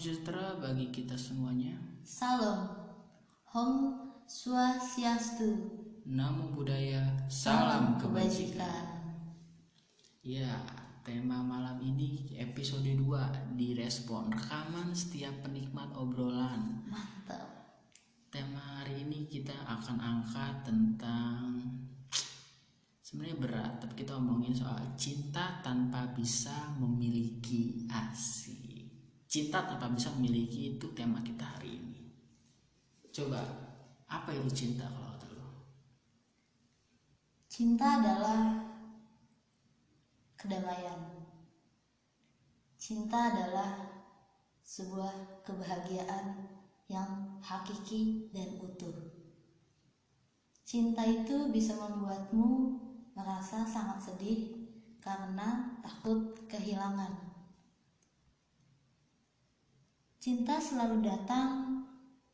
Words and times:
sejahtera 0.00 0.56
bagi 0.56 0.88
kita 0.88 1.12
semuanya. 1.12 1.76
Salam. 2.00 2.72
Om 3.52 4.00
Swastiastu. 4.24 5.76
Namo 6.08 6.56
Buddhaya, 6.56 7.04
Salam 7.28 8.00
kebajikan. 8.00 8.96
Ya, 10.24 10.56
tema 11.04 11.44
malam 11.44 11.84
ini 11.84 12.32
episode 12.32 12.88
2 12.88 13.60
direspon 13.60 14.32
rekaman 14.32 14.96
setiap 14.96 15.44
penikmat 15.44 15.92
obrolan. 15.92 16.80
Mantap. 16.88 17.84
Tema 18.32 18.80
hari 18.80 19.04
ini 19.04 19.28
kita 19.28 19.52
akan 19.52 20.00
angkat 20.00 20.64
tentang 20.64 21.60
sebenarnya 23.04 23.36
berat, 23.36 23.72
tapi 23.84 24.00
kita 24.00 24.16
ngomongin 24.16 24.56
soal 24.56 24.80
cinta 24.96 25.60
tanpa 25.60 26.08
bisa 26.16 26.72
memiliki 26.80 27.84
asih. 27.92 28.59
Cinta 29.30 29.62
tanpa 29.62 29.86
bisa 29.94 30.10
memiliki 30.18 30.74
itu 30.74 30.90
tema 30.90 31.22
kita 31.22 31.46
hari 31.46 31.78
ini. 31.78 32.02
Coba, 33.14 33.38
apa 34.10 34.34
itu 34.34 34.50
cinta 34.50 34.90
kalau 34.90 35.14
kata? 35.14 35.30
Cinta 37.46 38.02
adalah 38.02 38.58
kedamaian. 40.34 41.30
Cinta 42.74 43.30
adalah 43.30 43.70
sebuah 44.66 45.46
kebahagiaan 45.46 46.50
yang 46.90 47.38
hakiki 47.38 48.34
dan 48.34 48.58
utuh. 48.58 49.14
Cinta 50.66 51.06
itu 51.06 51.54
bisa 51.54 51.78
membuatmu 51.78 52.50
merasa 53.14 53.62
sangat 53.62 54.10
sedih 54.10 54.66
karena 54.98 55.78
takut 55.86 56.34
kehilangan. 56.50 57.29
Cinta 60.20 60.60
selalu 60.60 61.00
datang 61.00 61.80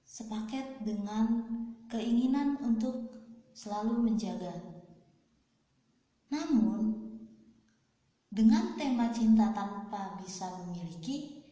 sepaket 0.03 0.83
dengan 0.83 1.47
keinginan 1.87 2.59
untuk 2.59 3.15
selalu 3.55 4.11
menjaga. 4.11 4.59
Namun, 6.35 6.99
dengan 8.27 8.75
tema 8.75 9.15
cinta 9.15 9.55
tanpa 9.55 10.19
bisa 10.19 10.51
memiliki, 10.59 11.47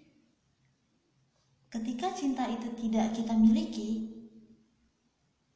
ketika 1.71 2.11
cinta 2.11 2.51
itu 2.51 2.67
tidak 2.83 3.15
kita 3.15 3.39
miliki, 3.39 4.19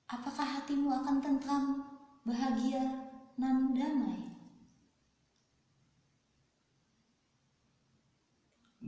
apakah 0.07 0.63
hatimu 0.63 0.95
akan 0.95 1.19
tentram, 1.19 1.65
bahagia, 2.23 3.11
dan 3.35 3.75
damai? 3.75 4.28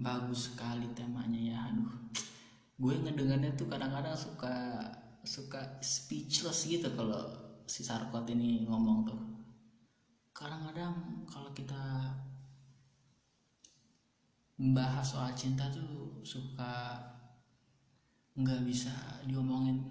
Bagus 0.00 0.50
sekali 0.50 0.88
temanya 0.96 1.36
ya 1.36 1.58
aduh. 1.68 1.92
Gue 2.80 2.96
ngedengarnya 2.96 3.52
tuh 3.52 3.68
kadang-kadang 3.68 4.16
suka 4.16 4.80
suka 5.20 5.60
speechless 5.84 6.64
gitu 6.64 6.88
kalau 6.96 7.20
si 7.68 7.84
Sarkot 7.84 8.24
ini 8.32 8.64
ngomong 8.64 9.04
tuh. 9.04 9.20
Kadang-kadang 10.32 10.96
kalau 11.28 11.52
kita 11.52 12.16
membahas 14.56 15.04
soal 15.04 15.30
cinta 15.36 15.68
tuh 15.68 16.24
suka 16.24 16.96
nggak 18.40 18.64
bisa 18.64 18.92
diomongin 19.28 19.84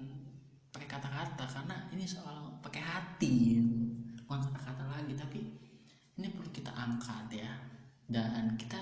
pakai 0.74 0.90
kata-kata 0.90 1.46
karena 1.46 1.78
ini 1.94 2.10
soal 2.10 2.58
pakai 2.66 2.82
hati. 2.82 3.62
Bukan 4.26 4.42
kata-kata 4.50 4.90
lagi 4.90 5.14
tapi 5.14 5.42
ini 6.18 6.34
perlu 6.34 6.50
kita 6.50 6.74
angkat 6.74 7.46
ya. 7.46 7.54
Dan 8.10 8.58
kita 8.58 8.82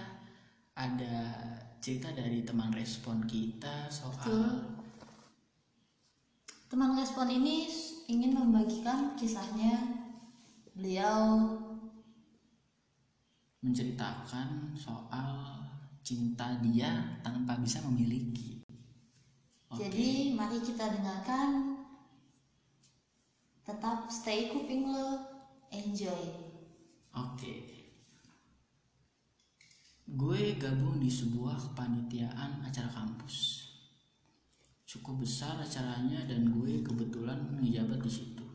ada 0.77 1.33
cerita 1.81 2.13
dari 2.13 2.45
teman 2.45 2.69
respon 2.69 3.25
kita 3.25 3.89
soal 3.89 4.13
Betul. 4.21 4.77
Teman 6.69 6.93
respon 6.93 7.31
ini 7.33 7.65
ingin 8.05 8.37
membagikan 8.37 9.17
kisahnya. 9.17 10.05
Beliau 10.77 11.57
menceritakan 13.65 14.77
soal 14.77 15.65
cinta 16.05 16.61
dia 16.61 17.17
tanpa 17.25 17.57
bisa 17.57 17.81
memiliki. 17.89 18.61
Oke. 19.73 19.89
Jadi 19.89 20.37
mari 20.37 20.61
kita 20.63 20.87
dengarkan 20.95 21.75
Tetap 23.67 24.07
stay 24.07 24.47
kuping 24.47 24.87
lo 24.87 25.19
Enjoy 25.75 26.23
Oke. 27.11 27.76
Gue 30.07 30.55
gabung 30.55 31.03
di 31.03 31.11
sebuah 31.11 31.59
kepanitiaan 31.59 32.63
acara 32.63 32.87
kampus. 32.87 33.67
Cukup 34.87 35.19
besar 35.19 35.59
acaranya 35.59 36.23
dan 36.23 36.47
gue 36.47 36.79
kebetulan 36.79 37.35
ngejabat 37.59 37.99
di 37.99 38.07
situ. 38.07 38.45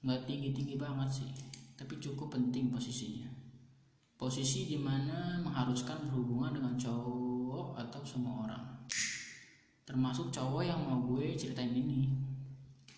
Nggak 0.00 0.24
tinggi-tinggi 0.24 0.80
banget 0.80 1.20
sih, 1.20 1.28
tapi 1.76 2.00
cukup 2.00 2.32
penting 2.32 2.72
posisinya. 2.72 3.28
Posisi 4.16 4.72
di 4.72 4.80
mana 4.80 5.36
mengharuskan 5.44 6.08
berhubungan 6.08 6.56
dengan 6.56 6.80
cowok 6.80 7.76
atau 7.84 8.00
semua 8.00 8.48
orang. 8.48 8.88
Termasuk 9.84 10.32
cowok 10.32 10.64
yang 10.64 10.80
mau 10.80 11.12
gue 11.12 11.36
ceritain 11.36 11.76
ini. 11.76 12.08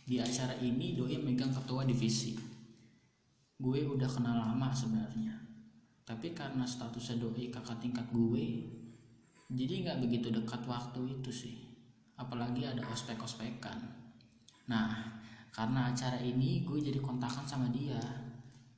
Di 0.07 0.23
acara 0.23 0.55
ini 0.63 0.95
doi 0.95 1.19
megang 1.19 1.51
ketua 1.51 1.83
divisi. 1.83 2.39
Gue 3.59 3.83
udah 3.83 4.07
kenal 4.07 4.39
lama 4.39 4.71
sebenarnya 4.71 5.44
tapi 6.05 6.37
karena 6.37 6.69
statusnya 6.69 7.17
doi 7.17 7.49
kakak 7.49 7.81
tingkat 7.81 8.05
gue 8.13 8.45
jadi 9.55 9.85
nggak 9.85 9.99
begitu 10.01 10.33
dekat 10.33 10.65
waktu 10.65 11.21
itu 11.21 11.31
sih. 11.31 11.57
Apalagi 12.17 12.65
ada 12.65 12.81
ospek-ospekan. 12.89 13.77
Nah 14.73 15.21
karena 15.53 15.93
acara 15.93 16.17
ini 16.19 16.65
gue 16.65 16.81
jadi 16.81 16.99
kontakan 16.99 17.45
sama 17.45 17.69
dia. 17.69 18.01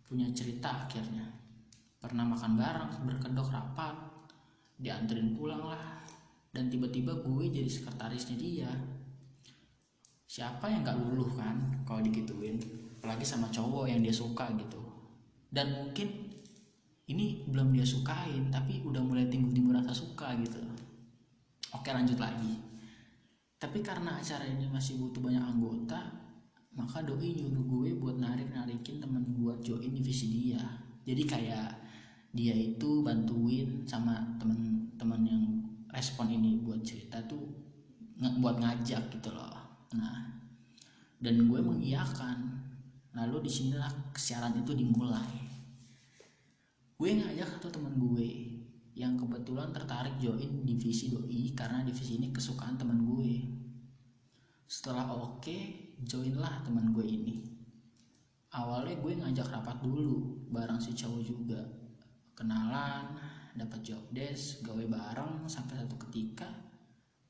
Punya 0.03 0.27
cerita 0.35 0.87
akhirnya. 0.87 1.23
Pernah 2.03 2.27
makan 2.27 2.53
bareng 2.59 2.91
berkedok 3.07 3.49
rapat 3.49 3.95
dianterin 4.77 5.39
pulang 5.39 5.65
lah. 5.71 6.03
Dan 6.51 6.69
tiba-tiba 6.69 7.15
gue 7.25 7.45
jadi 7.49 7.71
sekretarisnya 7.71 8.37
dia. 8.37 8.71
Siapa 10.27 10.67
yang 10.67 10.83
nggak 10.83 10.99
luluh 10.99 11.31
kan 11.39 11.57
kalau 11.87 12.03
digituin? 12.03 12.59
Apalagi 12.99 13.23
sama 13.23 13.47
cowok 13.49 13.87
yang 13.87 14.03
dia 14.03 14.13
suka 14.13 14.51
gitu. 14.59 14.83
Dan 15.47 15.73
mungkin 15.73 16.26
ini 17.07 17.47
belum 17.47 17.71
dia 17.71 17.87
sukain 17.87 18.51
tapi 18.51 18.83
udah 18.83 18.99
mulai 18.99 19.31
timbul-timbul 19.31 19.79
rasa 19.79 19.95
suka 19.95 20.35
gitu. 20.43 20.59
Oke 21.71 21.95
lanjut 21.95 22.19
lagi. 22.19 22.59
Tapi 23.57 23.79
karena 23.81 24.19
acara 24.19 24.43
ini 24.43 24.67
masih 24.67 24.99
butuh 24.99 25.23
banyak 25.23 25.43
anggota 25.43 26.27
maka 26.77 27.01
doi 27.01 27.33
nyuruh 27.33 27.65
gue 27.65 27.89
buat 27.97 28.21
narik 28.21 28.53
narikin 28.53 29.01
temen 29.01 29.23
buat 29.39 29.63
join 29.65 29.95
divisi 29.95 30.29
dia. 30.29 30.61
Jadi 31.07 31.23
kayak 31.25 31.71
dia 32.37 32.53
itu 32.53 33.01
bantuin 33.01 33.87
sama 33.89 34.37
temen-temen 34.37 35.23
yang 35.25 35.43
respon 35.89 36.29
ini 36.29 36.61
buat 36.61 36.85
cerita 36.85 37.23
tuh 37.25 37.49
nge- 38.21 38.37
buat 38.43 38.61
ngajak 38.61 39.09
gitu 39.15 39.31
loh. 39.31 39.57
Nah 39.95 40.27
dan 41.23 41.47
gue 41.47 41.61
mengiyakan. 41.63 42.67
Lalu 43.17 43.49
di 43.49 43.51
sinilah 43.51 44.13
kesiaran 44.13 44.61
itu 44.61 44.77
dimulai 44.77 45.56
gue 46.97 47.13
ngajak 47.13 47.61
satu 47.61 47.69
teman 47.69 47.93
gue 48.01 48.57
yang 48.97 49.21
kebetulan 49.21 49.69
tertarik 49.69 50.17
join 50.17 50.65
divisi 50.65 51.13
doi 51.13 51.53
karena 51.53 51.85
divisi 51.85 52.17
ini 52.17 52.33
kesukaan 52.33 52.81
teman 52.81 53.05
gue. 53.05 53.45
Setelah 54.65 55.13
oke 55.13 55.57
joinlah 56.01 56.65
teman 56.65 56.97
gue 56.97 57.05
ini. 57.05 57.37
Awalnya 58.57 58.97
gue 58.97 59.13
ngajak 59.13 59.53
rapat 59.53 59.85
dulu 59.85 60.49
bareng 60.49 60.81
si 60.81 60.97
cowok 60.97 61.21
juga. 61.21 61.61
Kenalan 62.33 63.21
dapat 63.53 63.85
job 63.85 64.01
desk 64.17 64.65
gawe 64.65 64.85
bareng 64.89 65.45
sampai 65.45 65.85
satu 65.85 66.01
ketika 66.09 66.49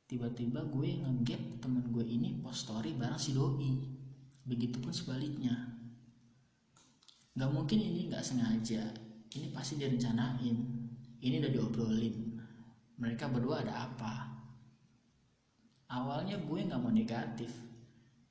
tiba-tiba 0.07 0.63
gue 0.71 1.03
ngegap 1.03 1.43
temen 1.59 1.91
gue 1.91 2.07
ini 2.07 2.39
post 2.39 2.71
story 2.71 2.95
bareng 2.95 3.19
si 3.19 3.35
doi. 3.35 3.75
Begitupun 4.47 4.95
sebaliknya. 4.95 5.75
Nggak 7.35 7.51
mungkin 7.51 7.83
ini 7.83 8.07
nggak 8.07 8.23
sengaja 8.23 9.06
ini 9.37 9.49
pasti 9.53 9.77
direncanain. 9.77 10.57
Ini 11.21 11.35
udah 11.43 11.53
diobrolin. 11.53 12.17
Mereka 12.97 13.29
berdua 13.29 13.61
ada 13.61 13.89
apa? 13.93 14.15
Awalnya 15.93 16.41
gue 16.43 16.67
nggak 16.67 16.81
mau 16.83 16.91
negatif 16.91 17.53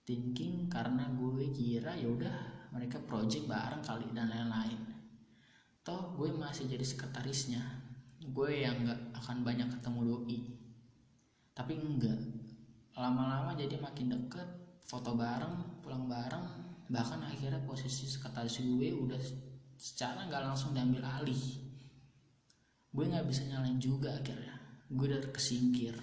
thinking 0.06 0.70
karena 0.70 1.10
gue 1.18 1.50
kira 1.50 1.98
ya 1.98 2.06
udah 2.06 2.38
mereka 2.76 3.02
project 3.02 3.50
bareng 3.50 3.82
kali 3.82 4.06
dan 4.14 4.30
lain-lain. 4.30 4.78
Toh 5.82 6.14
gue 6.18 6.30
masih 6.34 6.70
jadi 6.70 6.86
sekretarisnya. 6.86 7.62
Gue 8.26 8.66
yang 8.66 8.86
nggak 8.86 9.18
akan 9.18 9.42
banyak 9.42 9.70
ketemu 9.70 10.00
doi. 10.06 10.40
Tapi 11.56 11.74
enggak 11.78 12.20
lama-lama 12.96 13.56
jadi 13.56 13.80
makin 13.80 14.14
deket 14.14 14.50
foto 14.86 15.18
bareng 15.18 15.82
pulang 15.82 16.06
bareng. 16.06 16.46
Bahkan 16.86 17.22
akhirnya 17.26 17.62
posisi 17.66 18.06
sekretaris 18.06 18.62
gue 18.62 18.94
udah 18.94 19.18
secara 19.76 20.26
nggak 20.28 20.44
langsung 20.44 20.72
diambil 20.72 21.04
alih. 21.04 21.44
Gue 22.96 23.06
nggak 23.12 23.28
bisa 23.28 23.44
nyalain 23.48 23.80
juga 23.80 24.16
akhirnya. 24.16 24.56
Gue 24.88 25.12
udah 25.12 25.22
kesingkir. 25.36 25.96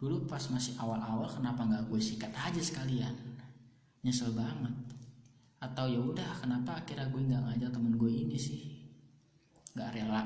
Dulu 0.00 0.26
pas 0.26 0.42
masih 0.50 0.74
awal-awal 0.82 1.30
kenapa 1.30 1.62
nggak 1.62 1.86
gue 1.86 2.00
sikat 2.00 2.32
aja 2.34 2.58
sekalian? 2.58 3.14
Nyesel 4.02 4.34
banget. 4.34 4.74
Atau 5.62 5.86
ya 5.86 6.00
udah 6.02 6.42
kenapa 6.42 6.82
akhirnya 6.82 7.06
gue 7.06 7.22
nggak 7.22 7.42
ngajak 7.46 7.70
temen 7.70 7.94
gue 7.94 8.10
ini 8.10 8.34
sih? 8.34 8.62
Nggak 9.78 9.94
rela. 9.94 10.22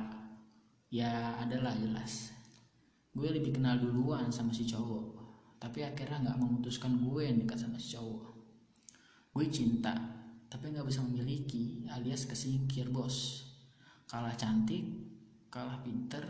Ya 0.89 1.37
adalah 1.45 1.77
jelas. 1.77 2.33
Gue 3.13 3.29
lebih 3.29 3.61
kenal 3.61 3.77
duluan 3.77 4.33
sama 4.33 4.57
si 4.57 4.65
cowok. 4.65 5.13
Tapi 5.61 5.85
akhirnya 5.85 6.31
nggak 6.31 6.41
memutuskan 6.41 6.97
gue 7.05 7.21
yang 7.27 7.37
dekat 7.45 7.69
sama 7.69 7.77
si 7.77 7.93
cowok. 7.93 8.25
Gue 9.37 9.45
cinta 9.53 10.16
tapi 10.47 10.71
nggak 10.71 10.87
bisa 10.87 11.03
memiliki 11.03 11.87
alias 11.91 12.27
kesingkir 12.27 12.91
bos. 12.91 13.47
Kalah 14.07 14.39
cantik 14.39 14.87
kalah 15.51 15.81
pinter 15.83 16.23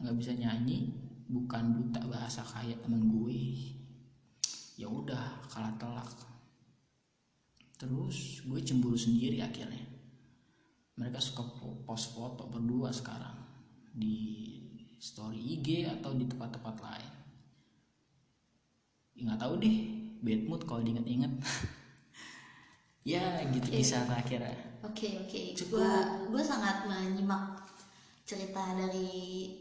nggak 0.00 0.16
bisa 0.16 0.32
nyanyi 0.32 0.94
bukan 1.28 1.76
buta 1.76 2.00
bahasa 2.08 2.40
kayak 2.42 2.80
temen 2.80 3.10
gue. 3.12 3.40
Ya 4.80 4.88
udah 4.88 5.44
kalah 5.52 5.76
telak. 5.76 6.10
Terus 7.76 8.44
gue 8.44 8.60
cemburu 8.64 8.96
sendiri 8.96 9.40
akhirnya. 9.44 9.84
Mereka 10.96 11.20
suka 11.20 11.44
post 11.84 12.12
foto 12.12 12.48
berdua 12.48 12.92
sekarang 12.92 13.36
di 13.92 14.40
story 15.00 15.60
IG 15.60 15.88
atau 15.88 16.12
di 16.12 16.28
tempat-tempat 16.28 16.76
lain. 16.80 17.12
Ya, 19.16 19.20
nggak 19.32 19.40
tahu 19.40 19.54
deh 19.60 19.76
bad 20.20 20.40
mood 20.48 20.62
kalau 20.68 20.84
diinget-inget 20.84 21.32
ya 23.02 23.40
gitu 23.48 23.66
Oke. 23.66 23.76
kisah 23.80 24.04
terakhir 24.04 24.40
ya. 24.44 24.56
Oke 24.80 25.08
oke, 25.20 25.40
Cukup. 25.56 25.80
gue 25.80 25.92
gue 26.32 26.42
sangat 26.42 26.84
menyimak 26.84 27.60
cerita 28.24 28.62
dari 28.72 29.52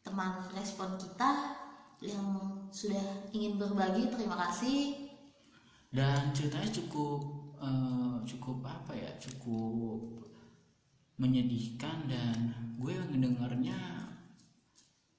teman 0.00 0.40
respon 0.52 0.96
kita 0.96 1.56
yang 2.00 2.24
sudah 2.70 3.02
ingin 3.32 3.56
berbagi. 3.56 4.08
Terima 4.08 4.36
kasih. 4.48 5.08
dan 5.88 6.36
ceritanya 6.36 6.68
cukup 6.68 7.20
eh, 7.56 8.16
cukup 8.28 8.60
apa 8.60 8.92
ya 8.92 9.08
cukup 9.16 10.20
menyedihkan 11.16 12.04
dan 12.04 12.36
gue 12.76 12.92
ngedengarnya 12.92 14.04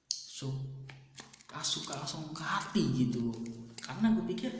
suka 0.08 1.58
suka 1.58 1.98
langsung 1.98 2.30
ke 2.30 2.46
hati 2.46 2.86
gitu 2.94 3.34
karena 3.82 4.14
gue 4.14 4.24
pikir 4.30 4.52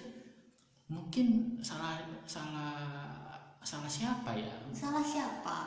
mungkin 0.91 1.27
salah 1.63 2.03
salah 2.27 2.75
salah 3.63 3.87
siapa 3.89 4.35
ya 4.35 4.51
Salah 4.75 5.01
siapa? 5.01 5.59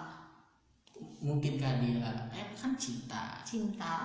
mungkin 1.23 1.55
kan 1.55 1.79
dia 1.79 2.03
eh 2.31 2.51
kan 2.53 2.75
cinta 2.75 3.39
Cinta. 3.41 3.95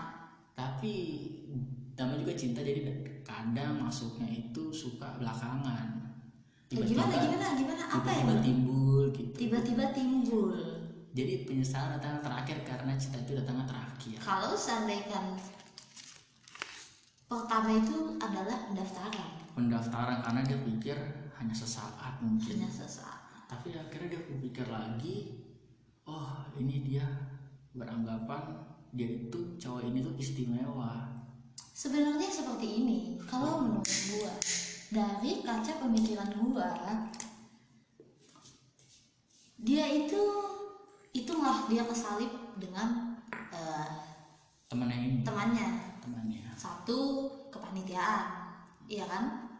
tapi 0.54 0.94
namanya 1.92 2.22
juga 2.22 2.34
cinta 2.34 2.62
jadi 2.62 2.86
kadang 3.22 3.78
masuknya 3.78 4.26
itu 4.30 4.70
suka 4.70 5.18
belakangan 5.18 5.98
Eh, 6.68 6.76
gimana 6.84 7.16
gimana 7.16 7.56
gimana? 7.56 7.82
Apa 7.88 8.12
tiba-tiba 8.12 8.28
yang 8.28 8.40
timbul 8.44 9.02
gitu 9.10 9.32
tiba-tiba 9.34 9.84
timbul? 9.90 10.52
jadi 11.10 11.48
penyesalan 11.48 11.96
datang 11.96 12.20
terakhir 12.20 12.60
karena 12.62 12.92
cinta 12.94 13.18
itu 13.18 13.32
datangnya 13.34 13.64
terakhir 13.66 14.16
Kalau 14.20 14.52
seandainya 14.54 15.20
pertama 17.28 17.68
itu 17.76 18.16
adalah 18.16 18.56
pendaftaran. 18.72 19.30
Pendaftaran 19.52 20.18
karena 20.24 20.40
dia 20.48 20.58
pikir 20.64 20.96
hanya 21.36 21.54
sesaat 21.54 22.18
mungkin. 22.24 22.64
Hanya 22.64 22.72
sesaat. 22.72 23.16
tapi 23.48 23.72
akhirnya 23.72 24.12
dia 24.12 24.22
berpikir 24.28 24.68
lagi 24.68 25.40
oh 26.04 26.44
ini 26.60 26.84
dia 26.84 27.08
beranggapan 27.72 28.60
dia 28.92 29.08
itu 29.08 29.56
cowok 29.56 29.88
ini 29.88 30.04
tuh 30.04 30.14
istimewa. 30.20 31.08
Sebenarnya 31.72 32.28
seperti 32.28 32.82
ini, 32.82 32.98
kalau 33.24 33.62
menurut 33.62 33.86
gua 33.86 34.34
dari 34.90 35.44
kaca 35.46 35.72
pemikiran 35.78 36.28
gua, 36.42 36.68
dia 39.62 39.84
itu 39.86 40.22
itulah 41.14 41.70
dia 41.70 41.86
kesalip 41.88 42.32
dengan 42.60 43.16
eh, 43.32 43.88
temennya 44.68 44.98
ini. 44.98 45.18
temannya. 45.22 45.68
Temannya 46.02 46.47
satu 46.58 47.30
kepanitiaan, 47.54 48.50
iya 48.90 49.06
kan? 49.06 49.54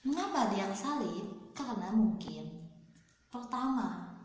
Mengapa 0.00 0.48
dia 0.48 0.64
kesalip? 0.72 1.52
Karena 1.52 1.92
mungkin 1.92 2.72
pertama 3.28 4.16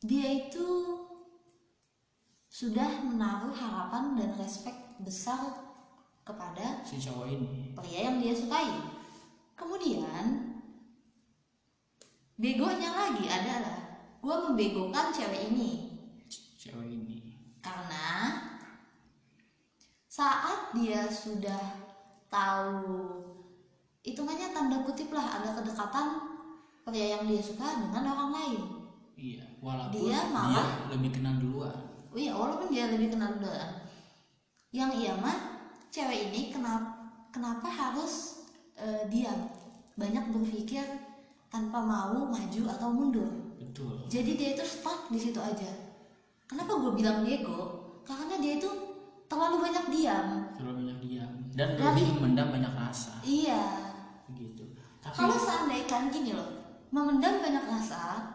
dia 0.00 0.46
itu 0.46 0.96
sudah 2.48 3.04
menaruh 3.04 3.52
harapan 3.52 4.14
dan 4.14 4.30
respek 4.38 4.72
besar 5.02 5.66
kepada 6.22 6.86
si 6.86 6.96
cowok 7.02 7.26
ini 7.26 7.74
pria 7.74 8.06
yang 8.06 8.22
dia 8.22 8.32
sukai. 8.32 8.70
Kemudian 9.58 10.56
begonya 12.38 12.90
lagi 12.94 13.26
adalah 13.28 13.78
gue 14.20 14.36
membegokan 14.48 15.12
cewek 15.12 15.52
ini 15.52 15.89
cewek 16.60 16.92
ini 16.92 17.40
karena 17.64 18.36
saat 20.04 20.76
dia 20.76 21.08
sudah 21.08 21.88
tahu 22.28 23.16
hitungannya 24.04 24.52
tanda 24.52 24.84
kutip 24.84 25.08
lah 25.08 25.40
ada 25.40 25.56
kedekatan 25.56 26.20
pria 26.84 27.16
yang 27.16 27.24
dia 27.24 27.40
suka 27.40 27.64
dengan 27.80 28.04
orang 28.12 28.30
lain. 28.34 28.60
iya 29.16 29.44
walaupun 29.60 29.96
Dia 30.04 30.20
dia, 30.20 30.32
malah- 30.32 30.88
lebih 30.92 31.10
kenal 31.16 31.36
duluan 31.40 31.76
Oh 32.10 32.18
iya, 32.18 32.34
walaupun 32.34 32.74
dia 32.74 32.90
lebih 32.90 33.14
kenal 33.14 33.38
duluan. 33.38 33.70
Yang 34.74 34.90
iya 34.98 35.12
mah 35.14 35.38
cewek 35.88 36.34
ini 36.34 36.50
kenapa 36.50 36.90
kenapa 37.30 37.70
harus 37.70 38.42
eh, 38.74 39.06
diam, 39.06 39.46
banyak 39.94 40.24
berpikir 40.28 40.82
tanpa 41.46 41.78
mau 41.78 42.26
maju 42.26 42.62
atau 42.66 42.88
mundur. 42.90 43.30
betul 43.56 43.94
Jadi 44.10 44.34
dia 44.34 44.50
itu 44.52 44.64
stuck 44.66 45.06
di 45.06 45.16
situ 45.16 45.38
aja. 45.38 45.89
Kenapa 46.50 46.82
gue 46.82 46.92
bilang 46.98 47.22
bego? 47.22 47.60
Karena 48.02 48.34
dia 48.42 48.58
itu 48.58 48.66
terlalu 49.30 49.70
banyak 49.70 49.86
diam. 49.94 50.26
terlalu 50.58 50.90
banyak 50.90 50.98
diam 51.06 51.32
dan 51.54 51.78
lebih 51.78 52.18
memendam 52.18 52.50
banyak 52.50 52.74
rasa 52.74 53.22
Iya. 53.22 53.62
gitu 54.34 54.66
tapi 54.98 55.14
Kalau 55.14 55.38
seandainya 55.38 56.10
gini 56.10 56.34
loh, 56.34 56.50
memendam 56.90 57.38
banyak 57.38 57.62
rasa 57.70 58.26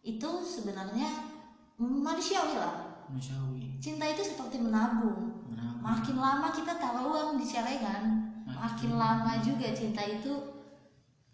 itu 0.00 0.30
sebenarnya 0.40 1.28
manusiawi 1.76 2.56
lah. 2.56 3.04
manusiawi 3.12 3.76
Cinta 3.76 4.08
itu 4.08 4.24
seperti 4.24 4.56
menabung. 4.56 5.44
menabung 5.44 5.84
Makin 5.84 6.16
lama 6.16 6.48
kita 6.48 6.80
taruh 6.80 7.12
uang 7.12 7.36
di 7.36 7.44
celengan, 7.44 8.04
makin 8.48 8.96
lama 8.96 9.36
juga 9.44 9.68
cinta 9.76 10.00
itu 10.00 10.32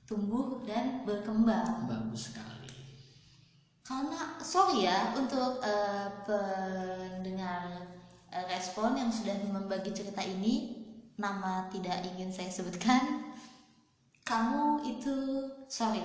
tumbuh 0.02 0.66
dan 0.66 1.06
berkembang. 1.06 1.86
bagus 1.86 2.34
sekali 2.34 2.55
Karena 3.86 4.34
sorry 4.42 4.82
ya 4.82 5.14
untuk 5.14 5.62
eh, 5.62 6.10
pendengar 6.26 7.86
eh, 8.34 8.44
respon 8.50 8.98
yang 8.98 9.14
sudah 9.14 9.38
membagi 9.46 9.94
cerita 9.94 10.26
ini, 10.26 10.82
nama 11.14 11.70
tidak 11.70 12.02
ingin 12.02 12.34
saya 12.34 12.50
sebutkan. 12.50 13.30
Kamu 14.26 14.82
itu 14.82 15.14
sorry, 15.70 16.02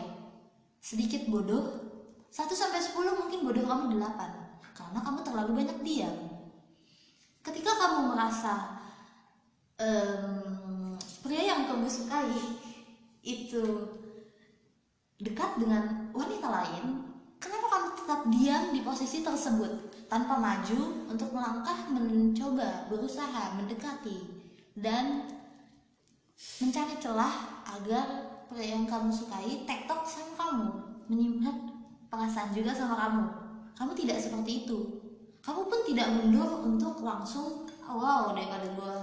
sedikit 0.77 1.25
bodoh. 1.25 1.89
1 2.29 2.47
sampai 2.53 2.79
10 2.79 2.95
mungkin 3.17 3.43
bodoh 3.43 3.65
kamu 3.65 3.97
8 3.97 4.71
karena 4.77 4.99
kamu 5.01 5.19
terlalu 5.25 5.51
banyak 5.65 5.77
diam. 5.81 6.15
Ketika 7.41 7.75
kamu 7.75 8.13
merasa 8.13 8.77
em, 9.75 10.95
pria 11.25 11.43
yang 11.43 11.67
kamu 11.67 11.89
sukai 11.91 12.61
itu 13.25 13.65
dekat 15.19 15.59
dengan 15.59 16.07
wanita 16.15 16.47
lain, 16.47 17.10
kenapa 17.41 17.67
kamu 17.67 17.87
tetap 17.97 18.21
diam 18.29 18.63
di 18.69 18.79
posisi 18.85 19.25
tersebut 19.25 19.71
tanpa 20.05 20.37
maju 20.37 21.09
untuk 21.09 21.33
melangkah, 21.33 21.89
mencoba, 21.89 22.85
berusaha, 22.87 23.57
mendekati, 23.57 24.21
dan 24.77 25.25
mencari 26.61 26.95
celah 27.01 27.65
agar 27.65 28.05
pria 28.45 28.77
yang 28.77 28.85
kamu 28.85 29.09
sukai 29.09 29.65
tektok 29.65 30.05
sama 30.05 30.33
kamu, 30.37 30.67
menyimpan 31.09 31.55
perasaan 32.11 32.53
juga 32.53 32.75
sama 32.75 32.95
kamu. 33.07 33.23
Kamu 33.73 33.91
tidak 33.97 34.19
seperti 34.21 34.67
itu. 34.67 34.79
Kamu 35.41 35.65
pun 35.65 35.79
tidak 35.87 36.11
mundur 36.11 36.61
untuk 36.61 37.01
langsung, 37.01 37.65
"Oh, 37.81 37.97
wow, 37.97 38.35
daripada 38.37 38.67
gue 38.69 38.95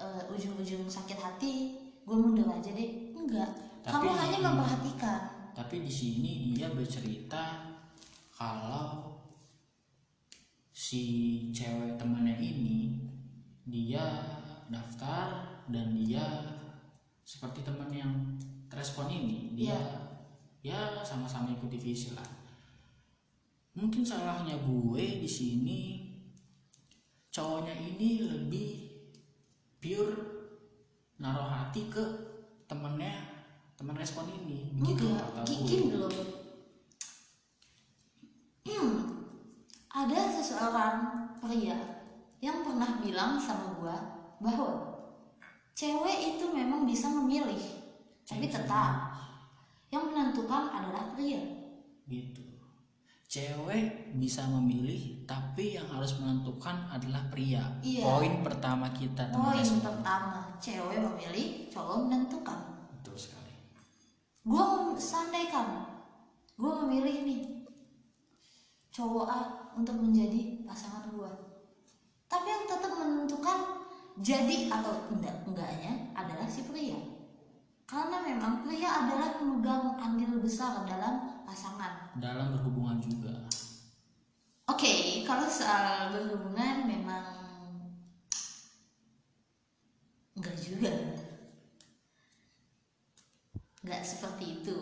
eh, 0.00 0.32
ujung-ujung 0.32 0.88
sakit 0.88 1.20
hati, 1.20 1.76
gue 2.08 2.16
mundur 2.16 2.48
aja 2.48 2.72
deh. 2.72 3.12
Enggak. 3.12 3.52
Tapi- 3.84 4.08
kamu 4.08 4.10
hanya 4.16 4.38
memperhatikan. 4.48 5.20
tapi 5.50 5.84
di 5.84 5.92
sini 5.92 6.56
dia 6.56 6.72
bercerita 6.72 7.69
kalau 8.40 9.20
si 10.72 11.04
cewek 11.52 12.00
temannya 12.00 12.40
ini 12.40 12.96
dia 13.68 14.00
daftar 14.72 15.60
dan 15.68 15.92
dia 15.92 16.24
seperti 17.20 17.60
teman 17.60 17.92
yang 17.92 18.08
respon 18.72 19.12
ini 19.12 19.52
dia 19.52 19.76
ya 20.64 21.04
sama-sama 21.04 21.52
ikuti 21.52 21.76
visi 21.76 22.16
lah. 22.16 22.24
Mungkin 23.76 24.08
salahnya 24.08 24.56
gue 24.56 25.20
di 25.20 25.28
sini 25.28 25.80
cowoknya 27.28 27.76
ini 27.76 28.24
lebih 28.24 28.68
pure 29.84 30.16
naruh 31.20 31.44
hati 31.44 31.92
ke 31.92 32.02
temennya 32.64 33.20
teman 33.76 34.00
respon 34.00 34.32
ini. 34.32 34.72
Begitu 34.80 35.12
kata 35.12 35.44
gue. 35.44 35.68
Gini 35.68 35.92
loh. 36.00 36.39
Hmm, 38.60 39.24
ada 39.88 40.20
seseorang 40.30 40.96
pria 41.38 41.76
yang 42.38 42.60
pernah 42.60 43.00
bilang 43.00 43.40
sama 43.40 43.72
gua 43.76 43.96
bahwa 44.38 44.68
cewek 45.72 46.36
itu 46.36 46.44
memang 46.50 46.84
bisa 46.84 47.08
memilih, 47.10 47.60
tapi 48.22 48.46
tetap 48.46 49.16
yang 49.88 50.06
menentukan 50.06 50.70
adalah 50.70 51.12
pria. 51.12 51.40
gitu 52.06 52.42
cewek 53.30 54.10
bisa 54.18 54.42
memilih 54.50 55.22
tapi 55.22 55.78
yang 55.78 55.86
harus 55.86 56.18
menentukan 56.18 56.90
adalah 56.90 57.22
pria 57.30 57.62
Iya. 57.78 58.02
poin 58.02 58.42
pertama 58.42 58.90
kita 58.90 59.30
teman 59.30 59.54
Poin 59.54 59.70
pertama, 59.78 60.58
cewek 60.58 60.98
memilih, 60.98 61.70
cowok 61.70 62.10
menentukan. 62.10 62.58
betul 62.90 63.14
sekali 63.14 63.54
Gua 64.42 64.90
seandaikan 64.98 65.86
gua 66.58 66.82
memilih 66.82 67.22
nih 67.22 67.40
cowok 68.90 69.26
A 69.26 69.40
untuk 69.78 69.96
menjadi 69.98 70.66
pasangan 70.66 71.06
gua. 71.14 71.30
Tapi 72.30 72.46
yang 72.46 72.64
tetap 72.66 72.92
menentukan 72.94 73.58
jadi 74.20 74.70
atau 74.70 75.10
enggak 75.14 75.46
enggaknya 75.46 76.14
adalah 76.14 76.46
si 76.46 76.66
pria. 76.66 76.98
Karena 77.86 78.22
memang 78.22 78.62
pria 78.62 79.06
adalah 79.06 79.38
pemegang 79.38 79.98
andil 79.98 80.38
besar 80.38 80.86
dalam 80.86 81.42
pasangan. 81.42 82.14
dalam 82.22 82.54
berhubungan 82.54 83.02
juga 83.02 83.34
Oke, 84.70 85.26
kalau 85.26 85.50
soal 85.50 86.14
berhubungan 86.14 86.86
memang 86.86 87.26
enggak 90.38 90.54
juga. 90.56 90.94
Enggak 93.82 94.02
seperti 94.06 94.62
itu. 94.62 94.78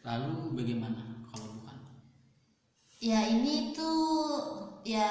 lalu 0.00 0.56
bagaimana 0.56 1.09
Ya 3.00 3.24
ini 3.24 3.72
tuh 3.72 4.60
ya 4.84 5.08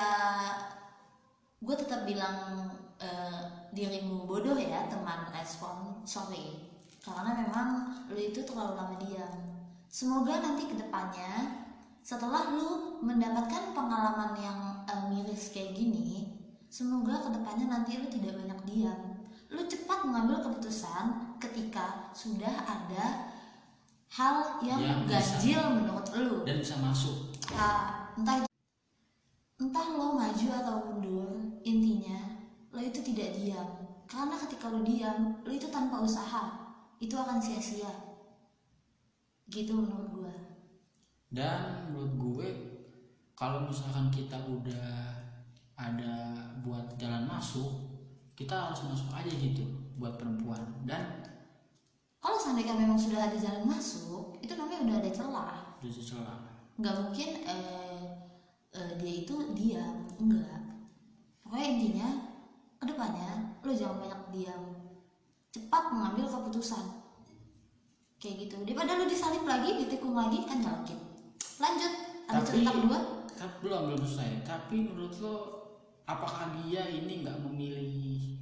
gue 1.58 1.76
tetap 1.76 2.06
bilang 2.06 2.70
eh, 3.02 3.42
dirimu 3.74 4.30
bodoh 4.30 4.56
ya 4.56 4.86
teman 4.88 5.26
respon 5.34 6.06
sorry 6.06 6.70
karena 7.02 7.34
memang 7.34 7.70
lu 8.14 8.20
itu 8.22 8.46
terlalu 8.46 8.78
lama 8.78 8.96
diam. 9.02 9.34
Semoga 9.90 10.38
nanti 10.38 10.70
ke 10.70 10.78
depannya 10.78 11.66
setelah 12.06 12.54
lu 12.54 13.02
mendapatkan 13.02 13.74
pengalaman 13.74 14.38
yang 14.38 14.60
eh, 14.86 15.04
miris 15.10 15.50
kayak 15.50 15.74
gini, 15.74 16.38
semoga 16.70 17.26
ke 17.26 17.30
depannya 17.34 17.74
nanti 17.74 17.98
lu 17.98 18.06
tidak 18.06 18.38
banyak 18.38 18.60
diam. 18.70 19.18
Lu 19.50 19.66
cepat 19.66 20.06
mengambil 20.06 20.46
keputusan 20.46 21.38
ketika 21.42 22.14
sudah 22.14 22.54
ada 22.70 23.34
hal 24.14 24.62
yang 24.62 24.78
Yang 24.78 25.02
bisa. 25.02 25.10
ganjil 25.10 25.62
menurut 25.74 26.08
lu 26.14 26.36
dan 26.46 26.58
bisa 26.62 26.78
masuk 26.82 27.29
ya 27.50 27.70
entah 28.16 28.46
entah 29.60 29.86
lo 29.94 30.16
maju 30.16 30.48
atau 30.54 30.76
mundur 30.86 31.30
intinya 31.66 32.20
lo 32.70 32.80
itu 32.80 33.02
tidak 33.02 33.36
diam. 33.38 33.70
Karena 34.10 34.38
ketika 34.42 34.74
lo 34.74 34.82
diam 34.82 35.42
lo 35.44 35.52
itu 35.52 35.68
tanpa 35.70 36.02
usaha 36.02 36.44
itu 37.02 37.14
akan 37.18 37.42
sia-sia. 37.42 37.92
Gitu 39.50 39.74
menurut 39.74 40.10
gue 40.14 40.34
dan 41.30 41.86
menurut 41.94 42.14
gue 42.18 42.50
kalau 43.38 43.70
misalkan 43.70 44.10
kita 44.10 44.36
udah 44.50 45.14
ada 45.78 46.34
buat 46.66 46.98
jalan 46.98 47.30
masuk 47.30 47.70
kita 48.34 48.52
harus 48.52 48.82
masuk 48.90 49.14
aja 49.14 49.30
gitu 49.30 49.62
buat 50.00 50.18
perempuan. 50.18 50.60
Dan 50.88 51.22
kalau 52.18 52.40
seandainya 52.40 52.74
memang 52.74 52.98
sudah 52.98 53.30
ada 53.30 53.38
jalan 53.38 53.68
masuk 53.68 54.42
itu 54.42 54.58
namanya 54.58 54.82
udah 54.90 54.98
ada 55.06 55.12
celah. 55.14 55.58
Udah 55.80 55.92
celah 55.92 56.49
nggak 56.80 56.96
mungkin 56.96 57.30
eh, 57.44 58.04
eh, 58.72 58.92
dia 58.96 59.14
itu 59.28 59.36
diam 59.52 60.08
enggak. 60.16 60.60
Pokoknya 61.44 61.68
intinya 61.76 62.10
ke 62.80 62.86
depannya 62.88 63.32
lo 63.60 63.72
jangan 63.76 64.00
banyak 64.00 64.22
diam. 64.32 64.64
Cepat 65.52 65.84
mengambil 65.92 66.26
keputusan. 66.32 66.86
Kayak 68.20 68.36
gitu. 68.48 68.56
Daripada 68.64 68.96
lo 68.96 69.06
disalip 69.08 69.44
lagi 69.44 69.84
ditikung 69.84 70.16
lagi 70.16 70.48
kan 70.48 70.64
nyelkit 70.64 71.00
lanjut. 71.60 71.94
Ada 72.32 72.40
Tapi- 72.40 72.48
cerita 72.48 72.72
kedua? 72.72 73.00
Tapi 73.40 73.56
belum 73.64 73.82
belum 73.88 74.02
selesai 74.04 74.44
tapi 74.44 74.76
menurut 74.84 75.16
lo 75.24 75.36
apakah 76.04 76.52
dia 76.60 76.84
ini 76.92 77.24
nggak 77.24 77.40
memilih 77.44 77.92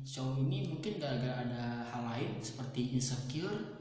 cowok 0.01 0.41
ini? 0.45 0.73
Mungkin 0.73 0.97
gara-gara 0.97 1.45
ada 1.45 1.63
hal 1.93 2.01
lain 2.13 2.41
seperti 2.41 2.97
insecure 2.97 3.76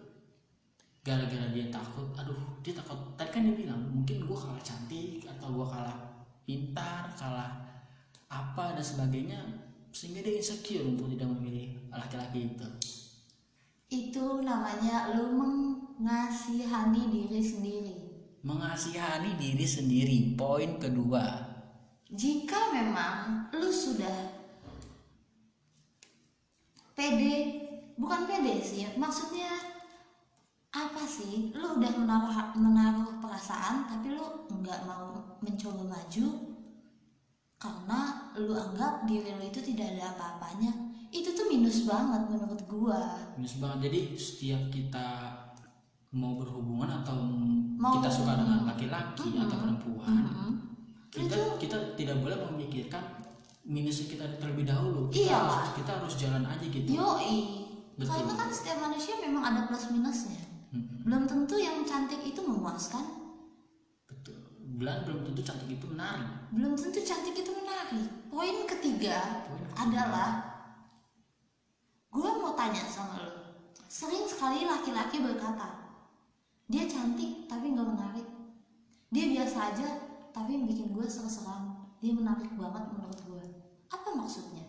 gara-gara 1.07 1.47
dia 1.55 1.71
takut 1.71 2.11
aduh 2.19 2.59
dia 2.67 2.75
takut. 2.75 2.99
Tadi 3.15 3.31
kan 3.31 3.47
dia 3.47 3.55
bilang 3.55 3.79
mungkin 3.95 4.27
gue 4.27 4.35
kalah 4.35 4.59
cantik 4.59 5.23
atau 5.23 5.55
gue 5.55 5.67
kalah 5.71 5.95
pintar 6.43 7.15
kalah 7.15 7.55
apa 8.27 8.75
dan 8.75 8.83
sebagainya 8.83 9.39
sehingga 9.95 10.27
dia 10.27 10.43
insecure 10.43 10.83
untuk 10.83 11.07
tidak 11.15 11.31
memilih 11.39 11.79
laki-laki 11.95 12.51
itu. 12.51 12.67
Itu 13.87 14.43
namanya 14.43 15.15
lo 15.15 15.31
mengasihani 15.31 17.03
diri 17.07 17.39
sendiri. 17.39 17.97
Mengasihani 18.43 19.39
diri 19.39 19.63
sendiri 19.63 20.35
poin 20.35 20.83
kedua. 20.83 21.23
Jika 22.11 22.75
memang 22.75 23.47
lu 23.55 23.71
sudah 23.71 24.35
pede 26.99 27.63
bukan 27.95 28.25
pede 28.25 28.59
sih 28.65 28.89
maksudnya 28.97 29.75
apa 30.76 31.02
sih? 31.09 31.50
Lu 31.56 31.80
udah 31.80 31.92
menaruh 31.97 32.37
menaruh 32.61 33.16
perasaan 33.18 33.88
tapi 33.88 34.12
lu 34.12 34.25
nggak 34.52 34.85
mau 34.85 35.16
mencoba 35.40 35.83
maju 35.88 36.26
karena 37.56 38.00
lu 38.37 38.52
anggap 38.52 39.09
diri 39.09 39.33
lu 39.33 39.45
itu 39.49 39.61
tidak 39.64 39.97
ada 39.97 40.12
apa-apanya. 40.12 40.73
Itu 41.09 41.33
tuh 41.33 41.49
minus 41.49 41.88
banget 41.88 42.28
menurut 42.28 42.61
gua. 42.68 43.00
Minus 43.40 43.56
banget. 43.56 43.88
Jadi 43.88 44.00
setiap 44.21 44.62
kita 44.68 45.06
mau 46.12 46.37
berhubungan 46.37 47.02
atau 47.02 47.16
Mau- 47.76 47.97
kita 47.97 48.09
suka 48.09 48.37
dengan 48.40 48.64
laki-laki 48.64 49.37
Mm-mm. 49.37 49.45
atau 49.49 49.56
perempuan 49.61 50.16
Mm-mm. 50.25 50.52
kita 51.12 51.37
kita 51.61 51.76
tidak 51.92 52.16
boleh 52.25 52.37
memikirkan 52.52 53.04
minusnya 53.68 54.06
kita 54.09 54.25
terlebih 54.40 54.64
dahulu. 54.68 55.09
Kita 55.12 55.33
Iyalah. 55.33 55.61
harus 55.61 55.71
kita 55.76 55.90
harus 56.00 56.14
jalan 56.16 56.45
aja 56.45 56.64
gitu. 56.68 56.88
Yoi. 56.88 57.66
Betul. 57.97 58.12
karena 58.12 58.33
kan 58.37 58.52
setiap 58.52 58.78
manusia 58.85 59.16
memang 59.25 59.40
ada 59.40 59.61
plus 59.64 59.88
minusnya 59.88 60.37
Belum 60.75 61.23
tentu 61.25 61.54
yang 61.56 61.87
cantik 61.87 62.20
itu 62.26 62.40
memuaskan 62.42 63.04
betul 64.06 64.38
bulan 64.78 65.02
belum 65.06 65.26
tentu 65.26 65.42
cantik 65.42 65.70
itu 65.70 65.87
menarik 65.87 66.30
belum 66.50 66.73
tentu 66.75 67.00
cantik 67.02 67.35
itu 67.35 67.52
menarik. 67.54 68.08
Poin 68.30 68.56
ketiga 68.66 69.18
Poin 69.46 69.62
ketiga. 69.62 69.78
adalah 69.78 70.30
gue 72.11 72.30
mau 72.42 72.52
tanya 72.58 72.82
sama 72.87 73.23
lo. 73.23 73.32
Sering 73.87 74.26
sekali 74.26 74.66
laki-laki 74.66 75.23
berkata, 75.23 75.96
dia 76.66 76.85
cantik 76.90 77.46
tapi 77.46 77.73
nggak 77.73 77.87
menarik. 77.87 78.26
Dia 79.14 79.25
biasa 79.30 79.58
aja 79.73 79.88
tapi 80.35 80.58
bikin 80.66 80.90
gue 80.90 81.06
seru-seran. 81.06 81.76
Dia 82.02 82.12
menarik 82.12 82.50
banget 82.58 82.85
menurut 82.92 83.20
gue. 83.25 83.44
Apa 83.88 84.12
maksudnya? 84.12 84.66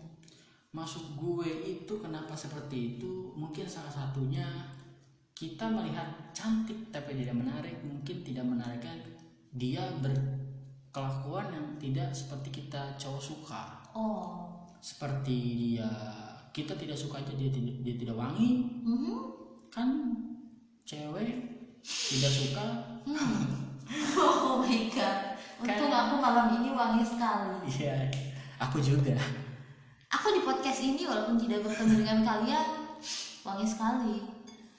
maksud 0.77 1.17
gue 1.17 1.49
itu 1.65 1.93
kenapa 1.97 2.37
seperti 2.37 2.99
itu 2.99 3.33
mungkin 3.33 3.65
salah 3.65 3.89
satunya 3.89 4.45
kita 5.37 5.69
melihat 5.69 6.33
cantik 6.33 6.89
tapi 6.89 7.13
tidak 7.13 7.37
menarik 7.37 7.77
mungkin 7.85 8.25
tidak 8.25 8.41
menariknya 8.41 8.97
dia 9.53 9.85
berkelakuan 10.01 11.53
yang 11.53 11.67
tidak 11.77 12.09
seperti 12.09 12.49
kita 12.65 12.97
cowok 12.97 13.21
suka 13.21 13.63
Oh, 13.97 14.53
seperti 14.81 15.37
dia 15.77 15.89
kita 16.53 16.73
tidak 16.73 16.97
suka 16.97 17.21
aja 17.21 17.33
dia 17.37 17.53
tidak 17.53 17.85
dia 17.85 17.95
tidak 18.01 18.17
wangi 18.17 18.65
mhm. 18.81 19.17
kan 19.69 19.89
cewek 20.85 21.37
tidak 21.85 22.33
suka 22.33 22.65
Hmm. 23.07 23.71
oh 24.19 24.59
my 24.59 24.91
god. 24.91 25.39
Untung 25.63 25.87
aku 25.95 26.19
malam 26.19 26.59
ini 26.59 26.75
wangi 26.75 27.07
sekali. 27.07 27.55
iya 27.79 28.11
aku 28.59 28.83
juga 28.83 29.15
Aku 30.11 30.35
di 30.35 30.43
podcast 30.43 30.83
ini 30.83 31.07
walaupun 31.07 31.39
tidak 31.39 31.63
bertemu 31.67 32.03
dengan 32.03 32.19
kalian, 32.23 32.67
wangi 33.47 33.67
sekali. 33.67 34.36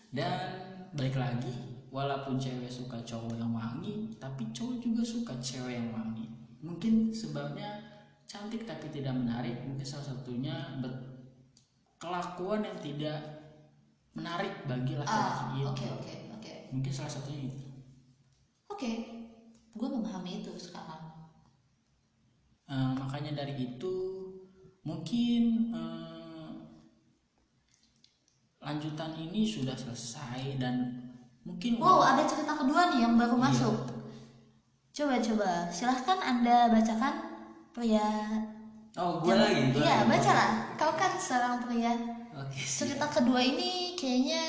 Dan 0.09 0.57
balik 0.97 1.17
lagi 1.17 1.53
walaupun 1.88 2.37
cewek 2.37 2.69
suka 2.69 2.97
cowok 3.05 3.37
yang 3.37 3.53
wangi 3.53 4.12
tapi 4.17 4.49
cowok 4.53 4.77
juga 4.81 5.03
suka 5.05 5.33
cewek 5.41 5.77
yang 5.77 5.91
wangi 5.93 6.29
mungkin 6.61 7.12
sebabnya 7.12 7.81
cantik 8.29 8.69
tapi 8.69 8.93
tidak 8.93 9.17
menarik 9.17 9.57
mungkin 9.65 9.85
salah 9.85 10.12
satunya 10.12 10.53
berkelakuan 10.81 12.61
yang 12.65 12.79
tidak 12.81 13.19
menarik 14.12 14.53
bagi 14.67 14.99
laki-laki 14.99 15.09
Ah, 15.09 15.55
itu 15.55 15.65
oke 15.69 15.87
oke 16.03 16.15
oke. 16.37 16.53
mungkin 16.73 16.93
salah 16.93 17.12
satunya 17.12 17.53
itu 17.53 17.65
Oke, 18.69 18.95
gue 19.75 19.88
memahami 19.91 20.38
itu 20.38 20.55
sekarang. 20.55 21.03
Eh, 22.71 22.91
makanya 22.95 23.43
dari 23.43 23.59
itu 23.59 23.95
mungkin 24.87 25.43
eh, 25.75 26.17
lanjutan 28.68 29.16
ini 29.16 29.42
sudah 29.42 29.72
selesai 29.72 30.60
dan 30.60 30.92
mungkin 31.40 31.80
Wow, 31.80 32.04
ada 32.04 32.22
cerita 32.22 32.52
kedua 32.52 32.92
nih 32.92 33.00
yang 33.00 33.16
baru 33.16 33.34
Iya. 33.34 33.42
masuk. 33.42 33.76
Coba 34.92 35.16
coba, 35.16 35.50
silahkan 35.68 36.18
anda 36.20 36.68
bacakan 36.68 37.14
pria. 37.70 38.04
oh 38.94 39.22
gue 39.22 39.30
yang- 39.30 39.40
lagi 39.40 39.62
gua 39.72 39.80
Iya, 39.80 39.96
bacalah. 40.04 40.50
Kau 40.75 40.92
kan 40.92 41.12
seorang 41.16 41.62
pria. 41.62 41.94
oke 42.30 42.52
siap. 42.52 42.84
Cerita 42.84 43.06
kedua 43.08 43.38
ini 43.38 43.94
kayaknya 43.94 44.42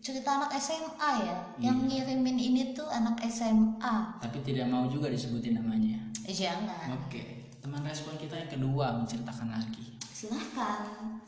cerita 0.00 0.38
anak 0.38 0.56
SMA 0.56 1.10
ya. 1.20 1.36
Yang 1.60 1.76
Iya. 1.82 1.88
ngirimin 2.06 2.38
ini 2.38 2.62
tuh 2.72 2.88
anak 2.88 3.20
SMA. 3.20 4.16
tapi 4.16 4.40
tidak 4.40 4.64
mau 4.66 4.86
juga 4.86 5.06
disebutin 5.06 5.54
namanya 5.54 6.00
Eh, 6.22 6.32
jangan. 6.32 6.96
oke 6.96 7.20
teman 7.60 7.82
respon 7.82 8.16
kita 8.16 8.32
yang 8.34 8.48
kedua 8.50 8.96
menceritakan 8.96 9.52
lagi 9.52 10.00
Silahkan. 10.00 11.20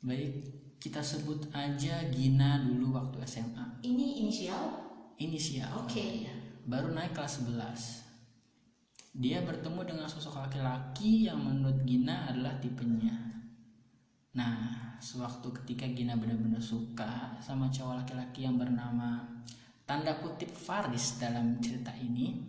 Baik 0.00 0.32
kita 0.78 1.02
sebut 1.02 1.50
aja 1.50 2.06
Gina 2.14 2.62
dulu 2.62 2.94
waktu 2.94 3.18
SMA 3.26 3.82
Ini 3.82 4.22
inisial. 4.22 4.64
inisial. 5.18 5.70
Oke. 5.82 6.30
baru 6.68 6.92
naik 6.92 7.16
kelas 7.16 7.42
11 7.42 8.06
dia 9.18 9.42
bertemu 9.42 9.82
dengan 9.82 10.06
sosok 10.06 10.38
laki-laki 10.38 11.26
yang 11.26 11.42
menurut 11.42 11.82
Gina 11.82 12.30
adalah 12.30 12.54
tipenya. 12.62 13.10
Nah 14.38 14.78
sewaktu 15.02 15.50
ketika 15.62 15.90
Gina 15.90 16.14
benar-benar 16.14 16.62
suka 16.62 17.34
sama 17.42 17.66
cowok 17.66 18.04
laki-laki 18.04 18.46
yang 18.46 18.54
bernama 18.54 19.26
tanda 19.82 20.22
kutip 20.22 20.52
Faris 20.52 21.18
dalam 21.18 21.58
cerita 21.58 21.90
ini 21.98 22.46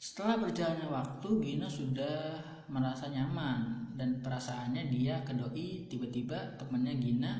setelah 0.00 0.42
berjalannya 0.42 0.88
waktu 0.90 1.28
Gina 1.38 1.70
sudah 1.70 2.42
merasa 2.66 3.06
nyaman 3.06 3.58
dan 3.92 4.18
perasaannya 4.18 4.86
dia 4.86 5.20
ke 5.20 5.32
doi 5.32 5.86
tiba-tiba 5.86 6.36
temannya 6.56 6.94
Gina 6.94 7.32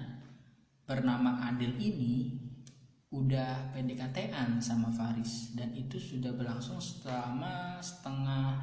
bernama 0.83 1.38
Adil 1.45 1.75
ini 1.75 2.37
udah 3.09 3.71
PDKT-an 3.71 4.57
sama 4.57 4.88
Faris 4.88 5.52
dan 5.52 5.69
itu 5.71 5.97
sudah 5.97 6.33
berlangsung 6.33 6.81
selama 6.81 7.76
setengah 7.79 8.57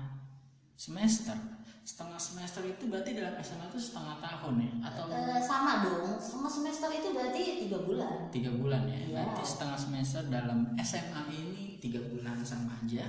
semester 0.74 1.38
setengah 1.80 2.18
semester 2.18 2.62
itu 2.64 2.86
berarti 2.86 3.14
dalam 3.14 3.34
SMA 3.40 3.66
itu 3.68 3.80
setengah 3.80 4.18
tahun 4.20 4.56
ya 4.60 4.72
atau 4.86 5.10
Eh, 5.10 5.42
sama 5.42 5.82
dong. 5.82 6.22
Sama 6.22 6.46
semester 6.46 6.86
itu 6.88 7.10
berarti 7.10 7.66
tiga 7.66 7.82
bulan. 7.82 8.30
tiga 8.30 8.52
bulan 8.52 8.86
ya 8.86 8.98
Iya. 9.00 9.14
berarti 9.26 9.42
setengah 9.44 9.78
semester 9.80 10.22
dalam 10.30 10.60
SMA 10.78 11.22
ini 11.32 11.78
tiga 11.80 11.98
bulan 12.04 12.38
sama 12.42 12.78
aja 12.78 13.06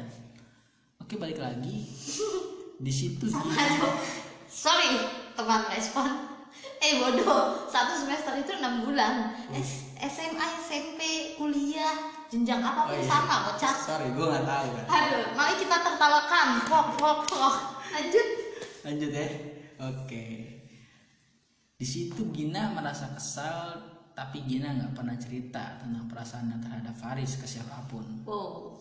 oke 0.98 1.12
balik 1.14 1.36
lagi 1.36 1.84
di 2.80 2.88
situ 2.90 3.28
Sama. 3.28 3.52
Sorry, 4.46 4.98
teman 5.32 5.62
respon. 5.68 6.08
Eh 6.76 6.96
bodoh, 6.96 7.64
satu 7.64 7.92
semester 7.94 8.34
itu 8.34 8.56
enam 8.56 8.82
bulan. 8.82 9.36
S- 9.52 9.92
SMA, 10.00 10.46
SMP, 10.58 11.00
kuliah, 11.36 11.92
jenjang 12.26 12.58
apa 12.58 12.88
pun 12.88 12.96
Oh, 12.96 12.96
iya. 12.96 13.04
sama 13.04 13.36
kocak. 13.46 13.76
sorry 13.76 14.08
gue 14.08 14.22
nggak 14.24 14.42
tahu 14.42 14.66
kan 14.72 14.84
Aduh, 14.88 15.24
mari 15.34 15.54
kita 15.54 15.76
tertawakan. 15.78 16.46
Prok, 16.64 16.86
prok, 16.96 17.18
prok. 17.26 17.56
Lanjut. 17.90 18.26
lanjut 18.80 19.10
ya 19.10 19.28
oke 19.78 20.24
di 21.74 21.84
situ 21.84 22.22
Gina 22.30 22.70
merasa 22.70 23.12
kesal 23.12 23.76
tapi 24.10 24.40
Gina 24.42 24.72
nggak 24.72 24.94
pernah 24.94 25.16
cerita 25.16 25.76
tentang 25.76 26.06
perasaannya 26.06 26.58
terhadap 26.60 26.94
Faris 26.94 27.36
ke 27.36 27.44
siapa 27.44 27.76
pun 27.86 28.24
Wow. 28.24 28.80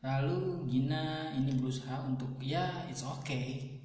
Lalu 0.00 0.64
Gina 0.68 1.32
ini 1.36 1.56
berusaha 1.56 2.04
untuk 2.08 2.40
ya 2.40 2.84
it's 2.88 3.04
okay 3.04 3.80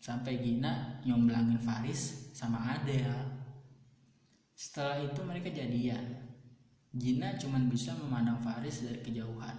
sampai 0.00 0.40
Gina 0.40 1.00
nyomblangin 1.04 1.60
Faris 1.60 2.32
sama 2.36 2.76
Adel 2.76 3.12
setelah 4.52 5.00
itu 5.00 5.20
mereka 5.24 5.48
jadian 5.48 6.26
Gina 6.92 7.36
cuman 7.36 7.68
bisa 7.72 7.96
memandang 7.96 8.40
Faris 8.40 8.84
dari 8.84 9.00
kejauhan 9.00 9.56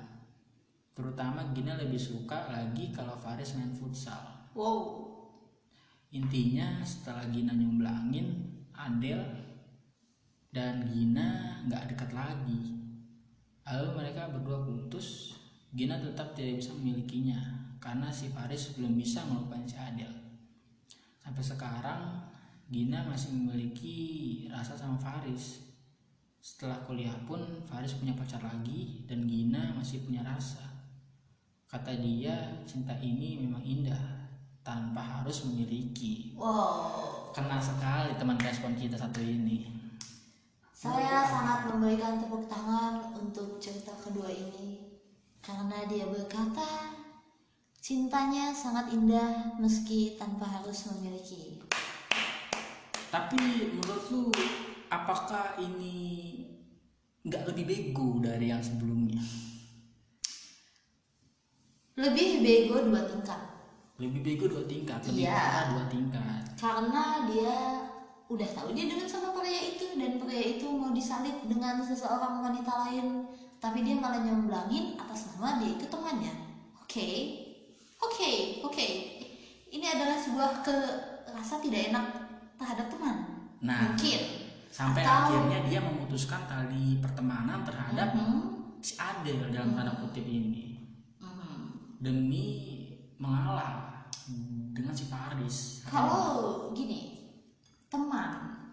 terutama 0.94 1.50
Gina 1.56 1.80
lebih 1.80 1.98
suka 1.98 2.52
lagi 2.54 2.92
kalau 2.94 3.18
Faris 3.18 3.56
main 3.56 3.72
futsal 3.74 4.40
Wow. 4.60 5.08
Intinya 6.12 6.84
setelah 6.84 7.32
Gina 7.32 7.56
nyomblangin 7.56 8.60
Adel 8.76 9.24
dan 10.52 10.84
Gina 10.92 11.62
nggak 11.64 11.96
dekat 11.96 12.12
lagi. 12.12 12.76
Lalu 13.64 13.88
mereka 13.96 14.28
berdua 14.36 14.68
putus. 14.68 15.39
Gina 15.80 15.96
tetap 15.96 16.36
tidak 16.36 16.60
bisa 16.60 16.76
memilikinya 16.76 17.40
karena 17.80 18.12
si 18.12 18.28
Faris 18.36 18.76
belum 18.76 19.00
bisa 19.00 19.24
melupain 19.24 19.64
si 19.64 19.80
Adel. 19.80 20.12
Sampai 21.16 21.40
sekarang 21.40 22.20
Gina 22.68 23.08
masih 23.08 23.32
memiliki 23.32 23.96
rasa 24.52 24.76
sama 24.76 25.00
Faris. 25.00 25.64
Setelah 26.44 26.84
kuliah 26.84 27.16
pun 27.24 27.64
Faris 27.64 27.96
punya 27.96 28.12
pacar 28.12 28.44
lagi 28.44 29.08
dan 29.08 29.24
Gina 29.24 29.72
masih 29.72 30.04
punya 30.04 30.20
rasa. 30.20 30.68
Kata 31.72 31.96
dia, 31.96 32.60
cinta 32.68 32.92
ini 33.00 33.40
memang 33.40 33.64
indah 33.64 34.36
tanpa 34.60 35.00
harus 35.00 35.48
memiliki. 35.48 36.36
Wow. 36.36 37.32
Kena 37.32 37.56
sekali 37.56 38.20
teman 38.20 38.36
respon 38.36 38.76
kita 38.76 39.00
satu 39.00 39.24
ini. 39.24 39.72
Saya 40.76 41.24
sangat 41.24 41.72
memberikan 41.72 42.20
tepuk 42.20 42.52
tangan 42.52 43.16
untuk 43.16 43.64
cerita 43.64 43.96
kedua 43.96 44.28
ini 44.28 44.89
karena 45.40 45.88
dia 45.88 46.06
berkata 46.08 46.94
cintanya 47.80 48.52
sangat 48.52 48.92
indah 48.92 49.56
meski 49.58 50.20
tanpa 50.20 50.46
harus 50.46 50.92
memiliki. 50.92 51.64
Tapi 53.10 53.74
menurut 53.74 54.06
lu 54.14 54.24
apakah 54.92 55.58
ini 55.58 55.98
nggak 57.26 57.50
lebih 57.50 57.64
bego 57.66 58.22
dari 58.22 58.54
yang 58.54 58.62
sebelumnya? 58.62 59.24
Lebih 62.00 62.40
bego 62.40 62.80
dua 62.88 63.04
tingkat 63.04 63.42
Lebih 64.00 64.24
bego 64.24 64.46
dua 64.48 64.64
tingkat, 64.64 65.04
lebih 65.12 65.28
parah 65.28 65.76
dua 65.76 65.84
tingkat. 65.92 66.44
karena 66.56 67.28
dia 67.28 67.56
udah 68.32 68.50
tahu 68.56 68.72
dia 68.72 68.88
dengan 68.88 69.04
sama 69.10 69.36
pria 69.36 69.76
itu 69.76 70.00
dan 70.00 70.16
pria 70.16 70.44
itu 70.56 70.68
mau 70.72 70.96
disalib 70.96 71.36
dengan 71.50 71.84
seseorang 71.84 72.40
wanita 72.40 72.72
lain 72.88 73.28
tapi 73.60 73.84
dia 73.84 73.94
malah 73.94 74.24
nyomblangin 74.24 74.96
atas 74.96 75.30
nama 75.30 75.60
dia 75.60 75.76
itu 75.76 75.86
temannya 75.86 76.34
oke 76.80 77.10
oke 78.00 78.32
oke 78.64 78.88
ini 79.70 79.86
adalah 79.86 80.16
sebuah 80.16 80.64
ke 80.64 80.76
rasa 81.30 81.60
tidak 81.60 81.92
enak 81.92 82.06
terhadap 82.56 82.88
teman 82.90 83.18
Nah, 83.60 83.92
mungkin 83.92 84.20
sampai 84.72 85.04
Atau- 85.04 85.36
akhirnya 85.36 85.68
dia 85.68 85.80
memutuskan 85.80 86.48
tali 86.48 86.96
pertemanan 86.98 87.60
terhadap 87.62 88.16
Mhm. 88.16 88.40
si 88.80 88.96
Adel 88.96 89.52
dalam 89.52 89.76
tanda 89.76 90.00
kutip 90.00 90.24
ini 90.24 90.80
Mhm. 91.20 92.00
demi 92.00 92.48
mengalah 93.20 94.08
dengan 94.72 94.96
si 94.96 95.04
Faris. 95.06 95.84
kalau 95.84 96.72
gini 96.72 97.36
teman 97.92 98.64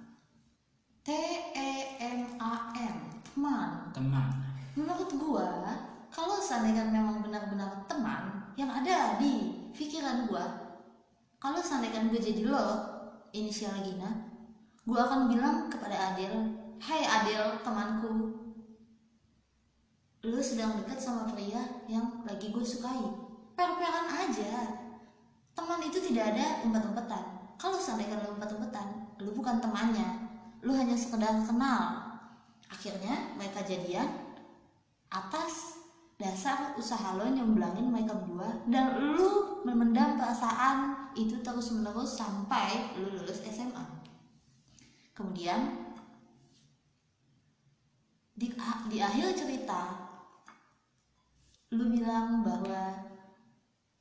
T 1.02 1.10
E 1.50 1.70
M 1.98 2.38
A 2.38 2.70
M 2.72 2.96
teman 3.24 3.90
teman. 3.90 4.30
Menurut 4.76 5.08
gua, 5.16 5.72
kalau 6.12 6.36
seandainya 6.36 6.84
memang 6.92 7.24
benar-benar 7.24 7.88
teman 7.88 8.52
yang 8.60 8.68
ada 8.68 9.16
di 9.16 9.64
pikiran 9.72 10.28
gua, 10.28 10.44
kalau 11.40 11.56
seandainya 11.64 12.12
gue 12.12 12.20
jadi 12.20 12.44
lo, 12.44 12.84
inisial 13.32 13.72
Gina, 13.80 14.36
gua 14.84 15.08
akan 15.08 15.32
bilang 15.32 15.72
kepada 15.72 16.12
Adil, 16.12 16.60
Hai 16.76 17.08
Adil, 17.08 17.64
temanku, 17.64 18.36
lu 20.20 20.36
sedang 20.44 20.76
dekat 20.76 21.00
sama 21.00 21.24
pria 21.32 21.86
yang 21.88 22.20
lagi 22.28 22.52
gue 22.52 22.66
sukai. 22.66 23.00
Per-peran 23.56 24.12
aja. 24.12 24.76
Teman 25.56 25.80
itu 25.88 26.02
tidak 26.04 26.36
ada 26.36 26.60
umpet-umpetan. 26.68 27.24
Kalau 27.56 27.80
seandainya 27.80 28.20
lu 28.20 28.36
umpet-umpetan, 28.36 29.16
lu 29.24 29.32
bukan 29.32 29.56
temannya. 29.56 30.28
Lu 30.60 30.76
hanya 30.76 30.98
sekedar 30.98 31.40
kenal. 31.46 32.12
Akhirnya 32.68 33.32
mereka 33.38 33.64
jadian 33.64 34.25
atas 35.10 35.82
dasar 36.16 36.72
usaha 36.80 37.14
lo 37.18 37.28
nyomblangin 37.28 37.92
mereka 37.92 38.16
berdua 38.16 38.64
dan 38.66 38.96
lu 39.14 39.60
memendam 39.68 40.16
perasaan 40.16 41.12
itu 41.12 41.40
terus 41.44 41.70
menerus 41.76 42.16
sampai 42.16 42.96
lu 42.96 43.20
lulus 43.20 43.44
SMA 43.44 43.84
kemudian 45.12 45.92
di, 48.36 48.52
di 48.88 48.98
akhir 49.00 49.32
cerita 49.36 50.06
lu 51.72 51.92
bilang 51.92 52.44
bahwa 52.44 53.06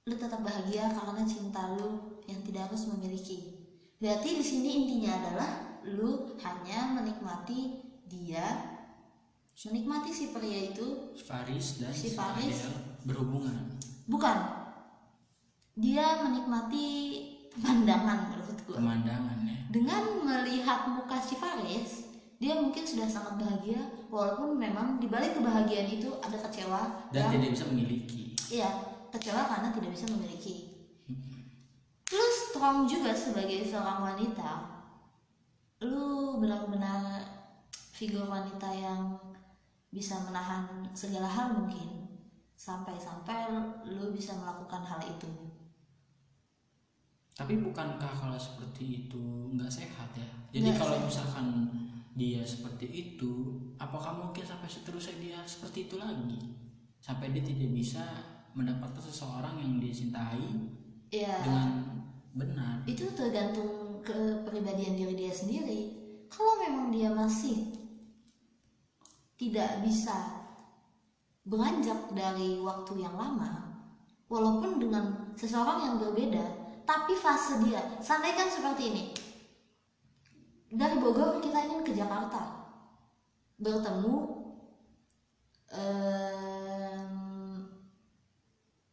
lu 0.06 0.14
tetap 0.14 0.46
bahagia 0.46 0.94
karena 0.94 1.24
cinta 1.26 1.74
lu 1.82 2.22
yang 2.30 2.38
tidak 2.46 2.70
harus 2.70 2.86
memiliki. 2.94 3.58
Berarti 3.98 4.38
di 4.38 4.46
sini 4.46 4.70
intinya 4.86 5.18
adalah 5.18 5.52
lu 5.90 6.38
hanya 6.46 6.94
menikmati 6.94 7.82
dia 8.06 8.75
menikmati 9.64 10.12
si 10.12 10.36
pria 10.36 10.76
itu. 10.76 11.16
Faris 11.24 11.80
dan 11.80 11.96
Si 11.96 12.12
Faris. 12.12 12.68
Berhubungan. 13.08 13.80
Bukan. 14.06 14.38
Dia 15.76 16.24
menikmati 16.24 16.88
pemandangan 17.56 18.32
menurut 18.32 18.60
gue 18.64 18.76
pemandangan 18.76 19.38
ya. 19.44 19.56
Dengan 19.72 20.04
melihat 20.24 20.88
muka 20.92 21.20
si 21.20 21.36
Faris 21.36 22.04
dia 22.36 22.52
mungkin 22.60 22.84
sudah 22.84 23.08
sangat 23.08 23.40
bahagia 23.40 23.80
walaupun 24.12 24.60
memang 24.60 25.00
di 25.00 25.08
balik 25.08 25.40
kebahagiaan 25.40 25.88
itu 25.88 26.12
ada 26.20 26.36
kecewa 26.36 27.08
dan 27.16 27.32
yang- 27.32 27.34
tidak 27.40 27.52
bisa 27.56 27.66
memiliki. 27.72 28.24
Iya 28.52 28.70
kecewa 29.08 29.48
karena 29.48 29.72
tidak 29.72 29.92
bisa 29.96 30.06
memiliki. 30.12 30.56
Lu 32.12 32.26
strong 32.28 32.84
juga 32.86 33.16
sebagai 33.16 33.64
seorang 33.64 34.04
wanita 34.04 34.52
lu 35.84 36.40
benar-benar 36.40 37.24
figur 37.92 38.28
wanita 38.28 38.68
yang 38.72 39.16
bisa 39.96 40.20
menahan 40.28 40.84
segala 40.92 41.26
hal 41.32 41.56
mungkin. 41.56 42.04
Sampai-sampai 42.56 43.48
lu 43.88 44.12
bisa 44.12 44.36
melakukan 44.36 44.84
hal 44.84 45.00
itu. 45.08 45.28
Tapi 47.36 47.60
bukankah 47.60 48.12
kalau 48.16 48.40
seperti 48.40 49.08
itu 49.08 49.52
nggak 49.56 49.72
sehat 49.72 50.12
ya? 50.16 50.28
Jadi 50.56 50.72
Nggak 50.72 50.80
kalau 50.80 50.96
sehat. 51.00 51.08
misalkan 51.08 51.48
dia 52.16 52.40
seperti 52.48 52.88
itu 52.88 53.60
apakah 53.76 54.16
mungkin 54.16 54.48
sampai 54.48 54.72
seterusnya 54.72 55.20
dia 55.20 55.40
seperti 55.44 55.92
itu 55.92 55.96
lagi? 56.00 56.40
Sampai 57.04 57.36
dia 57.36 57.44
tidak 57.44 57.76
bisa 57.76 58.04
mendapatkan 58.56 59.04
seseorang 59.04 59.60
yang 59.60 59.84
dia 59.84 59.92
cintai 59.92 60.48
ya 61.12 61.36
dengan 61.44 61.72
benar. 62.32 62.88
Itu 62.88 63.12
tergantung 63.12 64.00
kepribadian 64.00 64.96
diri 64.96 65.16
dia 65.28 65.34
sendiri. 65.36 65.92
Kalau 66.32 66.56
memang 66.64 66.88
dia 66.88 67.12
masih 67.12 67.68
tidak 69.36 69.84
bisa 69.84 70.48
beranjak 71.46 72.10
dari 72.16 72.58
waktu 72.64 73.06
yang 73.06 73.14
lama 73.14 73.66
walaupun 74.26 74.82
dengan 74.82 75.36
seseorang 75.38 75.86
yang 75.86 75.96
berbeda 76.02 76.66
tapi 76.86 77.18
fase 77.18 77.62
dia. 77.66 77.82
Sampaikan 78.00 78.46
seperti 78.50 78.94
ini. 78.94 79.04
Dari 80.70 81.02
Bogor 81.02 81.42
kita 81.42 81.66
ingin 81.66 81.82
ke 81.82 81.98
Jakarta. 81.98 82.62
Bertemu 83.58 84.16
em, 85.74 87.10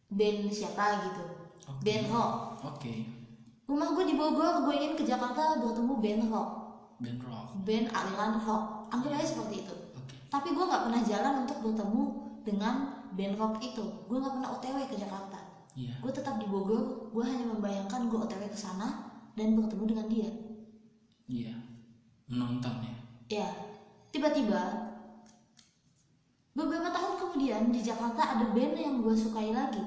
band 0.08 0.40
siapa 0.48 1.04
gitu? 1.08 1.24
Oke. 1.68 1.80
band 1.84 2.06
rock. 2.08 2.34
Oke. 2.64 2.94
Rumah 3.68 3.88
gue 3.92 4.04
di 4.08 4.14
Bogor 4.16 4.64
gue 4.68 4.74
ingin 4.76 4.96
ke 4.96 5.04
Jakarta 5.04 5.60
bertemu 5.60 5.92
band 6.00 6.22
rock. 6.32 6.50
Band 6.96 7.20
rock. 7.28 7.48
Band 7.64 7.86
aliran 7.92 8.40
rock. 8.40 8.88
Anggap 8.92 9.12
aja 9.16 9.26
seperti 9.36 9.64
itu 9.68 9.81
tapi 10.32 10.56
gue 10.56 10.64
nggak 10.64 10.88
pernah 10.88 11.02
jalan 11.04 11.34
untuk 11.44 11.58
bertemu 11.60 12.02
dengan 12.40 13.04
band 13.12 13.36
rock 13.36 13.60
itu. 13.60 13.84
Gue 14.08 14.16
nggak 14.16 14.40
pernah 14.40 14.50
otw 14.56 14.78
ke 14.88 14.96
Jakarta. 14.96 15.38
Iya. 15.76 16.00
Gue 16.00 16.08
tetap 16.08 16.40
di 16.40 16.48
Bogor 16.48 17.12
gue 17.12 17.20
hanya 17.20 17.52
membayangkan 17.52 18.08
gue 18.08 18.16
otw 18.16 18.40
ke 18.48 18.56
sana 18.56 19.12
dan 19.36 19.52
bertemu 19.52 19.84
dengan 19.92 20.06
dia. 20.08 20.30
Iya. 21.28 21.54
Menonton 22.32 22.74
ya? 22.80 22.96
Ya 23.28 23.48
tiba-tiba 24.08 24.88
beberapa 26.52 26.88
tahun 26.88 27.12
kemudian 27.20 27.72
di 27.72 27.80
Jakarta 27.84 28.36
ada 28.40 28.44
band 28.56 28.74
yang 28.80 29.04
gue 29.04 29.12
sukai 29.12 29.52
lagi. 29.52 29.84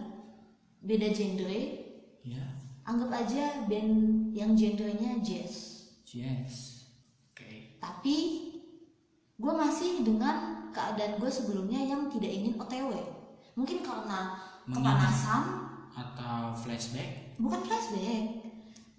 Beda 0.86 1.10
genre. 1.10 1.62
Iya. 2.22 2.46
Anggap 2.86 3.10
aja 3.10 3.66
band 3.66 4.30
yang 4.38 4.54
genrenya 4.54 5.18
jazz. 5.26 5.90
Yes 6.14 6.76
oke. 7.36 7.82
Tapi 7.82 8.16
gue 9.36 9.54
masih 9.54 10.04
dengan 10.04 10.68
keadaan 10.72 11.20
gue 11.20 11.32
sebelumnya 11.32 11.80
yang 11.80 12.08
tidak 12.08 12.32
ingin 12.32 12.56
OTW 12.56 12.92
mungkin 13.56 13.84
karena 13.84 14.36
Mengingat. 14.68 14.96
kepanasan. 15.00 15.44
atau 15.96 16.52
flashback? 16.60 17.40
Bukan 17.40 17.64
flashback. 17.64 18.44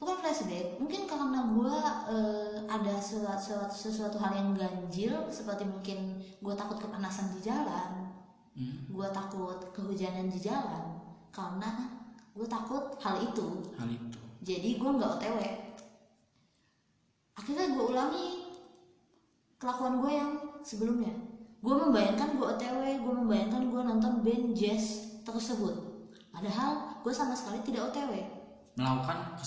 Bukan 0.01 0.17
flashback. 0.25 0.81
Mungkin 0.81 1.05
karena 1.05 1.41
gue 1.53 1.77
eh, 2.09 2.57
ada 2.65 2.95
sesuatu, 2.97 3.37
sesuatu, 3.37 3.75
sesuatu 3.77 4.17
hal 4.17 4.33
yang 4.33 4.51
ganjil 4.57 5.29
seperti 5.29 5.69
mungkin 5.69 6.17
gue 6.41 6.55
takut 6.57 6.81
kepanasan 6.81 7.37
di 7.37 7.45
jalan. 7.45 8.17
Hmm, 8.57 8.89
gue 8.89 9.09
takut 9.13 9.61
kehujanan 9.77 10.33
di 10.33 10.41
jalan. 10.41 11.05
Karena 11.29 11.85
gue 12.33 12.49
takut 12.49 12.97
hal 13.05 13.21
itu. 13.21 13.77
Hal 13.77 13.89
itu. 13.93 14.21
Jadi 14.41 14.81
gue 14.81 14.91
nggak 14.97 15.21
otw 15.21 15.37
akhirnya 17.37 17.77
gue 17.77 17.85
ulangi 17.85 18.46
kelakuan 19.57 20.01
gue 20.01 20.13
yang 20.13 20.31
sebelumnya. 20.63 21.15
Gue 21.61 21.75
membayangkan 21.75 22.37
gue 22.37 22.47
otw 22.47 22.83
gue 22.85 23.15
membayangkan 23.25 23.63
gue 23.69 23.83
nonton 23.83 24.13
band 24.23 24.47
jazz 24.55 25.17
tersebut. 25.25 25.75
Padahal 26.31 27.01
gue 27.01 27.13
sama 27.13 27.33
sekali 27.33 27.65
tidak 27.65 27.93
otw 27.93 28.13
melakukan 28.77 29.41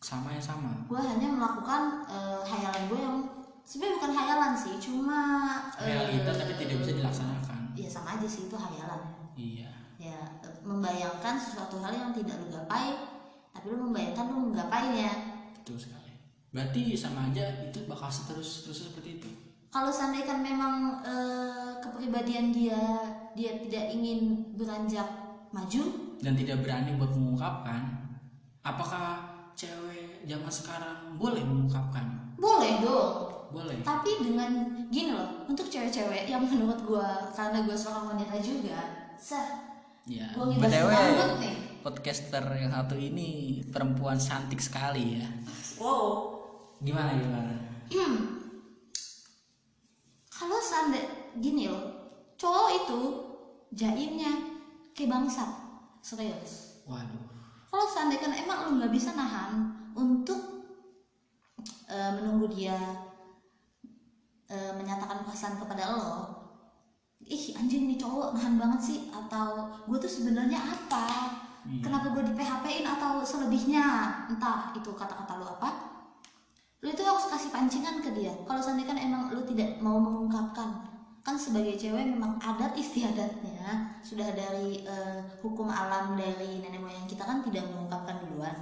sama 0.00 0.32
yang 0.32 0.44
sama. 0.44 0.70
Gue 0.86 0.96
hanya 1.02 1.28
melakukan 1.28 2.06
eh, 2.08 2.40
hayalan 2.46 2.82
gue 2.88 3.00
yang 3.02 3.16
sebenarnya 3.66 3.96
bukan 4.00 4.12
hayalan 4.16 4.52
sih 4.56 4.74
cuma 4.80 5.20
eh, 5.76 5.86
realita 5.90 6.32
tapi 6.32 6.52
tidak 6.56 6.76
bisa 6.82 6.92
dilaksanakan. 6.96 7.58
ya 7.76 7.86
sama 7.90 8.16
aja 8.16 8.26
sih 8.26 8.48
itu 8.48 8.56
hayalan. 8.56 9.02
Iya. 9.36 9.70
Ya 10.00 10.18
membayangkan 10.64 11.36
sesuatu 11.36 11.76
hal 11.84 11.92
yang 11.92 12.10
tidak 12.16 12.40
lu 12.40 12.48
gapai 12.48 12.96
tapi 13.52 13.66
lu 13.68 13.90
membayangkan 13.90 14.24
lu 14.32 14.38
menggapainya 14.50 15.10
betul 15.60 15.76
sekali. 15.76 16.16
Berarti 16.50 16.96
sama 16.96 17.30
aja 17.30 17.44
itu 17.68 17.84
bakal 17.86 18.08
seterus 18.10 18.64
terus 18.64 18.90
seperti 18.90 19.19
itu 19.19 19.19
kalau 19.70 19.90
seandainya 19.94 20.34
memang 20.34 20.98
eh, 21.06 21.78
kepribadian 21.78 22.50
dia 22.50 23.06
dia 23.38 23.54
tidak 23.62 23.86
ingin 23.94 24.50
beranjak 24.58 25.06
maju? 25.54 25.82
Dan 26.18 26.34
tidak 26.36 26.66
berani 26.66 26.98
buat 26.98 27.14
mengungkapkan 27.14 28.10
apakah 28.66 29.24
cewek 29.54 30.26
zaman 30.26 30.52
sekarang 30.52 30.98
boleh 31.16 31.40
mengungkapkan? 31.46 32.34
Boleh 32.36 32.82
dong. 32.82 33.30
Boleh. 33.50 33.78
Tapi 33.82 34.22
dengan 34.22 34.50
gini 34.90 35.14
loh 35.14 35.46
untuk 35.46 35.66
cewek-cewek 35.66 36.26
yang 36.30 36.42
menurut 36.46 36.82
gua 36.86 37.30
karena 37.34 37.62
gua 37.66 37.74
seorang 37.78 38.14
wanita 38.14 38.36
juga 38.42 39.10
sah. 39.18 39.70
Ya 40.06 40.26
btw 40.34 40.88
rambut 40.90 41.38
nih. 41.38 41.56
podcaster 41.84 42.42
yang 42.56 42.72
satu 42.72 42.98
ini 42.98 43.62
perempuan 43.70 44.18
cantik 44.18 44.58
sekali 44.58 45.22
ya. 45.22 45.28
Wow. 45.78 46.42
Gimana 46.82 47.14
gimana 47.14 47.52
kalau 50.40 50.56
seandainya 50.56 51.36
gini 51.36 51.68
loh 51.68 51.84
cowok 52.40 52.68
itu 52.72 53.00
jaimnya 53.76 54.56
kayak 54.96 55.12
bangsa 55.12 55.44
serius. 56.00 56.80
Waduh. 56.88 57.28
Kalau 57.68 57.86
seandainya 57.92 58.24
kan 58.24 58.32
emang 58.32 58.58
lu 58.66 58.70
nggak 58.80 58.92
bisa 58.96 59.12
nahan 59.12 59.68
untuk 59.92 60.64
eh, 61.92 62.10
menunggu 62.16 62.48
dia 62.48 62.80
eh, 64.48 64.72
menyatakan 64.80 65.28
perasaan 65.28 65.60
kepada 65.60 65.84
lo 65.92 66.12
ih 67.20 67.52
anjing 67.52 67.84
nih 67.84 68.00
cowok 68.00 68.32
nahan 68.32 68.56
banget 68.56 68.80
sih 68.80 68.98
atau 69.12 69.68
gue 69.84 69.98
tuh 70.00 70.08
sebenarnya 70.08 70.56
apa? 70.56 71.06
Iya. 71.68 71.84
kenapa 71.84 72.16
gue 72.16 72.24
di 72.24 72.32
PHP 72.32 72.64
in 72.80 72.88
atau 72.88 73.20
selebihnya? 73.20 73.86
Entah 74.32 74.72
itu 74.72 74.96
kata-kata 74.96 75.36
lu 75.36 75.44
apa 75.44 75.89
lu 76.80 76.88
itu 76.88 77.02
harus 77.04 77.28
kasih 77.28 77.52
pancingan 77.52 78.00
ke 78.00 78.08
dia. 78.16 78.32
Kalau 78.48 78.60
seandainya 78.60 78.96
kan 78.96 78.98
emang 79.00 79.22
lu 79.28 79.44
tidak 79.44 79.76
mau 79.84 80.00
mengungkapkan. 80.00 80.88
Kan 81.20 81.36
sebagai 81.36 81.76
cewek 81.76 82.16
memang 82.16 82.40
adat 82.40 82.72
istiadatnya 82.72 84.00
sudah 84.00 84.32
dari 84.32 84.88
eh, 84.88 85.20
hukum 85.44 85.68
alam 85.68 86.16
dari 86.16 86.64
nenek 86.64 86.80
moyang 86.80 87.04
kita 87.04 87.28
kan 87.28 87.44
tidak 87.44 87.68
mengungkapkan 87.68 88.24
duluan. 88.24 88.56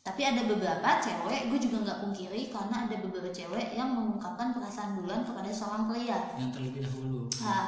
Tapi 0.00 0.26
ada 0.26 0.42
beberapa 0.42 0.98
cewek 0.98 1.54
gue 1.54 1.58
juga 1.70 1.76
nggak 1.86 2.00
pungkiri 2.02 2.50
karena 2.50 2.90
ada 2.90 2.96
beberapa 2.98 3.30
cewek 3.30 3.78
yang 3.78 3.94
mengungkapkan 3.94 4.50
perasaan 4.56 4.98
duluan 4.98 5.22
kepada 5.22 5.50
seorang 5.54 5.86
pria. 5.86 6.34
Yang 6.34 6.50
terlebih 6.58 6.80
dahulu. 6.82 7.30
Nah, 7.46 7.64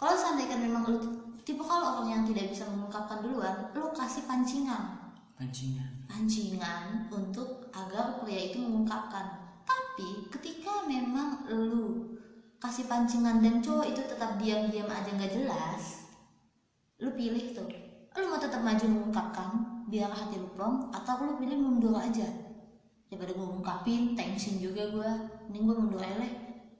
kalau 0.00 0.16
seandainya 0.16 0.56
kan 0.56 0.60
memang 0.64 0.82
lu 0.88 0.98
tipe 1.44 1.60
kalau 1.60 2.00
orang 2.00 2.08
yang 2.08 2.22
tidak 2.24 2.48
bisa 2.48 2.64
mengungkapkan 2.72 3.20
duluan 3.20 3.68
lu 3.76 3.92
kasih 3.92 4.24
pancingan. 4.24 5.12
Pancingan. 5.36 5.90
Pancingan 6.08 7.12
untuk 7.12 7.59
agar 7.72 8.22
pria 8.22 8.50
itu 8.52 8.58
mengungkapkan. 8.60 9.26
Tapi 9.66 10.30
ketika 10.30 10.84
memang 10.86 11.46
lu 11.50 12.06
kasih 12.60 12.84
pancingan 12.86 13.40
dan 13.40 13.64
cowok 13.64 13.88
itu 13.88 14.02
tetap 14.04 14.36
diam-diam 14.36 14.88
aja 14.92 15.10
nggak 15.16 15.32
jelas 15.32 16.00
lu 17.00 17.10
pilih 17.16 17.56
tuh. 17.56 17.68
Lu 18.20 18.28
mau 18.28 18.36
tetap 18.36 18.60
maju 18.60 18.84
mengungkapkan 18.84 19.48
biar 19.88 20.12
hati 20.12 20.36
lu 20.36 20.52
plong 20.52 20.92
atau 20.92 21.24
lu 21.24 21.34
pilih 21.40 21.56
mundur 21.56 21.96
aja? 21.96 22.28
Daripada 23.08 23.32
gue 23.32 23.46
ngungkapin 23.48 24.14
tensin 24.14 24.60
juga 24.60 24.84
gue 24.92 25.10
mending 25.48 25.64
gue 25.64 25.76
mundur 25.80 26.00
aja 26.04 26.20
lah. 26.20 26.32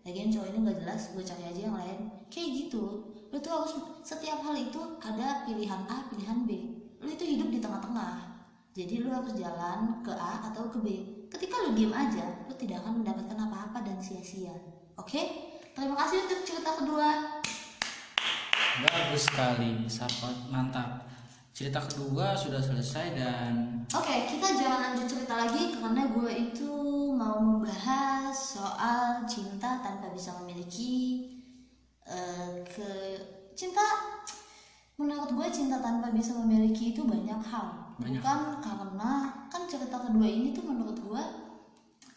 Lagian 0.04 0.28
cowok 0.28 0.46
ini 0.52 0.58
nggak 0.60 0.78
jelas 0.84 1.00
gue 1.16 1.24
cari 1.24 1.44
aja 1.48 1.60
yang 1.72 1.76
lain. 1.76 1.98
Kayak 2.28 2.48
gitu 2.60 2.84
lu 3.30 3.36
tuh 3.40 3.50
harus 3.50 3.72
setiap 4.04 4.42
hal 4.44 4.54
itu 4.58 4.80
ada 5.00 5.48
pilihan 5.48 5.82
A 5.88 6.04
pilihan 6.12 6.44
B. 6.44 6.50
Lu 7.00 7.08
itu 7.08 7.24
hidup 7.24 7.48
di 7.48 7.58
tengah-tengah 7.58 8.29
jadi 8.70 9.02
lu 9.02 9.10
harus 9.10 9.34
jalan 9.34 9.98
ke 10.06 10.14
A 10.14 10.46
atau 10.46 10.70
ke 10.70 10.78
B. 10.78 10.86
Ketika 11.26 11.66
lu 11.66 11.74
diem 11.74 11.90
aja 11.90 12.46
lu 12.46 12.54
tidak 12.54 12.86
akan 12.86 13.02
mendapatkan 13.02 13.34
apa-apa 13.34 13.82
dan 13.82 13.98
sia-sia. 13.98 14.54
Oke? 14.94 15.50
Terima 15.74 15.98
kasih 15.98 16.22
untuk 16.30 16.40
cerita 16.46 16.78
kedua. 16.78 17.08
Bagus 18.86 19.26
sekali 19.26 19.90
sahabat. 19.90 20.54
Mantap. 20.54 21.10
Cerita 21.50 21.82
kedua 21.82 22.38
sudah 22.38 22.62
selesai 22.62 23.18
dan 23.18 23.84
oke 23.90 24.16
kita 24.32 24.48
jangan 24.54 24.80
lanjut 24.94 25.12
cerita 25.12 25.34
lagi 25.34 25.76
karena 25.76 26.08
gue 26.08 26.30
itu 26.30 26.72
mau 27.12 27.36
membahas 27.42 28.32
soal 28.32 29.26
cinta 29.26 29.82
tanpa 29.82 30.08
bisa 30.14 30.30
memiliki 30.40 31.26
eh, 32.06 32.62
ke 32.70 32.90
cinta. 33.58 33.82
Menurut 34.94 35.34
gue 35.34 35.48
cinta 35.50 35.82
tanpa 35.82 36.14
bisa 36.14 36.38
memiliki 36.38 36.94
itu 36.94 37.02
banyak 37.02 37.42
hal 37.44 37.79
Banyak. 38.00 38.20
Bukan 38.24 38.40
karena 38.64 39.12
kan 39.52 39.62
cerita 39.68 39.96
kedua 40.00 40.26
ini 40.26 40.56
tuh 40.56 40.64
menurut 40.64 40.96
gue 40.96 41.22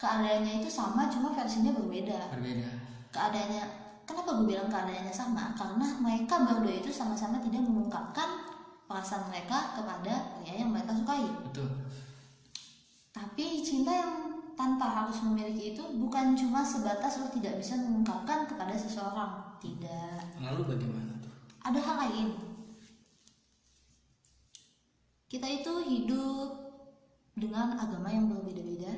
keadaannya 0.00 0.64
itu 0.64 0.68
sama 0.72 1.06
cuma 1.12 1.30
versinya 1.36 1.76
berbeda. 1.76 2.32
Berbeda. 2.32 2.68
Keadaannya 3.12 3.62
kenapa 4.08 4.30
gue 4.40 4.46
bilang 4.48 4.68
keadaannya 4.72 5.14
sama? 5.14 5.52
Karena 5.52 5.86
mereka 6.00 6.44
berdua 6.44 6.72
itu 6.72 6.88
sama-sama 6.88 7.40
tidak 7.44 7.62
mengungkapkan 7.64 8.48
perasaan 8.84 9.28
mereka 9.32 9.76
kepada 9.76 10.40
pria 10.40 10.54
yang 10.60 10.72
mereka 10.72 10.92
sukai. 10.92 11.24
Betul. 11.48 11.68
Tapi 13.14 13.62
cinta 13.62 13.92
yang 13.94 14.12
tanpa 14.54 14.86
harus 14.86 15.18
memiliki 15.22 15.74
itu 15.74 15.82
bukan 15.98 16.34
cuma 16.38 16.62
sebatas 16.62 17.18
lo 17.18 17.26
tidak 17.30 17.58
bisa 17.58 17.74
mengungkapkan 17.78 18.46
kepada 18.46 18.74
seseorang. 18.74 19.58
Tidak. 19.58 20.38
Lalu 20.42 20.62
bagaimana 20.76 21.12
tuh? 21.22 21.32
Ada 21.64 21.80
hal 21.80 21.96
lain 22.06 22.28
kita 25.34 25.50
itu 25.50 25.74
hidup 25.90 26.46
dengan 27.34 27.74
agama 27.74 28.06
yang 28.06 28.30
berbeda-beda. 28.30 28.94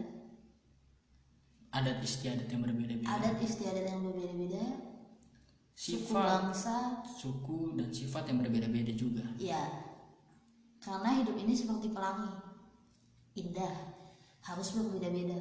Adat 1.73 2.05
istiadat 2.05 2.53
yang 2.53 2.61
berbeda-beda. 2.61 3.09
Adat 3.09 3.41
istiadat 3.41 3.89
yang 3.89 4.05
berbeda-beda. 4.05 4.65
Suku 5.73 6.13
sifat 6.13 6.53
bangsa. 6.53 6.77
suku 7.09 7.61
dan 7.81 7.89
sifat 7.89 8.29
yang 8.29 8.45
berbeda-beda 8.45 8.93
juga. 8.93 9.25
Ya, 9.41 9.65
karena 10.85 11.25
hidup 11.25 11.37
ini 11.41 11.57
seperti 11.57 11.93
pelangi, 11.93 12.33
indah, 13.37 13.77
harus 14.45 14.77
berbeda-beda. 14.77 15.41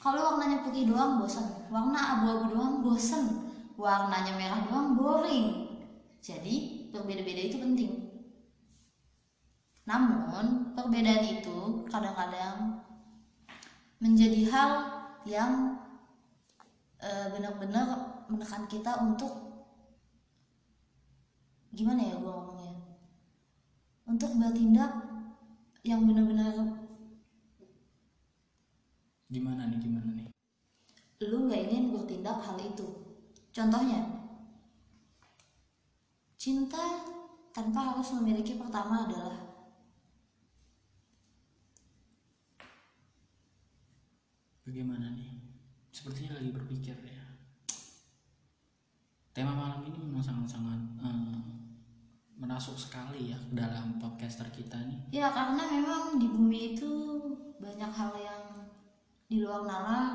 Kalau 0.00 0.36
warnanya 0.36 0.64
putih 0.64 0.88
doang 0.88 1.20
bosan, 1.20 1.68
warna 1.68 2.00
abu-abu 2.00 2.56
doang 2.56 2.80
bosan, 2.80 3.52
warnanya 3.76 4.40
merah 4.40 4.60
doang 4.68 4.96
boring. 4.96 5.68
Jadi 6.24 6.88
berbeda-beda 6.92 7.40
itu 7.52 7.60
penting. 7.60 8.03
Namun 9.84 10.72
perbedaan 10.72 11.24
itu 11.28 11.84
kadang-kadang 11.92 12.80
menjadi 14.00 14.40
hal 14.48 14.70
yang 15.28 15.76
eh, 17.00 17.26
benar-benar 17.32 18.24
menekan 18.32 18.64
kita 18.64 19.04
untuk 19.04 19.32
gimana 21.76 22.00
ya 22.00 22.16
gue 22.16 22.32
ngomongnya? 22.32 22.74
Untuk 24.08 24.36
bertindak 24.40 24.92
yang 25.84 26.08
benar-benar 26.08 26.80
gimana 29.28 29.68
nih 29.68 29.80
gimana 29.84 30.10
nih? 30.16 30.28
Lu 31.28 31.44
nggak 31.44 31.60
ingin 31.68 31.92
bertindak 31.92 32.40
hal 32.40 32.56
itu. 32.56 32.88
Contohnya 33.52 34.00
cinta 36.40 37.04
tanpa 37.52 37.94
harus 37.94 38.12
memiliki 38.16 38.56
pertama 38.56 39.08
adalah 39.08 39.53
bagaimana 44.64 45.12
nih? 45.12 45.30
Sepertinya 45.92 46.40
lagi 46.40 46.50
berpikir 46.50 46.96
ya. 47.04 47.24
Tema 49.30 49.52
malam 49.54 49.84
ini 49.86 49.98
memang 50.00 50.24
sangat-sangat 50.24 50.80
eh, 51.04 51.38
menasuk 52.34 52.74
sekali 52.74 53.30
ya 53.30 53.38
ke 53.38 53.54
dalam 53.54 54.00
podcaster 54.00 54.48
kita 54.50 54.80
nih. 54.88 55.20
Ya 55.20 55.30
karena 55.30 55.62
memang 55.70 56.18
di 56.18 56.26
bumi 56.26 56.74
itu 56.74 56.92
banyak 57.60 57.92
hal 57.94 58.12
yang 58.18 58.42
di 59.30 59.44
luar 59.44 59.62
nalar. 59.68 60.10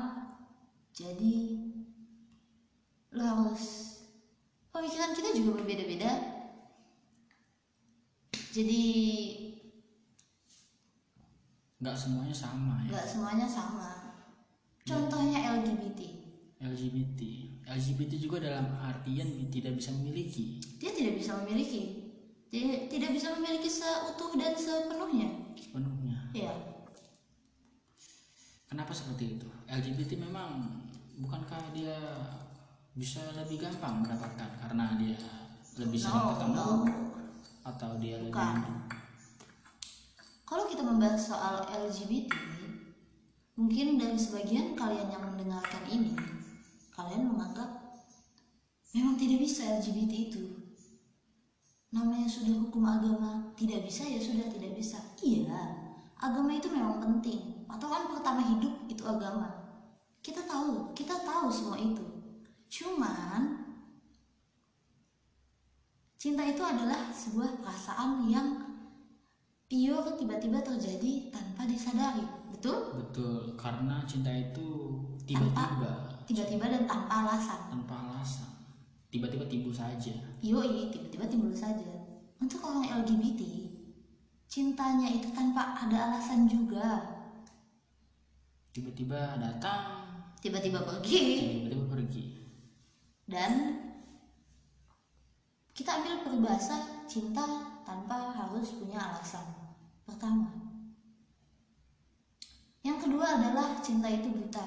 Jadi 0.92 1.64
lu 3.14 3.22
harus 3.22 3.96
pemikiran 4.74 5.16
kita 5.16 5.32
juga 5.32 5.62
berbeda-beda. 5.62 6.12
Jadi 8.50 8.82
nggak 11.80 11.96
semuanya 11.96 12.36
sama 12.36 12.84
ya. 12.84 12.92
nggak 12.92 13.08
semuanya 13.08 13.48
sama 13.48 13.99
contohnya 14.90 15.62
LGBT 15.62 16.00
LGBT 16.58 17.20
LGBT 17.70 18.12
juga 18.18 18.42
dalam 18.42 18.66
artian 18.82 19.46
tidak 19.46 19.78
bisa 19.78 19.94
memiliki. 19.94 20.58
Dia 20.82 20.90
tidak 20.90 21.22
bisa 21.22 21.38
memiliki. 21.40 22.10
Dia 22.50 22.90
tidak 22.90 23.14
bisa 23.14 23.30
memiliki 23.38 23.70
seutuh 23.70 24.34
dan 24.34 24.58
sepenuhnya. 24.58 25.54
Sepenuhnya. 25.54 26.18
Ya 26.34 26.50
kenapa 28.70 28.94
seperti 28.94 29.36
itu? 29.36 29.48
LGBT 29.66 30.22
memang 30.22 30.78
bukankah 31.18 31.74
dia 31.74 31.98
bisa 32.94 33.20
lebih 33.34 33.58
gampang 33.58 34.06
mendapatkan 34.06 34.50
karena 34.62 34.94
dia 34.96 35.18
lebih 35.76 35.98
sering 35.98 36.22
no 36.22 36.30
ketemu 36.38 36.54
no. 36.54 36.70
Atau 37.66 37.90
dia 38.00 38.16
Bukan. 38.22 38.54
lebih 38.56 38.74
kalau 40.46 40.66
kita 40.66 40.82
membahas 40.82 41.22
soal 41.22 41.62
LGBT 41.70 42.34
mungkin 43.60 44.00
dari 44.00 44.16
sebagian 44.16 44.72
kalian 44.72 45.12
yang 45.12 45.20
mendengarkan 45.20 45.84
ini 45.92 46.16
kalian 46.96 47.28
menganggap 47.28 47.68
memang 48.96 49.20
tidak 49.20 49.44
bisa 49.44 49.76
LGBT 49.76 50.32
itu. 50.32 50.44
Namanya 51.92 52.24
sudah 52.24 52.56
hukum 52.56 52.80
agama 52.88 53.52
tidak 53.60 53.84
bisa 53.84 54.08
ya 54.08 54.16
sudah 54.16 54.48
tidak 54.48 54.72
bisa. 54.72 54.96
Iya 55.20 55.76
agama 56.16 56.56
itu 56.56 56.72
memang 56.72 57.04
penting. 57.04 57.68
Patokan 57.68 58.08
pertama 58.08 58.40
hidup 58.48 58.88
itu 58.88 59.04
agama. 59.04 59.52
Kita 60.24 60.40
tahu 60.48 60.96
kita 60.96 61.20
tahu 61.20 61.52
semua 61.52 61.76
itu. 61.76 62.04
Cuman 62.72 63.60
cinta 66.16 66.48
itu 66.48 66.64
adalah 66.64 67.12
sebuah 67.12 67.60
perasaan 67.60 68.24
yang 68.24 68.48
pure 69.68 70.16
tiba-tiba 70.16 70.64
terjadi 70.64 71.19
cinta 74.10 74.34
itu 74.34 74.98
tiba-tiba. 75.22 76.18
tiba-tiba 76.26 76.66
dan 76.66 76.82
tanpa 76.90 77.22
alasan. 77.22 77.70
Tanpa 77.70 77.94
alasan. 77.94 78.50
Tiba-tiba 79.06 79.46
timbul 79.46 79.70
saja. 79.70 80.10
Yoi 80.42 80.90
tiba-tiba 80.90 81.30
timbul 81.30 81.54
saja. 81.54 81.86
Untuk 82.42 82.58
orang 82.66 83.06
LGBT 83.06 83.42
cintanya 84.50 85.06
itu 85.06 85.30
tanpa 85.30 85.78
ada 85.78 86.10
alasan 86.10 86.50
juga. 86.50 86.98
Tiba-tiba 88.74 89.38
datang. 89.38 90.10
Tiba-tiba 90.42 90.82
pergi. 90.82 91.22
tiba-tiba 91.38 91.86
pergi. 91.86 92.24
Dan 93.30 93.52
kita 95.70 96.02
ambil 96.02 96.26
peribahasa 96.26 97.06
cinta 97.06 97.46
tanpa 97.86 98.34
harus 98.34 98.74
punya 98.74 98.98
alasan 98.98 99.46
pertama 100.02 100.69
yang 102.80 102.98
kedua 103.00 103.36
adalah 103.36 103.80
cinta 103.84 104.08
itu 104.08 104.28
buta. 104.32 104.66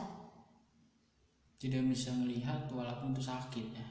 Tidak 1.58 1.84
bisa 1.88 2.12
melihat 2.14 2.68
walaupun 2.70 3.16
itu 3.16 3.24
sakit 3.24 3.66
ya. 3.74 3.88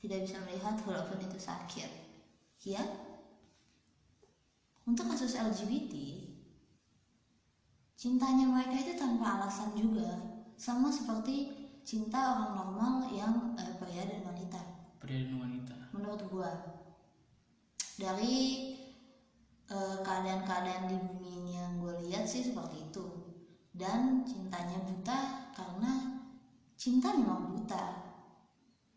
Tidak 0.00 0.18
bisa 0.26 0.36
melihat 0.44 0.76
walaupun 0.84 1.18
itu 1.22 1.38
sakit. 1.40 1.90
Ya 2.64 2.84
untuk 4.84 5.08
kasus 5.08 5.40
LGBT 5.40 5.96
cintanya 7.96 8.44
mereka 8.52 8.76
itu 8.84 8.92
tanpa 9.00 9.40
alasan 9.40 9.72
juga. 9.72 10.12
Sama 10.60 10.92
seperti 10.92 11.50
cinta 11.88 12.36
orang 12.36 12.52
normal 12.52 12.94
yang 13.08 13.56
eh, 13.56 13.74
pria 13.80 14.04
dan 14.04 14.28
wanita. 14.28 14.60
Pria 15.00 15.24
dan 15.24 15.40
wanita. 15.40 15.74
Menurut 15.96 16.20
gua. 16.28 16.52
Dari 17.96 18.36
eh, 19.72 19.96
keadaan-keadaan 20.04 20.92
di 20.92 20.96
bumi 21.00 21.30
ini 21.32 21.52
yang 21.56 21.80
gue 21.80 21.94
lihat 22.04 22.28
sih 22.28 22.44
seperti 22.44 22.84
itu 22.84 23.04
dan 23.74 24.22
cintanya 24.22 24.78
buta 24.86 25.50
karena 25.52 26.22
cinta 26.78 27.12
memang 27.14 27.54
buta. 27.54 28.14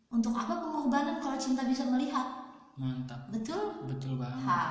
Untuk 0.08 0.32
apa 0.32 0.64
pengorbanan 0.64 1.20
kalau 1.20 1.36
cinta 1.36 1.68
bisa 1.68 1.84
melihat? 1.90 2.48
Mantap. 2.80 3.28
Betul? 3.34 3.84
Betul 3.90 4.16
banget. 4.22 4.46
Ha. 4.48 4.64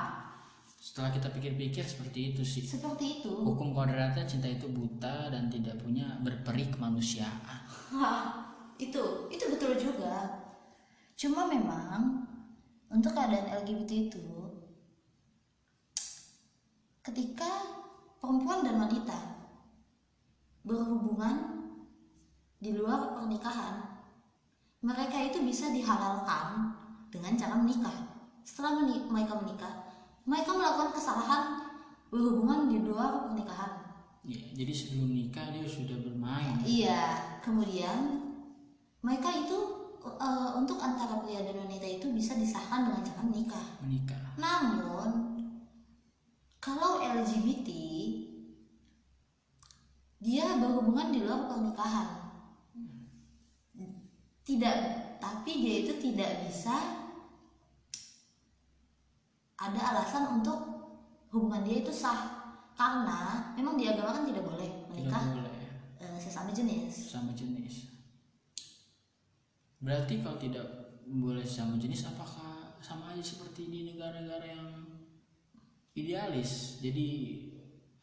Setelah 0.81 1.11
kita 1.13 1.29
pikir-pikir 1.35 1.83
seperti 1.83 2.33
itu 2.33 2.43
sih. 2.47 2.63
Seperti 2.63 3.21
itu. 3.21 3.35
Hukum 3.35 3.75
kodratnya 3.75 4.25
cinta 4.25 4.47
itu 4.47 4.71
buta 4.71 5.29
dan 5.29 5.51
tidak 5.51 5.77
punya 5.83 6.17
berperi 6.23 6.71
kemanusiaan 6.71 7.67
itu 8.77 9.05
itu 9.33 9.45
betul 9.49 9.73
juga. 9.77 10.45
Cuma 11.17 11.49
memang 11.49 12.29
untuk 12.93 13.17
keadaan 13.17 13.65
LGBT 13.65 14.13
itu 14.13 14.27
ketika 17.01 17.49
perempuan 18.21 18.67
dan 18.67 18.77
wanita 18.83 19.36
berhubungan 20.67 21.37
di 22.59 22.75
luar 22.75 23.15
pernikahan 23.15 23.87
mereka 24.83 25.19
itu 25.23 25.43
bisa 25.47 25.71
dihalalkan 25.71 26.75
dengan 27.11 27.35
cara 27.39 27.55
menikah. 27.59 27.95
Setelah 28.47 28.83
meni- 28.83 29.07
mereka 29.11 29.35
menikah, 29.39 29.73
mereka 30.27 30.55
melakukan 30.55 30.95
kesalahan 30.95 31.59
berhubungan 32.11 32.71
di 32.71 32.79
luar 32.83 33.27
pernikahan. 33.27 33.83
Ya, 34.27 34.43
jadi 34.55 34.75
sebelum 34.75 35.15
nikah 35.15 35.55
dia 35.55 35.67
sudah 35.67 35.99
bermain. 36.03 36.59
Iya, 36.63 37.15
kemudian 37.43 38.27
mereka 39.03 39.31
itu 39.31 39.59
eh, 40.03 40.51
untuk 40.59 40.79
antara 40.83 41.23
pria 41.23 41.47
dan 41.47 41.63
wanita 41.63 41.87
itu 41.87 42.11
bisa 42.11 42.35
disahkan 42.35 42.91
dengan 42.91 43.03
cara 43.07 43.23
menikah. 43.23 43.67
Menikah. 43.83 44.19
Namun 44.39 45.11
kalau 46.59 46.99
LGBT 46.99 47.71
dia 50.17 50.57
berhubungan 50.57 51.13
di 51.13 51.21
luar 51.25 51.49
pernikahan. 51.49 52.09
Tidak, 54.47 54.77
tapi 55.19 55.53
dia 55.59 55.75
itu 55.83 55.99
tidak 55.99 56.47
bisa 56.47 56.77
ada 59.57 59.81
alasan 59.91 60.39
untuk 60.39 60.59
hubungan 61.35 61.67
dia 61.67 61.83
itu 61.83 61.91
sah 61.91 62.37
karena 62.77 63.51
memang 63.57 63.81
di 63.81 63.89
agama 63.89 64.21
kan 64.21 64.25
tidak 64.29 64.45
boleh 64.45 64.69
Tidak 64.69 64.89
menikah 64.93 65.25
boleh 65.33 65.65
eh, 65.99 66.19
sesama 66.21 66.53
jenis. 66.53 66.93
sama 67.11 67.33
jenis. 67.33 67.89
Berarti 69.81 70.21
kalau 70.21 70.39
tidak 70.39 70.67
boleh 71.09 71.45
sama 71.45 71.81
jenis 71.81 72.05
apakah 72.07 72.77
sama 72.85 73.17
aja 73.17 73.25
seperti 73.25 73.67
di 73.67 73.81
negara-negara 73.91 74.47
yang 74.47 74.71
idealis? 75.97 76.79
Jadi 76.85 77.09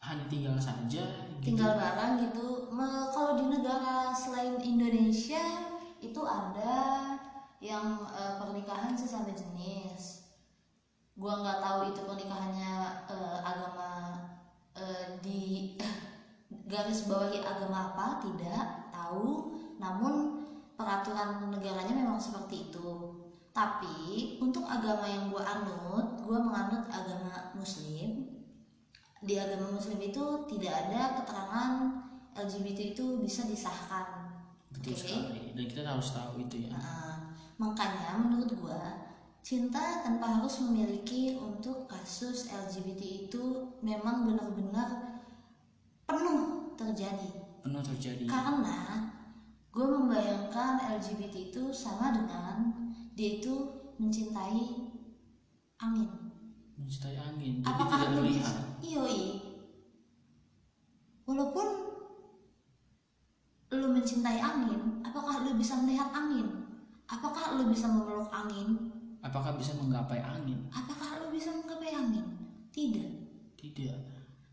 hanya 0.04 0.24
tinggal 0.28 0.56
saja 0.60 1.04
gitu. 1.40 1.56
tinggal 1.56 1.80
bareng 1.80 2.28
gitu. 2.28 2.68
Kalau 3.14 3.40
di 3.40 3.46
negara 3.48 4.12
selain 4.12 4.60
Indonesia 4.60 5.72
itu 6.04 6.20
ada 6.20 7.16
yang 7.64 8.04
eh, 8.12 8.34
pernikahan 8.36 8.92
sesama 8.92 9.32
jenis. 9.32 10.28
Gua 11.16 11.40
nggak 11.40 11.62
tahu 11.64 11.80
itu 11.94 12.00
pernikahannya 12.04 12.72
eh, 13.08 13.38
agama 13.40 13.90
eh, 14.76 15.06
di 15.24 15.42
garis 16.72 17.08
bawahi 17.08 17.40
agama 17.40 17.96
apa 17.96 18.20
tidak 18.20 18.92
tahu. 18.92 19.56
Namun 19.80 20.44
peraturan 20.76 21.48
negaranya 21.48 21.96
memang 21.96 22.20
seperti 22.20 22.68
itu. 22.68 23.16
Tapi 23.54 24.36
untuk 24.42 24.68
agama 24.68 25.08
yang 25.08 25.32
gua 25.32 25.48
anut 25.48 26.20
gua 26.20 26.44
menganut 26.44 26.84
agama 26.92 27.56
muslim 27.56 28.33
di 29.24 29.34
agama 29.40 29.72
muslim 29.72 29.98
itu 29.98 30.24
tidak 30.52 30.72
ada 30.86 31.20
keterangan 31.20 31.72
LGBT 32.36 32.96
itu 32.96 33.24
bisa 33.24 33.48
disahkan. 33.48 34.30
Betul 34.68 34.92
Oke. 34.92 35.00
sekali. 35.00 35.42
Dan 35.56 35.64
kita 35.64 35.80
harus 35.84 36.12
tahu 36.12 36.44
itu 36.44 36.68
ya. 36.68 36.76
Nah, 36.76 37.32
makanya 37.56 38.20
menurut 38.20 38.52
gua 38.60 39.04
cinta 39.44 40.00
tanpa 40.00 40.40
harus 40.40 40.64
memiliki 40.64 41.36
untuk 41.36 41.84
kasus 41.84 42.48
LGBT 42.48 43.28
itu 43.28 43.44
memang 43.84 44.24
benar-benar 44.24 45.20
penuh 46.08 46.72
terjadi. 46.80 47.28
Penuh 47.60 47.84
terjadi. 47.84 48.24
Karena 48.24 49.12
gue 49.68 49.84
membayangkan 49.84 50.96
LGBT 51.02 51.52
itu 51.52 51.68
sama 51.76 52.16
dengan 52.16 52.72
dia 53.12 53.36
itu 53.36 53.68
mencintai 54.00 54.64
angin. 55.76 56.23
Mencintai 56.84 57.16
angin. 57.16 57.54
Jadi 57.60 57.66
apakah 57.66 57.96
tidak 57.98 58.10
lu 58.12 58.20
melihat. 58.22 58.44
bisa 58.44 58.58
Yoi. 58.84 59.20
walaupun 61.24 61.66
lu 63.74 63.88
mencintai 63.90 64.38
angin 64.38 65.00
apakah 65.02 65.42
lu 65.42 65.56
bisa 65.56 65.74
melihat 65.82 66.12
angin 66.12 66.46
apakah 67.10 67.58
lu 67.58 67.72
bisa 67.72 67.88
memeluk 67.90 68.28
angin 68.30 68.92
Apakah 69.24 69.56
bisa 69.56 69.72
menggapai 69.74 70.20
angin? 70.20 70.68
apakah 70.68 71.24
lu 71.24 71.32
bisa 71.32 71.48
menggapai 71.50 71.90
angin 71.90 72.28
tidak 72.70 73.08
Tidak. 73.56 73.98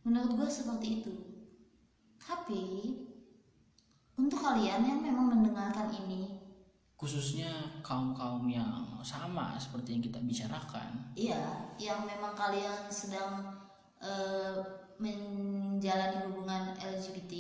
menurut 0.02 0.32
gue 0.34 0.50
seperti 0.50 1.04
itu 1.04 1.14
tapi 2.18 2.64
untuk 4.16 4.40
kalian 4.40 4.82
yang 4.82 5.04
memang 5.04 5.28
mendengarkan 5.38 5.92
ini 5.92 6.41
Khususnya 7.02 7.82
kaum-kaum 7.82 8.46
yang 8.46 9.02
sama 9.02 9.58
seperti 9.58 9.98
yang 9.98 10.04
kita 10.06 10.22
bicarakan. 10.22 11.18
Iya, 11.18 11.74
yang 11.82 12.06
memang 12.06 12.38
kalian 12.38 12.86
sedang 12.94 13.42
eh, 13.98 14.58
menjalani 15.02 16.30
hubungan 16.30 16.78
LGBT, 16.78 17.34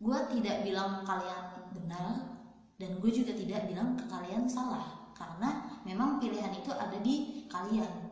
gue 0.00 0.18
tidak 0.32 0.64
bilang 0.64 1.04
kalian 1.04 1.68
benar 1.76 2.32
dan 2.80 2.96
gue 2.96 3.12
juga 3.12 3.36
tidak 3.36 3.68
bilang 3.68 3.92
ke 3.92 4.08
kalian 4.08 4.48
salah 4.48 5.12
karena 5.12 5.78
memang 5.84 6.16
pilihan 6.16 6.50
itu 6.56 6.72
ada 6.72 6.96
di 6.98 7.44
kalian. 7.46 8.10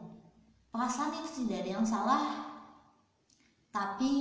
Perasaan 0.71 1.19
itu 1.19 1.43
tidak 1.43 1.67
ada 1.67 1.71
yang 1.81 1.87
salah, 1.89 2.23
tapi 3.75 4.15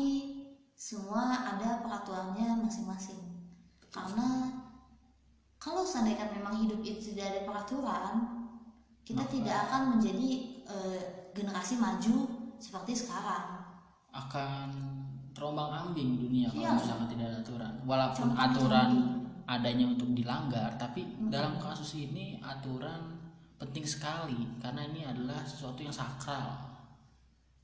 semua 0.74 1.45
ada 1.45 1.84
peraturannya 1.86 2.65
masing-masing. 2.65 3.22
Karena 3.93 4.59
kalau 5.60 5.84
seandainya 5.84 6.32
memang 6.32 6.56
hidup 6.58 6.80
itu 6.80 7.12
tidak 7.12 7.26
ada 7.30 7.41
peraturan, 7.43 8.13
kita 9.04 9.22
Maka- 9.22 9.34
tidak 9.34 9.58
akan 9.67 9.82
menjadi 9.93 10.30
eh, 10.65 11.02
generasi 11.32 11.76
maju 11.76 12.15
seperti 12.58 12.93
sekarang. 12.95 13.58
Akan 14.10 14.69
terombang 15.32 15.69
ambing 15.72 16.19
dunia 16.19 16.45
kalau 16.48 16.62
Iya. 16.62 16.72
misalkan 16.76 17.08
tidak 17.08 17.26
ada 17.28 17.38
aturan. 17.39 17.74
Walaupun 17.84 18.28
Terombang 18.30 18.45
aturan 18.48 18.89
ambing. 18.91 19.08
adanya 19.45 19.86
untuk 19.88 20.10
dilanggar, 20.13 20.69
tapi 20.76 21.02
dalam 21.26 21.58
kasus 21.58 21.98
ini 21.98 22.38
aturan 22.39 23.17
penting 23.58 23.82
sekali 23.84 24.45
karena 24.58 24.86
ini 24.86 25.04
adalah 25.04 25.41
sesuatu 25.41 25.82
yang 25.82 25.91
sakral. 25.91 26.54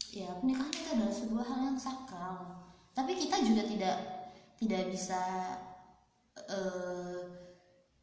Ya, 0.09 0.33
pernikahan 0.33 0.71
itu 0.71 0.89
adalah 0.89 1.13
sebuah 1.13 1.45
hal 1.45 1.59
yang 1.65 1.79
sakral. 1.79 2.35
Tapi 2.91 3.11
kita 3.13 3.37
juga 3.39 3.63
tidak 3.63 3.97
tidak 4.55 4.89
bisa 4.89 5.21
eh, 6.47 7.19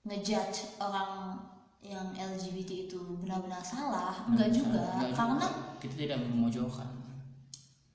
ngejudge 0.02 0.76
orang 0.76 1.38
yang 1.78 2.10
LGBT 2.12 2.86
itu 2.86 2.98
benar-benar 3.18 3.58
salah. 3.60 4.26
Enggak 4.26 4.50
Nggak 4.50 4.50
juga, 4.54 4.78
bisa- 4.78 4.94
nggak 4.96 5.10
karena 5.14 5.46
juga. 5.46 5.78
kita 5.78 5.94
tidak 5.96 6.18
memojokkan. 6.22 6.88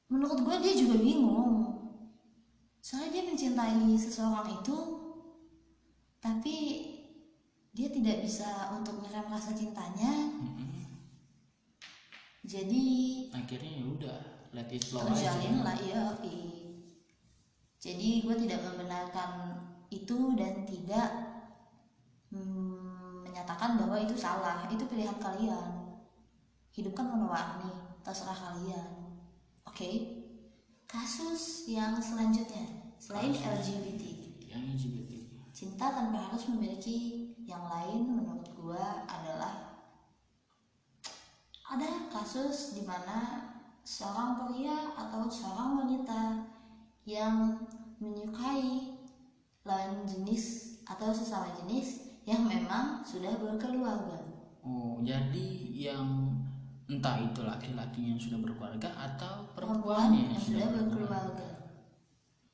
menurut 0.07 0.39
gue 0.39 0.55
dia 0.57 0.73
juga 0.73 0.95
bingung. 0.97 1.55
Soalnya 2.79 3.11
dia 3.11 3.23
mencintai 3.25 3.91
seseorang 3.93 4.47
itu, 4.55 4.77
tapi 6.17 6.55
dia 7.69 7.87
tidak 7.87 8.23
bisa 8.23 8.47
untuk 8.71 9.03
ngerem 9.03 9.27
rasa 9.27 9.51
cintanya. 9.51 10.31
Mm-mm. 10.33 10.87
Jadi 12.41 12.85
Akhirnya 13.29 13.71
ya 13.73 13.85
udah 13.85 14.17
let 14.55 14.71
it 14.71 14.79
flow 14.81 15.03
aja. 15.03 15.11
terjalin 15.11 15.59
lah 15.59 15.75
ya 15.77 16.03
jadi 17.77 18.09
gue 18.19 18.35
tidak 18.41 18.63
membenarkan 18.63 19.31
itu 19.89 20.33
dan 20.33 20.63
tidak 20.63 21.07
mm, 21.11 21.26
menyatakan 23.47 23.79
bahwa 23.79 23.95
itu 24.03 24.11
salah 24.19 24.67
itu 24.67 24.83
pilihan 24.91 25.15
kalian 25.23 25.95
hidup 26.75 26.91
kan 26.91 27.07
warna-warni 27.07 27.71
terserah 28.03 28.35
kalian 28.35 29.15
oke 29.63 29.87
kasus 30.83 31.63
yang 31.71 31.95
selanjutnya 31.95 32.91
selain 32.99 33.31
Kasus. 33.31 33.71
LGBT 33.71 34.03
Yang 34.51 34.63
LGBT. 34.83 35.11
cinta 35.55 35.95
tanpa 35.95 36.27
harus 36.27 36.43
memiliki 36.51 37.31
yang 37.47 37.63
lain 37.71 38.19
menurut 38.19 38.51
gue 38.51 38.83
adalah 39.07 39.79
ada 41.71 42.11
kasus 42.11 42.75
di 42.75 42.83
mana 42.83 43.47
seorang 43.87 44.43
pria 44.43 44.91
atau 44.99 45.31
seorang 45.31 45.87
wanita 45.87 46.51
yang 47.07 47.63
menyukai 48.03 48.91
lawan 49.63 50.03
jenis 50.03 50.75
atau 50.83 51.15
sesama 51.15 51.47
jenis 51.63 52.06
yang 52.27 52.43
memang 52.43 52.99
sudah 53.07 53.39
berkeluarga. 53.39 54.19
Oh, 54.59 54.99
jadi 54.99 55.47
yang 55.71 56.35
entah 56.91 57.23
itu 57.23 57.39
laki-laki 57.39 58.11
yang 58.11 58.19
sudah 58.19 58.35
berkeluarga 58.43 58.91
atau 58.99 59.47
Perempuan 59.55 60.11
perempuannya 60.11 60.35
yang 60.35 60.43
sudah 60.43 60.67
berkeluarga. 60.75 61.49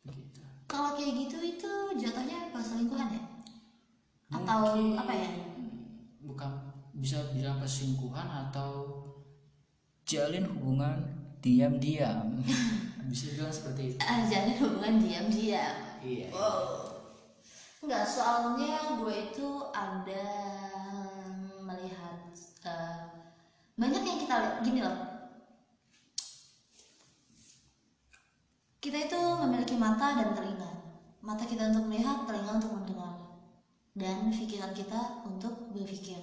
Gitu. 0.05 0.41
Kalau 0.69 0.93
kayak 0.93 1.26
gitu 1.26 1.38
itu 1.41 1.74
jatuhnya 1.97 2.53
perselingkuhan 2.53 3.17
ya? 3.17 3.24
Atau 4.30 4.78
Mungkin 4.78 4.93
apa 4.93 5.13
ya? 5.17 5.32
Bukan 6.21 6.51
bisa 7.01 7.34
bilang 7.34 7.57
perselingkuhan 7.57 8.30
atau 8.30 8.93
jalin 10.05 10.45
hubungan 10.53 11.01
diam-diam. 11.41 12.30
bisa 13.09 13.34
bilang 13.34 13.49
seperti 13.49 13.93
itu. 13.93 13.97
Ah, 14.05 14.21
jalin 14.30 14.53
hubungan 14.61 15.01
diam-diam. 15.01 15.76
Iya. 15.97 16.30
Wow. 16.30 16.82
Enggak, 17.84 18.07
soalnya 18.07 18.95
gue 18.95 19.15
itu 19.27 19.47
ada 19.75 20.27
melihat 21.67 22.31
eh, 22.63 23.03
banyak 23.75 24.03
yang 24.07 24.19
kita 24.23 24.36
lihat 24.39 24.55
gini 24.63 24.79
loh. 24.79 24.97
Kita 28.79 28.97
itu 29.03 29.19
memiliki 29.43 29.75
mata 29.75 30.15
dan 30.15 30.31
telinga. 30.31 30.71
Mata 31.23 31.43
kita 31.43 31.71
untuk 31.75 31.88
melihat, 31.91 32.23
telinga 32.27 32.51
untuk 32.59 32.71
mendengar. 32.71 33.15
dan 33.93 34.34
pikiran 34.34 34.73
kita 34.73 35.21
untuk 35.21 35.69
berpikir. 35.69 36.17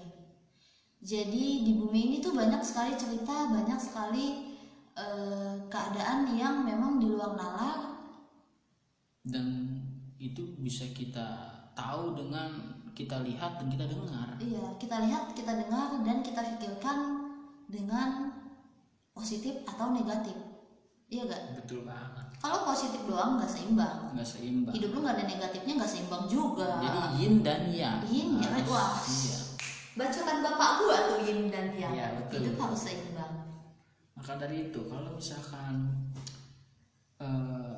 Jadi 0.99 1.63
di 1.63 1.73
bumi 1.79 2.01
ini 2.11 2.17
tuh 2.19 2.35
banyak 2.35 2.59
sekali 2.67 2.99
cerita, 2.99 3.47
banyak 3.47 3.79
sekali 3.79 4.27
eh, 4.99 5.55
keadaan 5.71 6.35
yang 6.35 6.67
memang 6.67 6.99
di 6.99 7.07
luar 7.07 7.39
nalar. 7.39 7.79
dan 9.21 9.70
itu 10.21 10.55
bisa 10.57 10.85
kita 10.93 11.27
tahu 11.73 12.13
dengan 12.13 12.53
kita 12.93 13.25
lihat 13.25 13.57
dan 13.57 13.67
kita 13.67 13.89
dengar 13.89 14.29
Iya, 14.37 14.77
kita 14.77 15.01
lihat, 15.01 15.33
kita 15.33 15.53
dengar, 15.57 15.97
dan 16.01 16.21
kita 16.21 16.41
pikirkan 16.55 16.99
dengan 17.67 18.29
positif 19.11 19.65
atau 19.65 19.91
negatif. 19.91 20.37
Iya 21.07 21.27
gak? 21.27 21.43
betul 21.57 21.83
banget 21.83 22.23
Kalau 22.39 22.63
positif 22.65 23.03
doang 23.05 23.35
nggak 23.35 23.49
seimbang. 23.49 24.15
nggak 24.15 24.23
seimbang 24.25 24.73
Hidup 24.73 24.91
lu 24.93 24.99
nggak 25.01 25.17
ada 25.17 25.25
negatifnya 25.27 25.73
nggak 25.77 25.91
seimbang 25.91 26.25
juga. 26.27 26.69
jadi 26.79 27.01
yin 27.17 27.35
dan 27.41 27.63
yang 27.69 27.99
Yin, 28.07 28.39
ya, 28.39 28.49
wah. 28.65 28.95
iya 29.03 29.39
Bacotan 29.91 30.39
bapak 30.41 30.71
gua 30.79 30.97
tuh 31.11 31.19
yin 31.27 31.51
dan 31.51 31.75
yang. 31.75 31.91
Iya, 31.91 32.07
betul. 32.17 32.37
Hidup 32.47 32.57
harus 32.61 32.81
seimbang. 32.81 33.33
maka 34.15 34.33
dari 34.37 34.69
itu 34.69 34.81
kalau 34.85 35.11
misalkan 35.13 35.75
eh, 37.19 37.70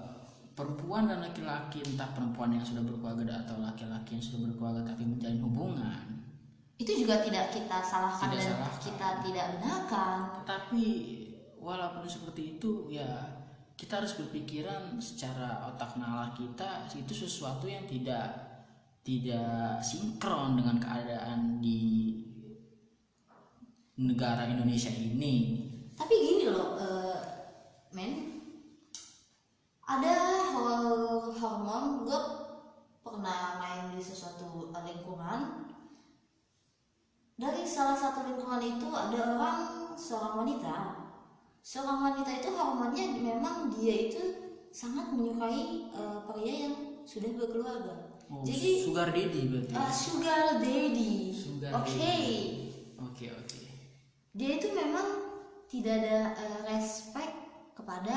perempuan 0.52 1.08
dan 1.08 1.20
laki-laki 1.20 1.80
entah 1.82 2.12
perempuan 2.12 2.52
yang 2.52 2.64
sudah 2.64 2.84
berkeluarga 2.84 3.44
atau 3.44 3.56
laki-laki 3.58 4.20
yang 4.20 4.24
sudah 4.24 4.40
berkeluarga 4.46 4.92
tapi 4.92 5.02
menjalin 5.08 5.40
hubungan 5.40 6.04
Itu 6.76 6.92
juga 6.98 7.22
tidak 7.22 7.54
kita 7.54 7.78
salahkan 7.78 8.26
Tidak 8.26 8.40
dan 8.42 8.48
salahkan. 8.58 8.82
kita 8.84 9.08
tidak 9.24 9.46
benarkan. 9.56 10.16
tetapi 10.42 10.84
walaupun 11.56 12.04
seperti 12.04 12.58
itu 12.58 12.90
ya 12.90 13.06
kita 13.78 13.98
harus 13.98 14.14
berpikiran 14.14 14.98
secara 14.98 15.62
otak 15.66 15.94
nalar 15.96 16.34
kita 16.34 16.86
itu 16.92 17.14
sesuatu 17.14 17.66
yang 17.66 17.82
tidak 17.86 18.30
tidak 19.02 19.82
sinkron 19.82 20.54
dengan 20.54 20.78
keadaan 20.78 21.58
di 21.58 22.14
negara 23.98 24.46
Indonesia 24.46 24.90
ini 24.90 25.68
Tapi 25.92 26.14
gini 26.18 26.48
loh, 26.48 26.74
eh, 26.80 27.20
men, 27.92 28.31
ada 29.98 30.14
hor- 30.56 31.32
hormon 31.36 32.08
gue 32.08 32.20
pernah 33.02 33.60
main 33.60 33.92
di 33.92 34.00
sesuatu 34.00 34.72
lingkungan. 34.72 35.68
Dari 37.36 37.64
salah 37.66 37.98
satu 37.98 38.24
lingkungan 38.28 38.62
itu 38.62 38.88
ada 38.88 39.18
orang 39.36 39.60
seorang 39.98 40.46
wanita. 40.46 40.76
Seorang 41.62 41.98
wanita 42.02 42.30
itu 42.42 42.48
hormonnya 42.54 43.18
memang 43.18 43.70
dia 43.74 44.10
itu 44.10 44.22
sangat 44.72 45.12
menyukai 45.12 45.90
eh, 45.92 46.18
pria 46.30 46.54
yang 46.68 46.76
sudah 47.04 47.30
berkeluarga. 47.36 47.94
Oh, 48.32 48.40
Jadi 48.46 48.88
sugar 48.88 49.12
daddy 49.12 49.40
berarti 49.50 49.72
eh, 49.76 49.92
sugar 49.92 50.44
daddy. 50.62 51.12
Oke. 51.68 52.16
oke 53.02 53.26
oke 53.28 53.62
dia 54.32 54.56
itu 54.56 54.72
memang 54.72 55.08
tidak 55.68 56.00
ada 56.00 56.18
eh, 56.40 56.58
respect 56.72 57.36
kepada 57.76 58.16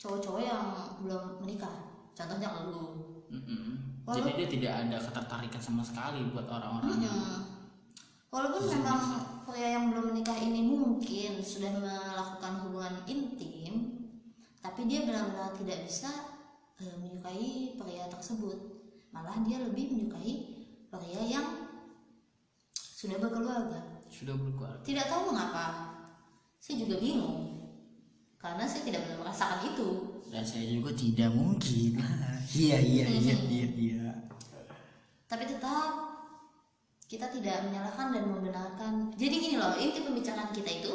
cowok-cowok 0.00 0.40
yang 0.40 0.64
belum 1.04 1.44
menikah 1.44 1.76
contohnya 2.16 2.48
lu 2.66 2.84
Mm-mm. 3.28 4.02
Walau- 4.02 4.16
jadi 4.18 4.30
dia 4.34 4.48
tidak 4.48 4.72
ada 4.82 4.96
ketertarikan 4.98 5.60
sama 5.60 5.82
sekali 5.84 6.24
buat 6.32 6.48
orang-orang 6.48 6.98
yang 6.98 7.20
Hmm. 7.20 7.42
walaupun 8.32 8.62
memang 8.66 9.02
pria 9.44 9.68
yang 9.76 9.92
belum 9.92 10.10
menikah 10.10 10.38
ini 10.38 10.64
mungkin 10.64 11.38
sudah 11.38 11.70
melakukan 11.76 12.64
hubungan 12.64 12.94
intim 13.04 13.74
tapi 14.58 14.86
dia 14.86 15.04
benar-benar 15.04 15.52
tidak 15.54 15.84
bisa 15.84 16.10
eh, 16.78 16.94
menyukai 16.96 17.76
pria 17.76 18.08
tersebut 18.08 18.56
malah 19.10 19.36
dia 19.42 19.60
lebih 19.60 19.90
menyukai 19.90 20.32
pria 20.88 21.22
yang 21.22 21.46
sudah 22.72 23.16
berkeluarga 23.16 24.00
sudah 24.08 24.34
berkeluarga 24.34 24.82
Tidak 24.82 25.06
tahu 25.06 25.30
mengapa. 25.30 25.66
Saya 26.58 26.82
juga 26.82 26.98
bingung. 26.98 27.49
Karena 28.40 28.64
saya 28.64 28.82
tidak 28.88 29.04
pernah 29.04 29.28
merasakan 29.28 29.60
itu. 29.68 29.88
dan 30.30 30.46
saya 30.46 30.62
juga 30.70 30.94
tidak 30.94 31.30
mungkin 31.34 31.98
iya 32.62 32.78
iya 32.78 33.04
iya 33.10 33.34
iya 33.50 33.66
iya 33.74 34.10
Tapi 35.26 35.44
tetap 35.44 36.10
kita 37.10 37.26
tidak 37.34 37.66
menyalahkan 37.66 38.14
dan 38.14 38.24
membenarkan. 38.30 38.92
Jadi 39.18 39.34
gini 39.42 39.56
loh, 39.58 39.74
inti 39.74 40.06
pembicaraan 40.06 40.54
kita 40.54 40.70
itu 40.70 40.94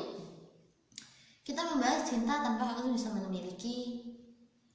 kita 1.46 1.62
membahas 1.62 2.08
cinta 2.08 2.42
tanpa 2.42 2.74
harus 2.74 2.90
bisa 2.90 3.12
memiliki 3.14 4.02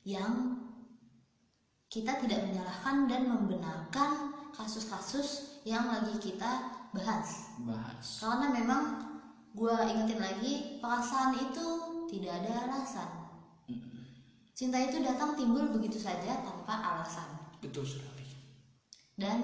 yang 0.05 0.61
kita 1.91 2.21
tidak 2.23 2.47
menyalahkan 2.47 3.11
dan 3.11 3.27
membenarkan 3.27 4.11
kasus-kasus 4.55 5.59
yang 5.67 5.91
lagi 5.91 6.15
kita 6.23 6.71
bahas. 6.95 7.57
bahas 7.65 8.23
Karena 8.23 8.47
memang 8.55 8.83
gue 9.57 9.75
ingetin 9.91 10.21
lagi 10.23 10.79
perasaan 10.79 11.35
itu 11.41 11.90
tidak 12.11 12.43
ada 12.43 12.67
alasan. 12.67 13.09
Cinta 14.53 14.77
itu 14.77 15.01
datang 15.01 15.33
timbul 15.33 15.71
begitu 15.71 15.97
saja 15.97 16.43
tanpa 16.43 16.75
alasan. 16.77 17.39
betul 17.61 17.81
sekali 17.81 18.25
Dan 19.15 19.41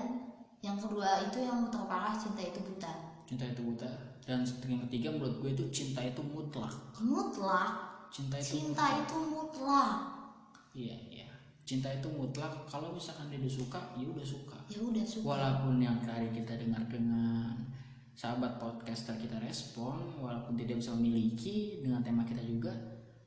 yang 0.61 0.77
kedua 0.77 1.21
itu 1.23 1.39
yang 1.39 1.69
terparah 1.69 2.13
cinta 2.13 2.43
itu 2.43 2.61
buta. 2.61 2.93
cinta 3.25 3.45
itu 3.45 3.61
buta 3.63 3.91
dan 4.23 4.41
yang 4.67 4.81
ketiga 4.89 5.09
menurut 5.11 5.39
gue 5.39 5.51
itu 5.53 5.65
cinta 5.71 6.01
itu 6.01 6.19
mutlak 6.21 6.73
Mutlak. 6.99 7.71
cinta 8.09 8.35
itu 8.37 8.51
Cinta 8.67 8.87
itu 8.99 9.17
mutlak. 9.21 9.93
iya 10.73 10.97
iya 11.07 11.29
cinta 11.63 11.91
itu 11.91 12.09
mutlak 12.09 12.51
kalau 12.65 12.91
misalkan 12.91 13.27
dia 13.29 13.39
udah 13.39 13.53
suka 13.53 13.81
ya 13.95 14.07
udah 14.07 14.27
suka 14.27 14.57
Ya 14.67 14.81
udah 14.81 15.05
suka. 15.05 15.27
walaupun 15.27 15.79
yang 15.79 15.99
tadi 16.03 16.31
kita 16.33 16.55
dengar 16.57 16.83
dengan 16.87 17.55
sahabat 18.17 18.57
podcaster 18.57 19.13
kita 19.15 19.37
respon 19.39 20.17
walaupun 20.17 20.57
tidak 20.57 20.81
bisa 20.81 20.97
memiliki 20.97 21.85
dengan 21.85 22.01
tema 22.01 22.25
kita 22.25 22.41
juga 22.41 22.73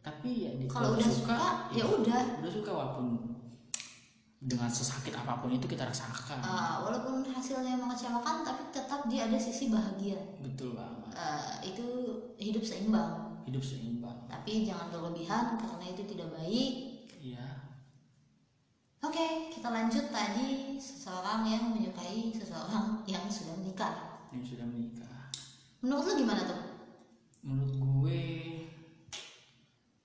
tapi 0.02 0.48
ya 0.48 0.52
Kalau 0.66 0.98
udah 0.98 1.06
suka, 1.06 1.38
ya 1.70 1.84
udah. 1.86 2.42
udah 2.42 2.52
suka 2.52 2.72
walaupun 2.72 3.06
dengan 4.40 4.72
sesakit 4.72 5.12
apa 5.12 5.44
pun 5.44 5.52
itu 5.52 5.68
kita 5.68 5.84
rasakan 5.84 6.40
Uh, 6.40 6.88
walaupun 6.88 7.28
hasilnya 7.28 7.76
mengecewakan, 7.76 8.42
tapi 8.42 8.72
tetap 8.72 9.04
dia 9.06 9.28
ada 9.28 9.36
sisi 9.36 9.68
bahagia. 9.68 10.16
betul 10.40 10.74
banget 10.74 11.12
Uh, 11.12 11.60
itu 11.62 11.86
hidup 12.40 12.64
seimbang. 12.64 13.44
hidup 13.44 13.60
seimbang 13.60 14.16
Tapi 14.26 14.64
jangan 14.64 14.88
berlebihan 14.90 15.60
karena 15.60 15.86
itu 15.86 16.04
tidak 16.08 16.32
baik. 16.32 16.74
iya 17.20 17.46
Oke, 19.00 19.52
kita 19.52 19.68
lanjut 19.68 20.08
tadi 20.10 20.76
seseorang 20.76 21.44
yang 21.44 21.72
menyukai 21.72 22.32
seseorang 22.32 23.00
yang 23.04 23.24
sudah 23.28 23.56
menikah. 23.56 24.09
Yang 24.34 24.44
sudah 24.46 24.66
menikah. 24.66 25.30
Menurut 25.80 26.06
lu 26.06 26.14
gimana 26.26 26.44
tuh? 26.44 26.70
menurut 27.40 27.76
gue 27.80 28.24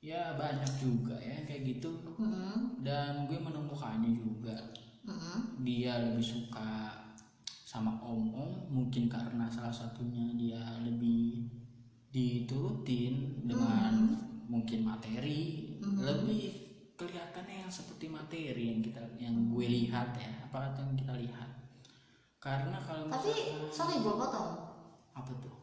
ya 0.04 0.36
banyak 0.38 0.72
juga 0.78 1.16
ya 1.18 1.42
kayak 1.48 1.76
gitu. 1.76 1.90
Mm-mm, 2.20 2.84
dan 2.84 3.26
gue 3.26 3.38
menemukannya 3.40 4.12
juga. 4.14 4.54
Mm-mm, 5.04 5.60
dia 5.66 6.00
lebih 6.00 6.24
suka 6.24 6.94
sama 7.44 7.98
om-om 8.00 8.70
mungkin 8.70 9.10
karena 9.10 9.50
salah 9.50 9.74
satunya 9.74 10.30
dia 10.38 10.62
lebih 10.80 11.50
diturutin 12.14 13.42
dengan 13.42 14.14
mungkin 14.46 14.86
materi. 14.86 15.74
Lebih 15.82 16.64
kelihatannya 16.94 17.66
yang 17.66 17.72
seperti 17.72 18.06
materi 18.06 18.70
yang 18.70 18.80
kita 18.80 19.02
yang 19.18 19.34
gue 19.50 19.66
lihat 19.66 20.14
ya 20.14 20.30
apa 20.46 20.78
yang 20.78 20.94
kita 20.94 21.12
lihat 21.18 21.50
karena 22.44 22.76
kalau 22.78 23.08
Tapi 23.08 23.32
misalkan- 23.32 23.72
sorry 23.72 23.96
gue 23.98 24.14
potong. 24.14 24.50
apa 25.16 25.32
tuh 25.40 25.54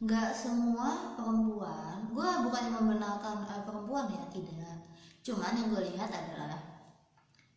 Nggak 0.00 0.30
semua 0.32 1.14
perempuan, 1.14 2.08
gue 2.08 2.28
bukannya 2.44 2.72
membenarkan 2.72 3.44
eh, 3.46 3.62
perempuan 3.62 4.08
ya 4.08 4.24
tidak. 4.28 4.76
Cuman 5.20 5.52
yang 5.54 5.68
gue 5.68 5.82
lihat 5.92 6.08
adalah 6.08 6.56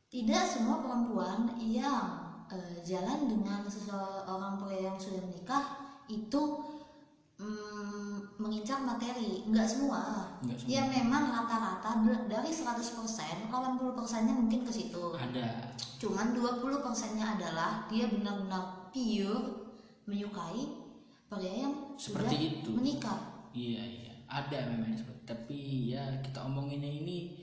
tidak 0.07 0.43
semua 0.43 0.79
perempuan 0.79 1.55
yang 1.59 2.07
eh, 2.47 2.79
jalan 2.83 3.27
dengan 3.27 3.63
seseorang 3.67 4.55
pria 4.57 4.87
yang 4.87 4.97
sudah 4.97 5.19
menikah 5.23 5.65
itu 6.07 6.41
mm, 7.35 7.76
mengincar 8.47 8.79
materi. 8.79 9.43
Nggak 9.45 9.67
semua. 9.67 10.31
Nggak 10.39 10.57
semua. 10.57 10.71
Ya 10.71 10.81
memang 10.87 11.27
rata-rata 11.27 11.99
dari 12.25 12.47
100% 12.47 13.51
80 13.51 13.51
persennya 13.93 14.31
mungkin 14.31 14.63
ke 14.63 14.71
situ. 14.71 15.11
ada 15.13 15.75
Cuman 15.99 16.31
20 16.31 16.63
persennya 16.79 17.35
adalah 17.35 17.83
dia 17.85 18.07
benar-benar 18.07 18.87
pure 18.89 19.67
menyukai 20.07 20.63
pria 21.27 21.67
yang 21.67 21.75
Seperti 21.99 22.33
sudah 22.33 22.47
itu. 22.55 22.69
menikah. 22.71 23.19
Iya 23.51 23.83
iya 23.83 24.13
ada 24.27 24.59
memang 24.71 24.95
seperti 24.95 25.21
tapi 25.23 25.59
ya 25.91 26.03
kita 26.23 26.39
omonginnya 26.43 26.87
ini 26.87 27.35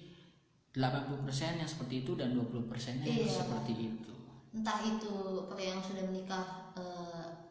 80% 0.72 1.61
yang 1.61 1.68
seperti 1.68 2.00
itu 2.00 2.16
dan 2.16 2.32
20% 2.32 2.64
nya 3.00 3.07
yang 3.07 3.28
Iya. 3.28 3.36
seperti 3.40 3.72
itu 3.76 4.12
Entah 4.55 4.80
itu 4.80 5.12
pria 5.50 5.74
yang 5.74 5.82
sudah 5.82 6.05
menikah 6.07 6.64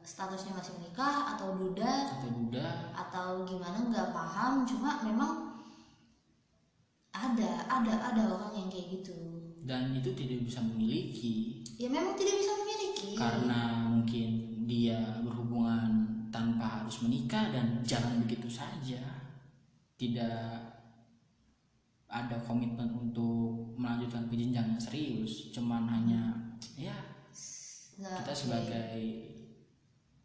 statusnya 0.03 0.53
masih 0.59 0.75
menikah 0.77 1.35
atau 1.35 1.55
duda. 1.55 2.19
Atau 2.19 2.29
duda. 2.31 2.67
Atau 2.93 3.47
gimana 3.47 3.79
nggak 3.79 4.11
paham. 4.11 4.67
Cuma 4.67 4.99
memang 5.01 5.55
ada 7.13 7.51
ada 7.71 7.93
ada 8.11 8.23
orang 8.35 8.53
yang 8.57 8.69
kayak 8.69 8.99
gitu. 8.99 9.15
dan 9.63 9.95
itu 9.95 10.11
tidak 10.11 10.43
bisa 10.43 10.59
memiliki. 10.59 11.63
Ya 11.79 11.87
memang 11.87 12.19
tidak 12.19 12.35
bisa 12.35 12.51
memiliki. 12.59 13.15
Karena 13.15 13.87
mungkin 13.87 14.29
dia 14.67 14.99
berhubungan 15.23 16.03
tanpa 16.35 16.83
harus 16.83 16.99
menikah 16.99 17.47
dan 17.55 17.79
jalan 17.87 18.19
begitu 18.27 18.51
saja. 18.51 18.99
Tidak 19.95 20.51
ada 22.11 22.37
komitmen 22.43 22.91
untuk 22.91 23.73
melanjutkan 23.79 24.27
ke 24.27 24.35
jenjang 24.35 24.75
yang 24.75 24.83
serius. 24.83 25.55
Cuman 25.55 25.87
hanya 25.87 26.35
ya 26.75 26.93
kita 27.95 28.35
sebagai 28.35 29.32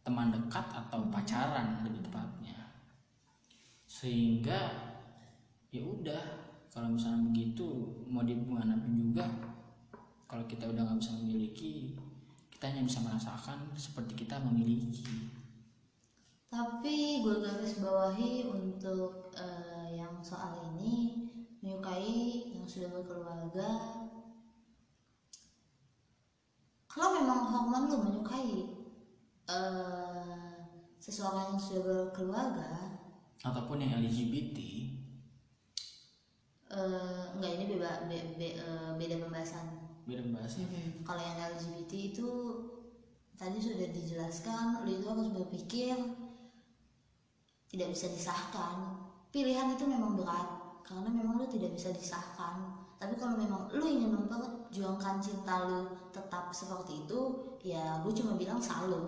teman 0.09 0.33
dekat 0.33 0.65
atau 0.73 1.05
pacaran 1.13 1.85
lebih 1.85 2.01
tepatnya 2.01 2.57
sehingga 3.85 4.73
ya 5.69 5.85
udah 5.85 6.49
kalau 6.73 6.97
misalnya 6.97 7.29
begitu 7.29 7.93
mau 8.09 8.25
di 8.25 8.33
mana 8.33 8.73
pun 8.81 8.97
juga 8.97 9.29
kalau 10.25 10.49
kita 10.49 10.65
udah 10.65 10.81
nggak 10.81 11.01
bisa 11.05 11.13
memiliki 11.21 11.93
kita 12.49 12.73
hanya 12.73 12.89
bisa 12.89 13.05
merasakan 13.05 13.69
seperti 13.77 14.25
kita 14.25 14.41
memiliki 14.41 15.05
Tapi 16.49 17.21
gue 17.21 17.45
garis 17.45 17.77
bawahi 17.85 18.49
untuk 18.49 19.29
eh, 19.37 20.01
yang 20.01 20.17
soal 20.25 20.57
ini 20.73 21.29
menyukai 21.61 22.49
yang 22.57 22.65
sudah 22.65 22.89
berkeluarga. 22.89 23.69
Kalau 26.89 27.21
memang 27.21 27.53
hormon 27.53 27.93
lu 27.93 27.97
menyukai 28.01 28.78
eh, 29.49 30.53
seseorang 31.05 31.45
yang 31.57 31.61
sudah 31.61 31.83
berkeluarga, 31.89 32.69
ataupun 33.49 33.77
yang 33.83 33.93
LGBT 33.99 34.59
eh, 36.71 37.25
enggak 37.35 37.51
ini 37.57 37.65
beda 37.73 37.91
be- 38.09 38.27
be- 38.39 38.57
eh, 38.57 38.91
beda 39.01 39.15
pembahasan. 39.23 39.67
beda 40.09 40.23
bahasa 40.33 40.61
Kalau 41.05 41.23
yang 41.25 41.39
LGBT 41.41 41.93
itu 42.13 42.29
tadi 43.41 43.59
sudah 43.67 43.89
dijelaskan, 43.97 44.65
lu 44.85 44.91
itu 44.93 45.07
harus 45.09 45.29
berpikir 45.33 45.97
tidak 47.69 47.89
bisa 47.93 48.07
disahkan. 48.09 48.77
Pilihan 49.29 49.69
itu 49.77 49.85
memang 49.85 50.17
berat 50.17 50.49
karena 50.85 51.09
memang 51.13 51.37
lu 51.41 51.47
tidak 51.49 51.71
bisa 51.77 51.93
disahkan. 51.93 52.55
Tapi 52.99 53.15
kalau 53.21 53.37
memang 53.39 53.69
lu 53.77 53.85
ingin 53.87 54.11
memperjuangkan 54.11 55.15
cinta 55.23 55.63
lu 55.69 55.87
tetap 56.11 56.51
seperti 56.51 57.05
itu, 57.07 57.21
ya 57.63 58.01
gue 58.03 58.13
cuma 58.19 58.33
bilang 58.35 58.59
salut. 58.65 59.05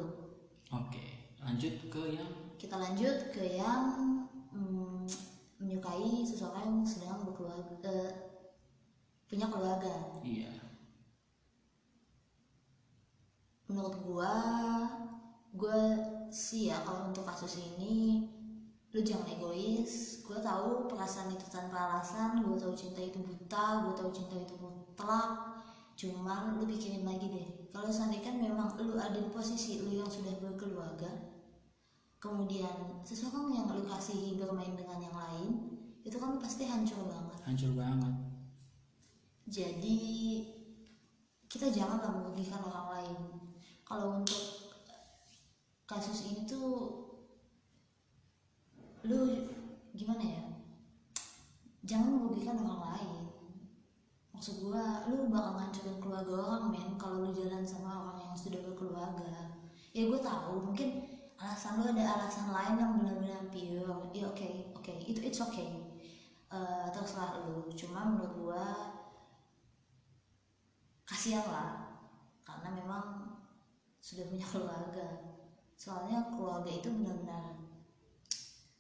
Oke 0.71 1.05
lanjut 1.43 1.75
ke 1.91 2.03
yang 2.15 2.31
Kita 2.61 2.77
lanjut 2.77 3.33
ke 3.33 3.57
yang 3.57 3.85
mm, 4.53 5.09
menyukai 5.57 6.21
seseorang 6.29 6.65
yang 6.69 6.85
sedang 6.85 7.25
berkeluarga, 7.25 7.89
eh, 7.89 8.13
punya 9.25 9.49
keluarga. 9.49 10.21
iya. 10.21 10.53
Menurut 13.65 13.97
gua 14.05 14.35
gua 15.57 15.81
sih 16.29 16.69
ya 16.69 16.85
kalau 16.85 17.09
untuk 17.09 17.25
kasus 17.25 17.65
ini 17.65 18.29
lu 18.93 19.01
jangan 19.01 19.25
egois. 19.31 20.21
Gua 20.27 20.37
tahu 20.43 20.85
perasaan 20.91 21.33
itu 21.33 21.47
tanpa 21.49 21.89
alasan 21.89 22.45
gua 22.45 22.61
tahu 22.61 22.77
cinta 22.77 23.01
itu 23.01 23.25
buta 23.25 23.89
gua 23.89 23.95
tahu 23.97 24.11
cinta 24.13 24.37
itu 24.37 24.53
mutlak 24.61 25.60
cuman 26.01 26.57
lu 26.57 26.65
pikirin 26.65 27.05
lagi 27.05 27.29
deh 27.29 27.49
kalau 27.69 27.93
seandainya 27.93 28.33
kan 28.33 28.37
memang 28.41 28.73
lu 28.81 28.97
ada 28.97 29.21
di 29.21 29.29
posisi 29.29 29.85
lu 29.85 30.01
yang 30.01 30.09
sudah 30.09 30.33
berkeluarga 30.41 31.13
kemudian 32.17 33.05
seseorang 33.05 33.53
yang 33.53 33.69
lu 33.69 33.85
kasih 33.85 34.41
bermain 34.41 34.73
dengan 34.73 34.97
yang 34.97 35.13
lain 35.13 35.49
itu 36.01 36.17
kan 36.17 36.41
pasti 36.41 36.65
hancur 36.65 37.05
banget 37.05 37.39
hancur 37.45 37.73
banget 37.77 38.15
jadi 39.51 39.99
kita 41.51 41.67
janganlah 41.75 42.15
merugikan 42.15 42.63
orang 42.63 42.87
lain. 42.95 43.19
Kalau 43.83 44.23
untuk 44.23 44.71
kasus 45.83 46.31
ini 46.31 46.47
tuh 46.47 46.71
lu 49.03 49.51
gimana 49.91 50.23
ya? 50.23 50.45
Jangan 51.83 52.23
merugikan 52.23 52.63
orang 52.63 52.95
lain. 52.95 53.30
Maksud 54.41 54.73
gua, 54.73 55.05
lu 55.05 55.29
bakal 55.29 55.53
ngancurin 55.53 56.01
keluarga 56.01 56.33
orang 56.33 56.73
men 56.73 56.97
kalau 56.97 57.29
lu 57.29 57.31
jalan 57.37 57.61
sama 57.61 57.93
orang 58.09 58.25
yang 58.25 58.33
sudah 58.33 58.57
berkeluarga. 58.65 59.53
Ya 59.93 60.09
gue 60.09 60.17
tahu 60.17 60.65
mungkin 60.65 61.13
alasan 61.37 61.77
lu 61.77 61.85
ada 61.93 62.01
alasan 62.17 62.49
lain 62.49 62.81
yang 62.81 62.97
benar-benar 62.97 63.53
pure. 63.53 64.09
Ya 64.17 64.25
oke, 64.33 64.73
oke, 64.73 64.97
itu 65.05 65.21
it's 65.21 65.45
okay. 65.45 65.69
Eh, 66.49 66.87
terserah 66.89 67.45
lu. 67.45 67.69
Cuma 67.77 68.09
menurut 68.09 68.33
gua 68.41 68.65
kasihan 71.05 71.45
lah 71.45 72.01
karena 72.41 72.81
memang 72.81 73.37
sudah 74.01 74.25
punya 74.25 74.47
keluarga 74.49 75.37
soalnya 75.77 76.33
keluarga 76.33 76.73
itu 76.73 76.89
benar-benar 76.89 77.61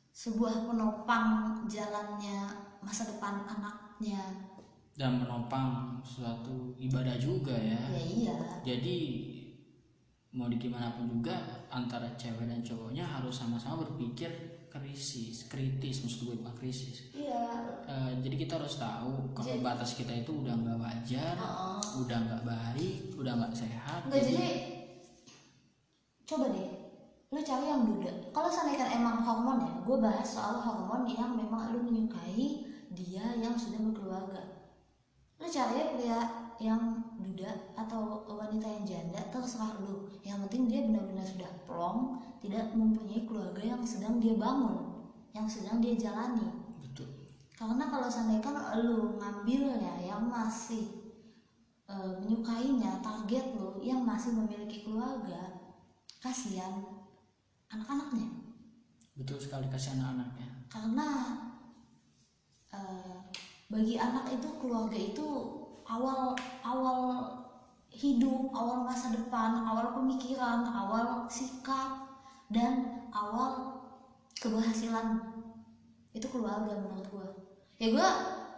sebuah 0.08 0.64
penopang 0.64 1.60
jalannya 1.68 2.48
masa 2.80 3.12
depan 3.12 3.44
anaknya 3.44 4.48
dan 5.00 5.16
menopang 5.16 5.96
suatu 6.04 6.76
ibadah 6.76 7.16
juga 7.16 7.56
ya. 7.56 7.80
Ya 7.88 8.02
iya. 8.04 8.34
Jadi 8.60 8.98
mau 10.36 10.44
di 10.52 10.60
gimana 10.60 10.92
pun 10.92 11.08
juga 11.08 11.64
antara 11.72 12.04
cewek 12.20 12.44
dan 12.44 12.60
cowoknya 12.60 13.08
harus 13.08 13.32
sama-sama 13.32 13.80
berpikir 13.88 14.28
krisis 14.70 15.48
kritis 15.50 16.04
maksud 16.04 16.28
gue 16.28 16.36
bukan 16.44 16.52
krisis. 16.60 17.16
Iya. 17.16 17.48
Eh, 17.88 18.12
jadi 18.20 18.44
kita 18.44 18.60
harus 18.60 18.76
tahu 18.76 19.32
kalau 19.32 19.48
Jadi- 19.48 19.64
batas 19.64 19.96
kita 19.96 20.12
itu 20.12 20.36
udah 20.44 20.52
nggak 20.52 20.76
wajar 20.78 21.32
Heeh. 21.34 21.80
udah 22.04 22.18
nggak 22.20 22.42
baik 22.44 22.98
udah 23.16 23.32
nggak 23.40 23.56
sehat 23.56 24.04
Enggak 24.06 24.22
jadi 24.28 24.46
coba 26.28 26.46
deh 26.54 26.70
lu 27.30 27.40
cari 27.42 27.66
yang 27.66 27.82
duda. 27.88 28.10
Kalau 28.34 28.50
seandainya 28.52 28.84
kan 28.84 28.90
emang 29.00 29.16
hormon 29.24 29.58
ya 29.64 29.72
gue 29.80 29.96
bahas 29.96 30.28
soal 30.28 30.60
hormon 30.60 31.08
yang 31.08 31.34
memang 31.34 31.72
lu 31.74 31.88
menyukai 31.88 32.68
dia 32.94 33.26
yang 33.40 33.56
sudah 33.58 33.80
berkeluarga 33.80 34.59
lu 35.40 35.46
cari 35.48 35.80
ya 35.80 35.86
pria 35.96 36.20
yang 36.60 37.00
duda 37.16 37.72
atau 37.72 38.28
wanita 38.28 38.68
yang 38.68 38.84
janda 38.84 39.20
terserah 39.32 39.80
lu. 39.80 40.12
Yang 40.20 40.44
penting 40.46 40.62
dia 40.68 40.80
benar-benar 40.84 41.24
sudah 41.24 41.50
plong 41.64 42.20
tidak 42.44 42.68
mempunyai 42.76 43.24
keluarga 43.24 43.62
yang 43.64 43.80
sedang 43.80 44.20
dia 44.20 44.36
bangun 44.36 45.00
yang 45.32 45.46
sedang 45.48 45.80
dia 45.80 45.96
jalani. 45.96 46.50
Betul. 46.82 47.08
Karena 47.54 47.88
kalau 47.88 48.08
seandainya 48.10 48.42
kan 48.44 48.56
lu 48.84 49.16
ngambilnya 49.16 50.04
yang 50.04 50.26
masih 50.26 51.16
eh, 51.88 52.12
menyukainya 52.20 53.00
target 53.00 53.56
lu 53.56 53.80
yang 53.80 54.02
masih 54.04 54.36
memiliki 54.36 54.84
keluarga 54.84 55.56
kasihan 56.20 56.84
anak-anaknya. 57.72 58.28
Betul 59.16 59.40
sekali 59.40 59.64
kasih 59.72 59.96
anak-anaknya. 59.96 60.48
Karena 60.68 61.08
eh, 62.74 63.16
bagi 63.70 63.94
anak 63.94 64.26
itu 64.34 64.50
keluarga 64.58 64.98
itu 64.98 65.26
awal 65.86 66.34
awal 66.66 67.22
hidup 67.90 68.50
awal 68.50 68.82
masa 68.82 69.14
depan 69.14 69.62
awal 69.62 69.94
pemikiran 69.94 70.66
awal 70.66 71.30
sikap 71.30 72.10
dan 72.50 73.06
awal 73.14 73.78
keberhasilan. 74.34 75.22
Itu 76.10 76.26
keluarga 76.34 76.74
menurut 76.74 77.06
gua. 77.14 77.28
Ya 77.78 77.94
gua 77.94 78.08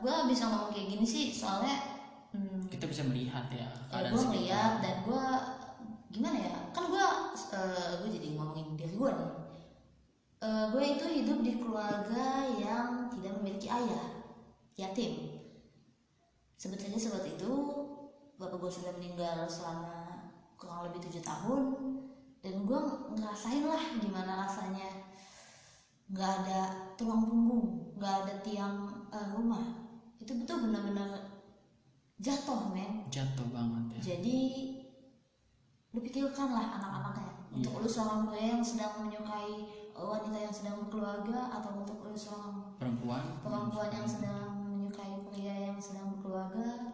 gua 0.00 0.24
bisa 0.24 0.48
ngomong 0.48 0.72
kayak 0.72 0.96
gini 0.96 1.04
sih 1.04 1.24
soalnya 1.28 1.76
hmm, 2.32 2.72
kita 2.72 2.88
bisa 2.88 3.04
melihat 3.04 3.44
ya 3.52 3.68
ya 3.92 4.08
gue 4.10 4.18
ngeliat 4.18 4.80
dan 4.80 4.96
gue 5.04 5.26
gimana 6.10 6.36
ya 6.42 6.56
kan 6.72 6.88
gue 6.90 7.06
gue 8.02 8.08
jadi 8.10 8.28
ngomongin 8.34 8.74
diri 8.74 8.96
gue 8.96 9.10
nih. 9.12 9.32
Gue 10.42 10.84
itu 10.98 11.04
hidup 11.06 11.38
di 11.44 11.52
keluarga 11.62 12.50
yang 12.58 13.06
tidak 13.14 13.38
memiliki 13.38 13.70
ayah 13.70 14.11
yatim. 14.76 15.42
Saja 16.56 16.78
seperti 16.78 17.34
itu 17.34 17.52
bapak 18.38 18.58
gue 18.58 18.70
sudah 18.70 18.92
meninggal 18.94 19.46
selama 19.50 20.22
kurang 20.54 20.86
lebih 20.86 21.10
tujuh 21.10 21.22
tahun 21.22 21.62
dan 22.42 22.54
gue 22.62 22.80
ngerasain 23.18 23.66
lah 23.66 23.82
gimana 23.98 24.46
rasanya 24.46 24.88
nggak 26.10 26.32
ada 26.42 26.60
tulang 26.94 27.26
punggung 27.26 27.96
nggak 27.98 28.14
ada 28.26 28.34
tiang 28.46 28.76
eh, 29.10 29.28
rumah. 29.34 29.62
Itu 30.22 30.38
betul 30.38 30.70
benar-benar 30.70 31.18
jatuh 32.22 32.70
men. 32.70 33.10
Jatuh 33.10 33.46
banget 33.50 33.98
ya. 33.98 34.14
Jadi 34.14 34.38
lu 35.92 36.00
pikirkanlah 36.00 36.78
anak-anaknya. 36.80 37.32
Untuk 37.52 37.84
lu 37.84 37.88
seorang 37.88 38.30
pria 38.30 38.56
yang 38.56 38.64
sedang 38.64 39.04
menyukai 39.04 39.68
uh, 39.92 40.06
wanita 40.08 40.38
yang 40.40 40.54
sedang 40.54 40.80
berkeluarga 40.84 41.52
atau 41.52 41.84
untuk 41.84 42.00
lu 42.00 42.16
seorang 42.16 42.74
perempuan 42.80 43.21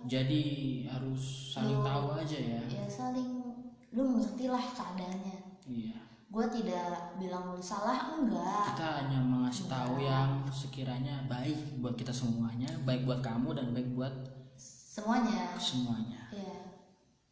jadi 0.09 0.43
harus 0.89 1.53
saling 1.53 1.79
Lu- 1.79 1.85
tahu 1.85 2.07
aja 2.17 2.39
ya. 2.41 2.61
ya 2.65 2.85
saling 2.89 3.45
lu 3.93 4.03
mengertilah 4.05 4.65
keadaannya. 4.73 5.39
Iya. 5.69 6.01
Gue 6.29 6.45
tidak 6.53 7.17
bilang 7.17 7.53
lu 7.53 7.61
salah 7.61 8.17
enggak. 8.17 8.73
Kita 8.77 9.05
hanya 9.05 9.21
mengasih 9.21 9.69
tahu 9.69 10.01
yang 10.01 10.45
sekiranya 10.49 11.25
baik 11.29 11.81
buat 11.81 11.97
kita 11.97 12.13
semuanya 12.13 12.69
baik 12.85 13.05
buat 13.05 13.21
kamu 13.21 13.53
dan 13.57 13.73
baik 13.77 13.93
buat 13.93 14.13
semuanya. 14.57 15.53
semuanya. 15.61 16.21
Ya 16.33 16.57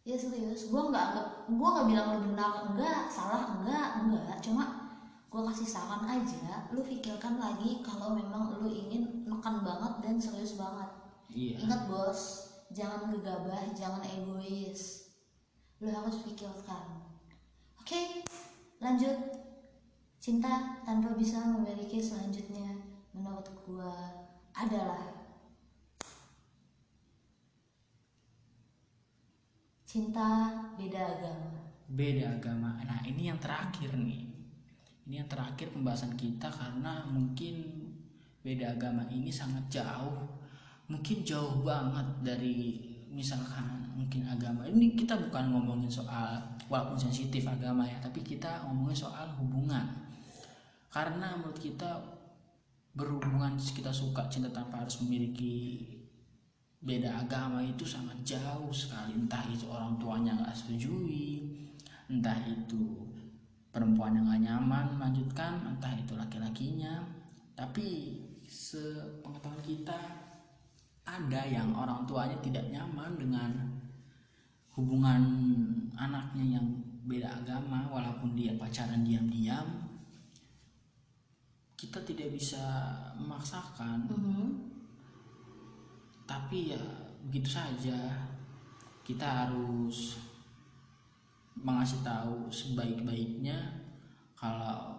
ya 0.05 0.17
serius. 0.17 0.69
Gue 0.69 0.81
nggak 0.93 1.05
anggap 1.13 1.29
gue 1.49 1.69
nggak 1.69 1.87
bilang 1.93 2.07
lu 2.13 2.19
benar 2.33 2.53
enggak 2.73 3.09
salah 3.09 3.57
enggak 3.57 4.05
enggak. 4.05 4.37
Cuma 4.45 4.65
gue 5.29 5.43
kasih 5.53 5.69
saran 5.69 6.05
aja 6.09 6.65
lu 6.73 6.81
pikirkan 6.81 7.37
lagi 7.37 7.85
kalau 7.85 8.17
memang 8.17 8.57
lu 8.57 8.69
ingin 8.73 9.29
nekan 9.29 9.61
banget 9.61 9.93
dan 10.05 10.17
serius 10.17 10.57
banget. 10.57 10.89
Iya. 11.29 11.69
Ingat 11.69 11.85
bos 11.91 12.46
jangan 12.75 13.13
gegabah 13.15 13.71
jangan 13.77 14.03
egois. 14.03 15.13
Lu 15.83 15.93
harus 15.93 16.23
pikirkan. 16.27 17.05
Oke 17.79 18.25
lanjut. 18.83 19.19
Cinta 20.17 20.83
tanpa 20.83 21.15
bisa 21.15 21.39
memiliki 21.39 22.03
selanjutnya 22.03 22.75
menurut 23.15 23.47
gue 23.63 23.95
adalah 24.51 25.07
cinta 29.87 30.51
beda 30.75 30.99
agama. 30.99 31.51
Beda 31.87 32.27
agama. 32.35 32.75
Nah 32.83 33.01
ini 33.07 33.31
yang 33.31 33.39
terakhir 33.39 33.95
nih. 33.95 34.27
Ini 35.07 35.23
yang 35.23 35.31
terakhir 35.31 35.71
pembahasan 35.71 36.19
kita 36.19 36.51
karena 36.51 37.07
mungkin 37.07 37.87
beda 38.43 38.75
agama 38.75 39.07
ini 39.09 39.31
sangat 39.31 39.63
jauh 39.71 40.36
mungkin 40.87 41.27
jauh 41.27 41.63
banget 41.67 42.07
dari 42.23 42.79
misalkan 43.11 43.91
mungkin 43.97 44.29
agama. 44.29 44.69
Ini 44.69 44.95
kita 44.95 45.17
bukan 45.17 45.51
ngomongin 45.51 45.91
soal 45.91 46.39
walaupun 46.69 46.99
sensitif 46.99 47.47
agama 47.47 47.87
ya 47.87 47.99
tapi 47.99 48.21
kita 48.23 48.67
ngomongin 48.69 48.95
soal 49.09 49.27
hubungan. 49.41 49.87
Karena 50.93 51.37
menurut 51.37 51.59
kita 51.59 51.97
berhubungan 52.97 53.57
kita 53.61 53.93
suka 53.93 54.25
cinta 54.33 54.49
tanpa 54.49 54.85
harus 54.85 55.05
memiliki 55.05 55.85
beda 56.81 57.27
agama 57.27 57.65
itu 57.65 57.83
sangat 57.83 58.17
jauh 58.23 58.71
sekali. 58.71 59.17
Entah 59.17 59.43
itu 59.49 59.67
orang 59.69 59.97
tuanya 59.97 60.37
nggak 60.37 60.55
setujui 60.55 61.43
entah 62.07 62.39
itu 62.47 63.03
perempuan 63.75 64.15
yang 64.15 64.31
nggak 64.31 64.43
nyaman 64.47 64.87
melanjutkan 64.95 65.59
entah 65.67 65.93
itu 65.97 66.15
laki-lakinya. 66.15 67.03
Tapi 67.57 68.21
sepengetahuan 68.47 69.61
kita 69.65 70.26
ada 71.07 71.47
yang 71.47 71.71
orang 71.71 72.03
tuanya 72.03 72.35
tidak 72.43 72.67
nyaman 72.75 73.15
dengan 73.15 73.51
hubungan 74.75 75.23
anaknya 75.95 76.59
yang 76.59 76.67
beda 77.07 77.31
agama 77.31 77.87
walaupun 77.87 78.35
dia 78.35 78.59
pacaran 78.59 79.07
diam-diam. 79.07 79.87
Kita 81.79 82.03
tidak 82.03 82.35
bisa 82.35 82.59
memaksakan. 83.15 84.11
Tapi 86.27 86.75
ya 86.75 86.83
begitu 87.31 87.55
saja. 87.55 88.27
Kita 89.07 89.47
harus 89.47 90.19
mengasih 91.55 92.03
tahu 92.03 92.51
sebaik-baiknya 92.51 93.57
kalau 94.35 94.99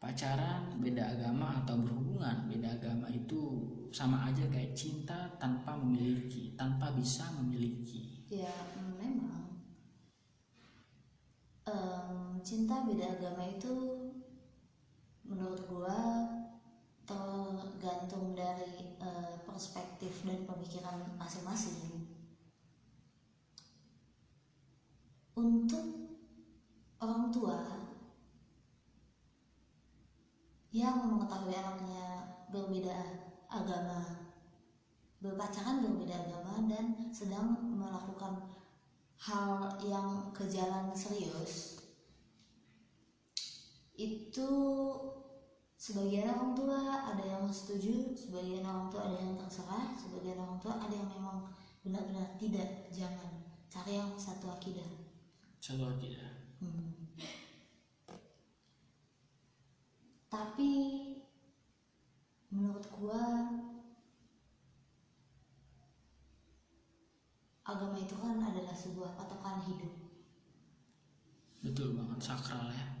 pacaran 0.00 0.80
beda 0.80 1.18
agama 1.18 1.60
atau 1.60 1.76
berhubungan 1.76 2.48
beda 2.48 2.72
agama 2.80 3.10
itu 3.12 3.60
sama 3.90 4.30
aja 4.30 4.46
kayak 4.46 4.72
cinta 4.72 5.26
tanpa 5.36 5.74
memiliki 5.74 6.54
tanpa 6.54 6.94
bisa 6.94 7.26
memiliki. 7.38 8.22
Ya 8.30 8.54
memang. 8.98 9.58
Em, 11.66 12.38
cinta 12.46 12.86
beda 12.86 13.18
agama 13.18 13.46
itu 13.50 13.74
menurut 15.26 15.62
gua 15.66 15.98
tergantung 17.06 18.38
dari 18.38 18.94
eh, 19.02 19.34
perspektif 19.42 20.22
dan 20.22 20.46
pemikiran 20.46 21.18
masing-masing. 21.18 22.06
Untuk 25.34 25.86
orang 27.00 27.32
tua 27.32 27.58
yang 30.70 31.02
mengetahui 31.02 31.50
anaknya 31.50 32.06
berbeda 32.52 33.29
agama 33.50 34.30
berpacaran 35.20 35.84
berbeda 35.84 36.16
agama 36.16 36.64
dan 36.70 37.12
sedang 37.12 37.60
melakukan 37.76 38.48
hal 39.20 39.76
yang 39.84 40.32
ke 40.32 40.48
jalan 40.48 40.88
serius 40.96 41.84
itu 44.00 44.50
sebagian 45.76 46.32
orang 46.32 46.56
tua 46.56 46.78
ada 47.12 47.24
yang 47.26 47.44
setuju 47.52 48.16
sebagian 48.16 48.64
orang 48.64 48.88
tua 48.88 49.12
ada 49.12 49.18
yang 49.20 49.36
terserah 49.36 49.92
sebagian 49.92 50.40
orang 50.40 50.56
tua 50.56 50.80
ada 50.80 50.94
yang 50.96 51.10
memang 51.12 51.52
benar-benar 51.80 52.36
tidak. 52.36 52.92
Jangan 52.92 53.40
cari 53.72 53.96
yang 53.96 54.12
satu 54.16 54.52
akidah. 54.52 54.88
Satu 55.60 55.88
tidak 56.00 56.40
Hmm. 56.60 56.92
tapi 60.28 60.70
menurut 62.50 62.84
gua 62.98 63.22
agama 67.64 67.96
itu 67.98 68.14
kan 68.18 68.42
adalah 68.42 68.74
sebuah 68.74 69.14
patokan 69.14 69.62
hidup 69.70 69.94
betul 71.62 71.94
banget 71.94 72.20
sakral 72.20 72.68
ya 72.74 73.00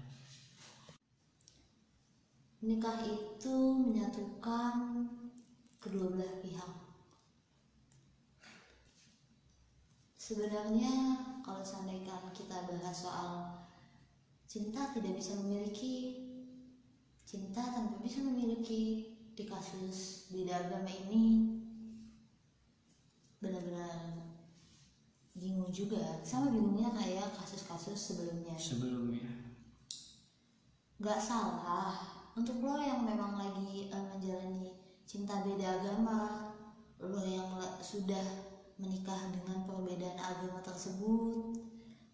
Nikah 2.60 3.08
itu 3.08 3.56
menyatukan 3.72 5.08
kedua 5.80 6.12
belah 6.12 6.44
pihak. 6.44 6.72
Sebenarnya 10.20 10.92
kalau 11.40 11.64
seandainya 11.64 12.20
kita 12.36 12.68
bahas 12.68 12.92
soal 13.00 13.64
cinta 14.44 14.92
tidak 14.92 15.16
bisa 15.16 15.40
memiliki, 15.40 16.20
cinta 17.24 17.64
tanpa 17.64 17.96
bisa 18.04 18.20
memiliki 18.20 19.08
di 19.34 19.44
kasus 19.46 20.28
beda 20.30 20.66
agama 20.66 20.90
ini 20.90 21.56
benar-benar 23.40 24.20
bingung 25.34 25.72
juga. 25.72 26.20
Sama 26.20 26.52
bingungnya 26.52 26.92
kayak 26.92 27.32
kasus-kasus 27.34 27.96
sebelumnya. 27.96 28.54
Sebelumnya. 28.60 29.26
Nggak 31.00 31.20
salah. 31.20 31.96
Untuk 32.36 32.60
lo 32.62 32.78
yang 32.78 33.02
memang 33.02 33.40
lagi 33.40 33.88
eh, 33.88 34.04
menjalani 34.12 34.70
cinta 35.08 35.42
beda 35.42 35.82
agama 35.82 36.50
lo 37.00 37.24
yang 37.24 37.48
sudah 37.82 38.22
menikah 38.78 39.18
dengan 39.34 39.66
perbedaan 39.66 40.20
agama 40.20 40.62
tersebut 40.62 41.58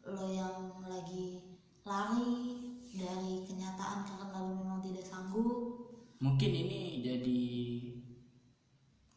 lo 0.06 0.26
yang 0.30 0.80
lagi 0.86 1.58
lari 1.84 2.56
dari 2.96 3.44
kenyataan 3.44 4.06
karena 4.08 4.38
lo 4.40 4.54
memang 4.56 4.80
tidak 4.80 5.04
sanggup 5.04 5.75
mungkin 6.16 6.50
ini 6.50 7.04
jadi 7.04 7.42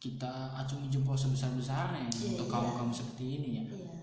kita 0.00 0.56
acungi 0.56 0.88
jempol 0.88 1.12
sebesar-besarnya 1.12 2.08
Iya, 2.08 2.28
untuk 2.34 2.48
iya. 2.48 2.52
kamu 2.52 2.70
kamu 2.76 2.92
seperti 2.92 3.24
ini 3.36 3.48
ya 3.56 3.64
Iya. 3.68 3.94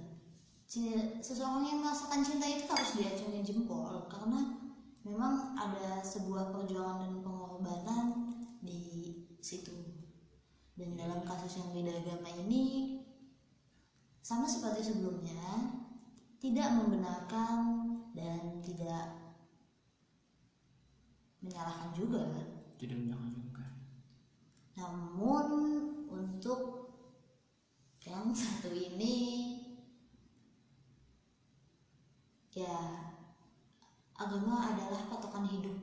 Ci- 0.68 1.16
Seseorang 1.24 1.64
yang 1.64 1.80
merasakan 1.82 2.22
cinta 2.22 2.45
itu 2.45 2.68
harus 2.68 2.91
diacungin 3.00 3.41
jempol 3.41 4.06
karena 4.12 4.39
memang 5.02 5.56
ada 5.56 6.04
sebuah 6.04 6.52
perjuangan 6.52 7.08
dan 7.08 7.14
pengorbanan 7.24 8.06
di 8.60 8.84
situ. 9.39 9.74
Dan 10.78 10.93
dalam 10.93 11.24
kasus 11.24 11.58
yang 11.58 11.72
beda 11.72 12.04
agama 12.04 12.30
ini 12.38 13.00
sama 14.22 14.43
seperti 14.45 14.91
sebelumnya 14.91 15.72
tidak 16.38 16.70
membenarkan 16.76 17.58
dan 18.14 18.60
tidak 18.60 19.08
menyalahkan 21.39 21.95
juga. 21.95 22.28
Tidak 22.78 23.01
juga 23.01 23.65
Namun 24.78 25.45
untuk 26.13 26.93
yang 28.05 28.30
satu 28.32 28.69
ini 28.69 29.17
ya 32.53 32.78
agama 34.13 34.73
adalah 34.73 35.09
patokan 35.09 35.49
hidup. 35.49 35.78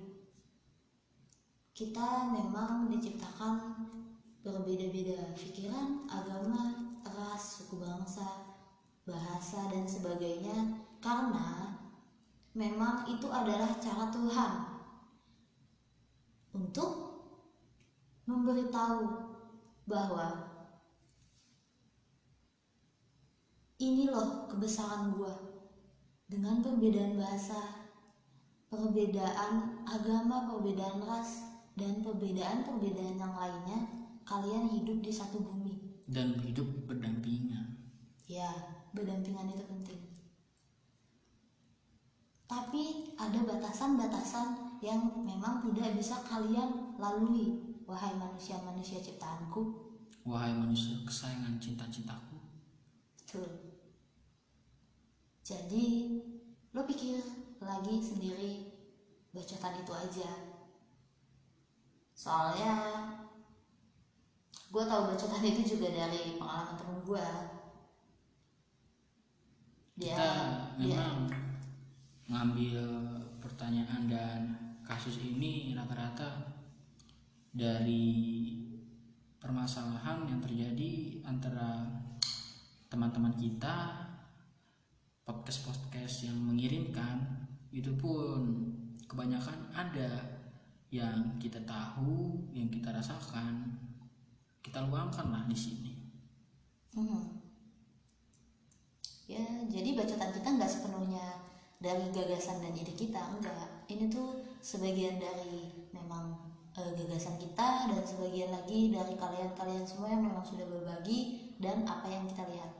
Kita 1.74 2.30
memang 2.30 2.86
diciptakan 2.90 3.74
berbeda-beda 4.47 5.34
pikiran, 5.34 6.07
agama, 6.07 6.95
ras, 7.03 7.59
suku 7.59 7.82
bangsa, 7.82 8.55
bahasa 9.03 9.68
dan 9.74 9.82
sebagainya 9.82 10.78
karena 11.03 11.74
memang 12.55 13.11
itu 13.11 13.26
adalah 13.26 13.74
cara 13.82 14.09
Tuhan 14.14 14.74
untuk 16.55 16.91
memberitahu 18.25 19.03
bahwa 19.85 20.55
ini 23.83 24.09
loh 24.09 24.47
kebesaran 24.49 25.19
gua 25.19 25.35
dengan 26.31 26.63
perbedaan 26.65 27.19
bahasa, 27.21 27.59
perbedaan 28.71 29.85
agama, 29.85 30.49
perbedaan 30.49 31.05
ras, 31.05 31.45
dan 31.77 32.01
perbedaan-perbedaan 32.01 33.19
yang 33.19 33.35
lainnya, 33.35 33.79
kalian 34.25 34.71
hidup 34.73 35.03
di 35.05 35.13
satu 35.13 35.43
bumi. 35.43 35.75
dan 36.05 36.37
hidup 36.45 36.69
berdampingan 36.85 37.65
Ya, 38.25 38.49
berdampingan 38.97 39.53
itu 39.53 39.65
penting. 39.69 40.01
Tapi 42.49 43.13
ada 43.21 43.41
batasan-batasan 43.45 44.74
yang 44.85 45.24
memang 45.24 45.64
tidak 45.64 45.97
bisa 45.97 46.20
kalian 46.28 46.93
lalui, 47.01 47.80
wahai 47.89 48.12
manusia-manusia 48.20 49.01
ciptaanku. 49.01 49.80
wahai 50.24 50.53
manusia 50.57 50.97
kesayangan 51.05 51.61
cinta-cintaku 51.61 52.37
Betul. 53.35 53.51
Jadi, 55.45 55.87
lo 56.70 56.87
pikir 56.87 57.18
lagi 57.59 57.99
sendiri 57.99 58.70
bacotan 59.35 59.82
itu 59.82 59.93
aja. 59.93 60.30
Soalnya, 62.14 62.72
gue 64.70 64.85
tahu 64.87 65.03
bacotan 65.11 65.43
itu 65.43 65.76
juga 65.76 65.91
dari 65.91 66.39
pengalaman 66.39 66.78
temen 66.78 66.99
gue. 67.03 67.26
Dia, 69.99 70.14
kita 70.14 70.30
dia, 70.78 70.95
memang 70.95 71.18
ngambil 72.30 72.80
pertanyaan 73.43 74.03
dan 74.09 74.41
kasus 74.85 75.16
ini 75.20 75.72
rata-rata 75.72 76.45
dari 77.49 78.53
permasalahan 79.41 80.28
yang 80.28 80.41
terjadi 80.45 81.24
antara 81.24 81.85
teman-teman 82.93 83.32
kita 83.37 84.05
podcast-podcast 85.24 86.28
yang 86.28 86.37
mengirimkan 86.37 87.24
itu 87.72 87.91
pun 87.97 88.45
kebanyakan 89.09 89.72
ada 89.72 90.41
yang 90.93 91.41
kita 91.43 91.59
tahu, 91.66 92.39
yang 92.55 92.70
kita 92.70 92.95
rasakan, 92.95 93.74
kita 94.62 94.85
luangkan 94.87 95.26
lah 95.32 95.43
di 95.51 95.57
sini. 95.59 95.93
Mhm. 96.95 97.22
Ya, 99.26 99.45
jadi 99.66 99.97
bacotan 99.97 100.30
kita 100.30 100.49
nggak 100.55 100.70
sepenuhnya 100.70 101.54
dari 101.81 102.11
gagasan 102.11 102.62
dan 102.62 102.75
ide 102.75 102.95
kita, 102.95 103.20
enggak. 103.35 103.87
Ini 103.91 104.11
tuh 104.11 104.43
sebagian 104.64 105.20
dari 105.20 105.89
memang 105.93 106.35
eh, 106.77 106.93
gagasan 106.99 107.39
kita 107.39 107.91
dan 107.93 108.03
sebagian 108.03 108.51
lagi 108.51 108.91
dari 108.91 109.14
kalian-kalian 109.14 109.85
semua 109.85 110.11
yang 110.11 110.22
memang 110.25 110.45
sudah 110.45 110.64
berbagi 110.66 111.53
dan 111.61 111.87
apa 111.87 112.07
yang 112.11 112.25
kita 112.27 112.45
lihat. 112.51 112.72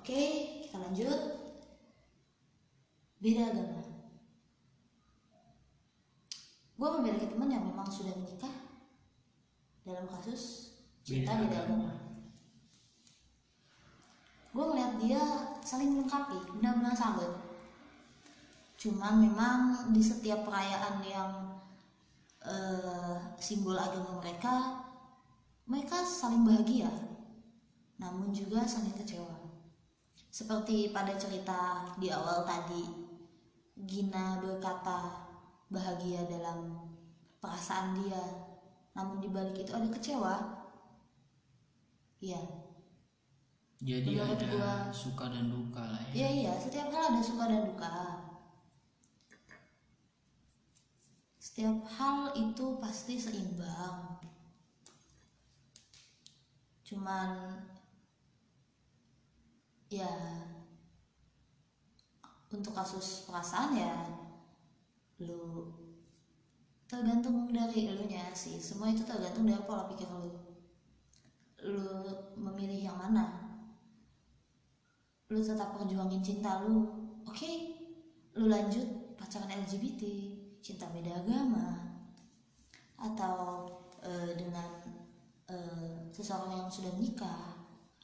Oke, 0.00 0.20
kita 0.66 0.76
lanjut. 0.80 1.20
Beda 3.20 3.48
agama. 3.52 3.80
Gue 6.74 6.88
memiliki 6.98 7.30
teman 7.30 7.48
yang 7.48 7.64
memang 7.64 7.86
sudah 7.86 8.12
menikah 8.18 8.52
dalam 9.84 10.08
kasus 10.08 10.74
cinta 11.04 11.36
Beda 11.36 11.44
beda 11.44 11.58
agama. 11.68 11.92
gue 14.54 14.64
ngeliat 14.64 14.92
dia 15.02 15.22
saling 15.60 15.92
melengkapi 15.92 16.38
benar-benar 16.56 16.94
sahabat 16.96 17.43
cuman 18.84 19.16
memang 19.16 19.58
di 19.96 20.04
setiap 20.04 20.44
perayaan 20.44 21.00
yang 21.00 21.30
eh, 22.44 23.16
simbol 23.40 23.80
agama 23.80 24.20
mereka 24.20 24.84
mereka 25.64 26.04
saling 26.04 26.44
bahagia. 26.44 26.92
Namun 27.96 28.28
juga 28.36 28.68
saling 28.68 28.92
kecewa. 28.92 29.32
Seperti 30.28 30.92
pada 30.92 31.16
cerita 31.16 31.88
di 31.96 32.12
awal 32.12 32.44
tadi 32.44 32.84
Gina 33.74 34.36
berkata 34.44 35.24
bahagia 35.72 36.28
dalam 36.28 36.84
perasaan 37.40 37.96
dia. 38.04 38.20
Namun 38.92 39.24
dibalik 39.24 39.56
itu 39.56 39.72
ada 39.72 39.88
kecewa. 39.88 40.36
Iya. 42.20 42.44
Jadi 43.80 44.16
Menurut 44.20 44.36
ada 44.36 44.46
gua- 44.52 44.92
suka 44.92 45.32
dan 45.32 45.48
duka 45.48 45.80
lah 45.80 46.00
ya. 46.12 46.12
Iya 46.12 46.28
iya, 46.28 46.52
setiap 46.60 46.92
hal 46.92 47.16
ada 47.16 47.20
suka 47.24 47.44
dan 47.48 47.64
duka. 47.64 47.90
Setiap 51.54 51.86
hal 51.86 52.34
itu 52.34 52.82
pasti 52.82 53.14
seimbang. 53.14 54.18
Cuman 56.82 57.62
ya 59.86 60.10
untuk 62.50 62.74
kasus 62.74 63.22
perasaan 63.30 63.78
ya 63.78 63.94
lu 65.22 65.70
tergantung 66.90 67.46
dari 67.54 67.86
elunya 67.86 68.34
sih. 68.34 68.58
Semua 68.58 68.90
itu 68.90 69.06
tergantung 69.06 69.46
dari 69.46 69.62
pola 69.62 69.86
pikir 69.86 70.10
lu. 70.10 70.34
Lu 71.70 72.02
memilih 72.34 72.90
yang 72.90 72.98
mana? 72.98 73.44
lu 75.30 75.38
tetap 75.38 75.74
perjuangin 75.78 76.20
cinta 76.20 76.66
lu 76.66 76.84
oke 77.24 77.52
lu 78.36 78.46
lanjut 78.46 79.16
pacaran 79.16 79.50
LGBT 79.64 80.02
cinta 80.64 80.88
beda 80.88 81.20
agama 81.20 82.00
atau 82.96 83.68
eh, 84.00 84.32
dengan 84.32 84.80
eh, 85.44 86.08
seseorang 86.08 86.64
yang 86.64 86.70
sudah 86.72 86.88
menikah 86.96 87.52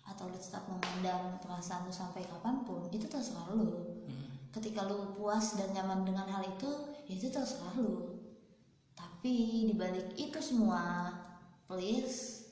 atau 0.05 0.29
lu 0.29 0.37
tetap 0.37 0.69
memandang 0.69 1.41
perasaan 1.41 1.89
lu 1.89 1.93
sampai 1.95 2.21
kapan 2.29 2.61
pun 2.63 2.85
itu 2.93 3.09
terserah 3.09 3.49
lu 3.57 3.97
Hmm. 4.01 4.27
ketika 4.51 4.85
lu 4.91 5.15
puas 5.15 5.55
dan 5.55 5.71
nyaman 5.71 6.03
dengan 6.03 6.27
hal 6.27 6.43
itu 6.43 6.69
ya 7.07 7.15
itu 7.17 7.29
terserah 7.31 7.73
lu 7.79 8.21
tapi 8.93 9.65
dibalik 9.71 10.13
itu 10.19 10.41
semua 10.43 11.15
please 11.65 12.49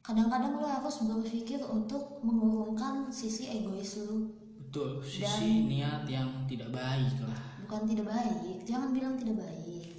kadang-kadang 0.00 0.58
lu 0.58 0.66
harus 0.66 1.02
berpikir 1.04 1.60
untuk 1.62 2.18
mengurungkan 2.24 3.12
sisi 3.12 3.52
egois 3.52 4.02
lu 4.02 4.32
Betul, 4.56 5.04
sisi 5.04 5.68
niat 5.68 6.08
yang 6.08 6.48
tidak 6.48 6.72
baik 6.72 7.20
lah. 7.20 7.51
Bukan 7.72 7.88
tidak 7.88 8.12
baik 8.12 8.68
jangan 8.68 8.92
bilang 8.92 9.16
tidak 9.16 9.48
baik. 9.48 9.96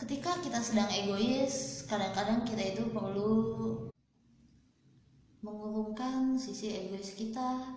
Ketika 0.00 0.40
kita 0.40 0.56
sedang 0.64 0.88
egois 0.88 1.84
kadang-kadang 1.84 2.40
kita 2.48 2.72
itu 2.72 2.88
perlu 2.88 3.36
mengurungkan 5.44 6.40
sisi 6.40 6.72
egois 6.72 7.20
kita 7.20 7.76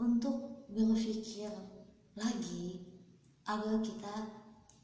untuk 0.00 0.64
berpikir 0.72 1.52
lagi 2.16 2.88
agar 3.44 3.76
kita 3.84 4.32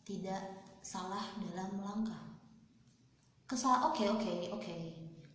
tidak 0.04 0.68
salah 0.84 1.24
dalam 1.40 1.72
melangkah 1.80 2.36
kesal 3.48 3.88
oke 3.88 4.04
oke 4.12 4.52
oke. 4.52 4.76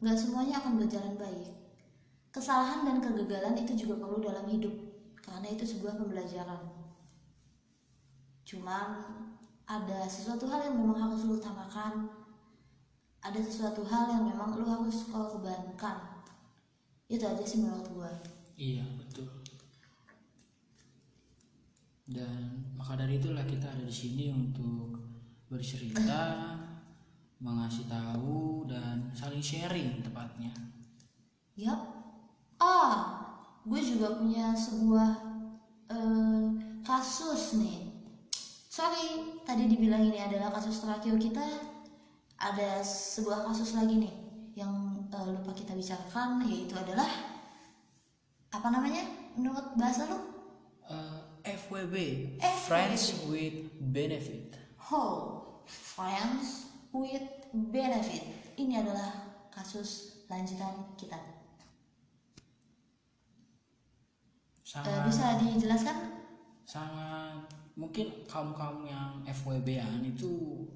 Nggak 0.06 0.18
semuanya 0.22 0.62
akan 0.62 0.86
berjalan 0.86 1.18
baik. 1.18 1.50
Kesalahan 2.30 2.86
dan 2.86 3.02
kegagalan 3.02 3.58
itu 3.58 3.74
juga 3.74 4.06
perlu 4.06 4.22
dalam 4.22 4.46
hidup 4.46 4.87
karena 5.28 5.48
itu 5.52 5.64
sebuah 5.68 6.00
pembelajaran 6.00 6.64
cuman 8.48 8.90
ada 9.68 10.08
sesuatu 10.08 10.48
hal 10.48 10.72
yang 10.72 10.80
memang 10.80 10.96
harus 10.96 11.28
lu 11.28 11.36
utamakan 11.36 12.08
ada 13.20 13.40
sesuatu 13.44 13.84
hal 13.84 14.08
yang 14.08 14.24
memang 14.32 14.56
lu 14.56 14.64
harus 14.64 15.04
korbankan 15.12 16.24
itu 17.12 17.24
aja 17.28 17.44
sih 17.44 17.60
menurut 17.60 17.88
gua 17.92 18.12
Iya, 18.58 18.82
betul. 18.98 19.30
Dan 22.10 22.74
maka 22.74 22.98
dari 22.98 23.22
itulah 23.22 23.46
kita 23.46 23.70
ada 23.70 23.86
di 23.86 23.94
sini 23.94 24.34
untuk 24.34 24.98
bercerita, 25.46 26.58
mengasih 27.46 27.86
tahu 27.86 28.66
dan 28.66 29.14
saling 29.14 29.46
sharing 29.46 30.02
tepatnya. 30.02 30.50
Yap. 31.54 31.78
Ah, 32.58 33.27
gue 33.68 33.82
juga 33.84 34.16
punya 34.16 34.56
sebuah 34.56 35.10
eh, 35.92 36.48
kasus 36.88 37.60
nih. 37.60 37.92
Sorry, 38.72 39.42
tadi 39.44 39.68
dibilang 39.68 40.08
ini 40.08 40.24
adalah 40.24 40.56
kasus 40.56 40.80
terakhir 40.80 41.20
kita. 41.20 41.44
Ada 42.38 42.86
sebuah 42.86 43.50
kasus 43.52 43.76
lagi 43.76 44.08
nih 44.08 44.14
yang 44.56 45.04
eh, 45.12 45.28
lupa 45.28 45.52
kita 45.52 45.76
bicarakan, 45.76 46.48
yaitu 46.48 46.80
adalah 46.80 47.10
apa 48.56 48.68
namanya? 48.72 49.04
Menurut 49.36 49.76
bahasa 49.76 50.08
lu? 50.08 50.20
Eh, 50.88 51.20
FWB, 51.68 51.96
FWB. 52.40 52.68
Friends 52.72 53.04
with 53.28 53.68
Benefit. 53.84 54.56
How 54.80 55.38
friends 55.68 56.72
with 56.96 57.28
benefit. 57.52 58.24
Ini 58.56 58.82
adalah 58.82 59.12
kasus 59.52 60.24
lanjutan 60.32 60.96
kita. 60.96 61.37
Eh, 64.68 64.70
Sangat, 64.76 65.08
bisa 65.08 65.26
dijelaskan? 65.40 65.98
sangat 66.68 67.40
mungkin 67.74 68.12
kaum 68.28 68.52
kaum 68.52 68.84
yang 68.84 69.24
FWB-an 69.24 70.04
itu 70.04 70.68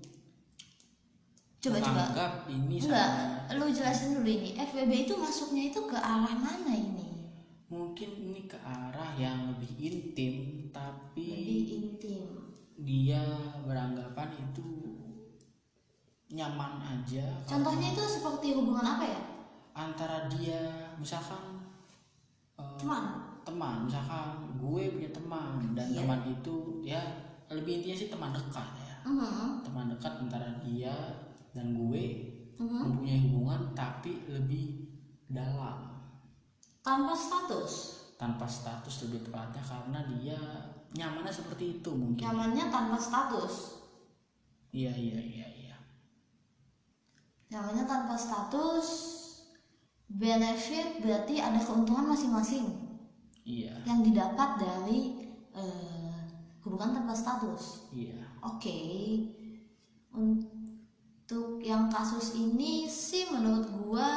Coba 1.59 1.77
coba. 1.77 2.47
ini 2.47 2.79
Enggak, 2.79 2.87
sangat 2.87 3.59
lu 3.59 3.67
jelasin 3.67 4.15
dulu 4.15 4.25
ini. 4.25 4.55
FWB 4.55 4.91
itu 5.03 5.13
masuknya 5.13 5.63
itu 5.67 5.83
ke 5.83 5.93
arah 5.93 6.31
mana 6.33 6.71
ini? 6.71 7.27
mungkin 7.67 8.09
ini 8.17 8.47
ke 8.47 8.55
arah 8.57 9.11
yang 9.15 9.47
lebih 9.47 9.71
intim 9.77 10.35
tapi 10.71 11.23
Lebih 11.23 11.67
intim. 11.71 12.23
dia 12.77 13.23
beranggapan 13.63 14.27
itu 14.33 14.67
nyaman 16.29 16.79
aja 16.81 17.23
contohnya 17.43 17.91
itu 17.91 18.03
seperti 18.03 18.55
hubungan 18.55 18.83
apa 18.85 19.03
ya 19.07 19.21
antara 19.73 20.27
dia 20.27 20.59
misalkan 20.95 21.63
eh, 22.55 22.75
teman 22.75 23.30
teman 23.41 23.89
misalkan 23.89 24.57
gue 24.57 24.83
punya 24.93 25.11
teman 25.11 25.73
dan 25.73 25.87
Iya. 25.89 25.97
teman 26.03 26.21
itu 26.29 26.55
ya 26.85 27.01
lebih 27.51 27.81
intinya 27.81 27.97
sih 27.97 28.09
teman 28.09 28.31
dekat 28.31 28.69
ya. 28.79 28.95
Mhm, 29.03 29.65
teman 29.65 29.91
dekat 29.91 30.13
antara 30.21 30.49
dia 30.63 30.95
dan 31.51 31.73
gue 31.75 32.03
mhm. 32.55 32.79
mempunyai 32.87 33.19
hubungan 33.27 33.61
tapi 33.75 34.23
lebih 34.29 34.87
dalam. 35.27 35.91
Tanpa 36.81 37.13
status? 37.13 38.01
Tanpa 38.17 38.45
status 38.45 39.09
lebih 39.09 39.25
tepatnya 39.25 39.61
karena 39.61 39.99
dia 40.05 40.39
nyamannya 40.93 41.33
seperti 41.33 41.81
itu 41.81 41.91
mungkin. 41.93 42.21
Nyamannya 42.21 42.69
tanpa 42.69 42.97
status? 42.97 43.81
Iya 44.71 44.93
iya 44.93 45.19
iya 45.19 45.47
iya. 45.51 45.77
Nyamannya 47.51 47.83
tanpa 47.83 48.15
status 48.15 48.87
benefit 50.11 50.99
berarti 50.99 51.39
ada 51.39 51.59
keuntungan 51.59 52.11
masing-masing 52.11 52.90
iya. 53.45 53.73
Yang 53.85 54.11
didapat 54.11 54.49
dari 54.61 54.99
eh, 55.55 56.19
hubungan 56.65 56.93
tanpa 56.93 57.13
status. 57.17 57.89
Iya. 57.93 58.21
Oke, 58.41 58.79
untuk 60.13 61.61
yang 61.61 61.89
kasus 61.89 62.37
ini 62.37 62.89
sih 62.89 63.29
menurut 63.29 63.69
gua 63.81 64.09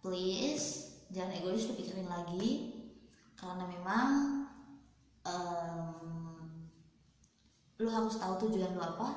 please 0.00 0.96
jangan 1.12 1.36
egois 1.36 1.68
lu 1.68 1.74
pikirin 1.76 2.08
lagi. 2.08 2.76
Karena 3.36 3.64
memang 3.64 4.08
em, 5.24 5.96
lu 7.80 7.88
harus 7.88 8.20
tahu 8.20 8.48
tujuan 8.48 8.76
lu 8.76 8.84
apa. 8.84 9.08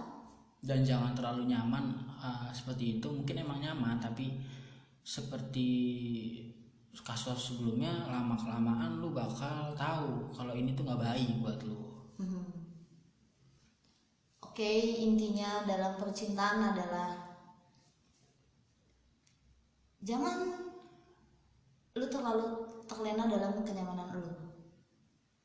dan 0.63 0.79
jangan 0.79 1.11
terlalu 1.11 1.51
nyaman 1.51 1.91
uh, 2.23 2.47
seperti 2.55 2.95
itu. 2.99 3.07
Mungkin 3.11 3.43
emang 3.43 3.59
nyaman 3.59 3.99
tapi 3.99 4.31
seperti 5.03 5.69
kasus 7.01 7.39
sebelumnya 7.49 8.05
lama 8.05 8.37
kelamaan 8.37 9.01
lu 9.01 9.09
bakal 9.09 9.73
tahu 9.73 10.29
kalau 10.29 10.53
ini 10.53 10.77
tuh 10.77 10.85
nggak 10.85 11.01
baik 11.01 11.41
buat 11.41 11.57
lu 11.65 11.81
Mhm. 12.21 12.45
Oke, 14.45 15.01
intinya 15.01 15.65
dalam 15.65 15.97
percintaan 15.97 16.61
adalah 16.61 17.09
jangan 20.05 20.37
lu 21.97 22.05
terlalu 22.05 22.47
terlena 22.85 23.25
dalam 23.25 23.65
kenyamanan 23.65 24.13
lu. 24.13 24.29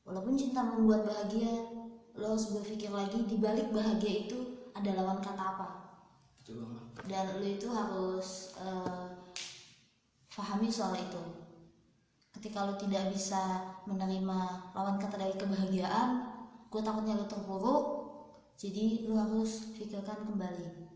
Walaupun 0.04 0.36
cinta 0.36 0.60
membuat 0.60 1.08
bahagia, 1.08 1.52
lu 2.16 2.24
harus 2.28 2.52
berpikir 2.52 2.92
lagi 2.92 3.24
di 3.24 3.40
balik 3.40 3.72
bahagia 3.72 4.28
itu 4.28 4.68
ada 4.76 4.92
lawan 4.92 5.20
kata 5.24 5.44
apa. 5.56 5.68
betul 6.40 6.64
banget 6.64 6.84
Dan 7.08 7.24
lu 7.40 7.46
itu 7.48 7.68
harus 7.72 8.52
eh, 8.60 9.07
pahami 10.38 10.70
soal 10.70 10.94
itu. 10.94 11.18
Ketika 12.30 12.62
lu 12.70 12.78
tidak 12.78 13.10
bisa 13.10 13.74
menerima 13.90 14.70
lawan 14.70 14.94
kata 14.94 15.18
dari 15.18 15.34
kebahagiaan, 15.34 16.22
gue 16.70 16.78
takutnya 16.78 17.18
lu 17.18 17.26
terpuruk. 17.26 17.84
Jadi 18.54 19.10
lu 19.10 19.18
harus 19.18 19.74
pikirkan 19.74 20.22
kembali. 20.22 20.86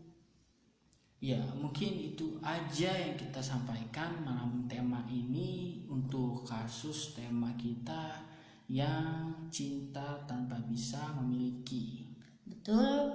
Ya, 1.22 1.38
mungkin 1.58 2.14
itu 2.14 2.38
aja 2.42 2.90
yang 2.90 3.14
kita 3.14 3.38
sampaikan 3.38 4.22
malam 4.26 4.66
tema 4.66 5.02
ini 5.06 5.82
untuk 5.86 6.42
kasus 6.42 7.14
tema 7.14 7.54
kita 7.54 8.22
yang 8.66 9.30
cinta 9.46 10.22
tanpa 10.26 10.58
bisa 10.66 10.98
memiliki. 11.18 12.10
Betul. 12.42 13.10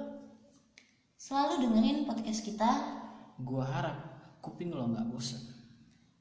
Selalu 1.20 1.68
dengerin 1.68 2.08
podcast 2.08 2.48
kita. 2.48 2.72
Gua 3.44 3.68
harap 3.68 3.98
kuping 4.40 4.72
lo 4.72 4.88
nggak 4.88 5.12
bosen. 5.12 5.57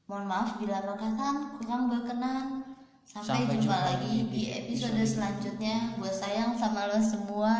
Mohon 0.06 0.26
maaf 0.30 0.50
bila 0.62 0.78
perkataan 0.86 1.36
kurang 1.58 1.90
berkenan. 1.90 2.62
Sampai, 3.06 3.46
Sampai 3.46 3.58
jumpa, 3.58 3.62
jumpa 3.62 3.78
lagi 3.86 4.10
di 4.10 4.22
di 4.30 4.42
episode 4.50 4.94
episode 4.98 5.14
selanjutnya. 5.18 5.76
Gue 5.98 6.10
sayang 6.10 6.54
sama 6.58 6.90
lo 6.90 6.98
semua. 6.98 7.54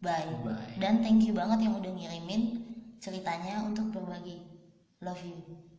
Bye. 0.00 0.36
Bye. 0.44 0.76
Dan 0.80 1.00
thank 1.00 1.24
you 1.24 1.32
banget 1.32 1.64
yang 1.64 1.80
udah 1.80 1.92
ngirimin 1.92 2.60
ceritanya 3.00 3.64
untuk 3.64 3.88
berbagi. 3.92 4.40
Love 5.00 5.20
you. 5.24 5.73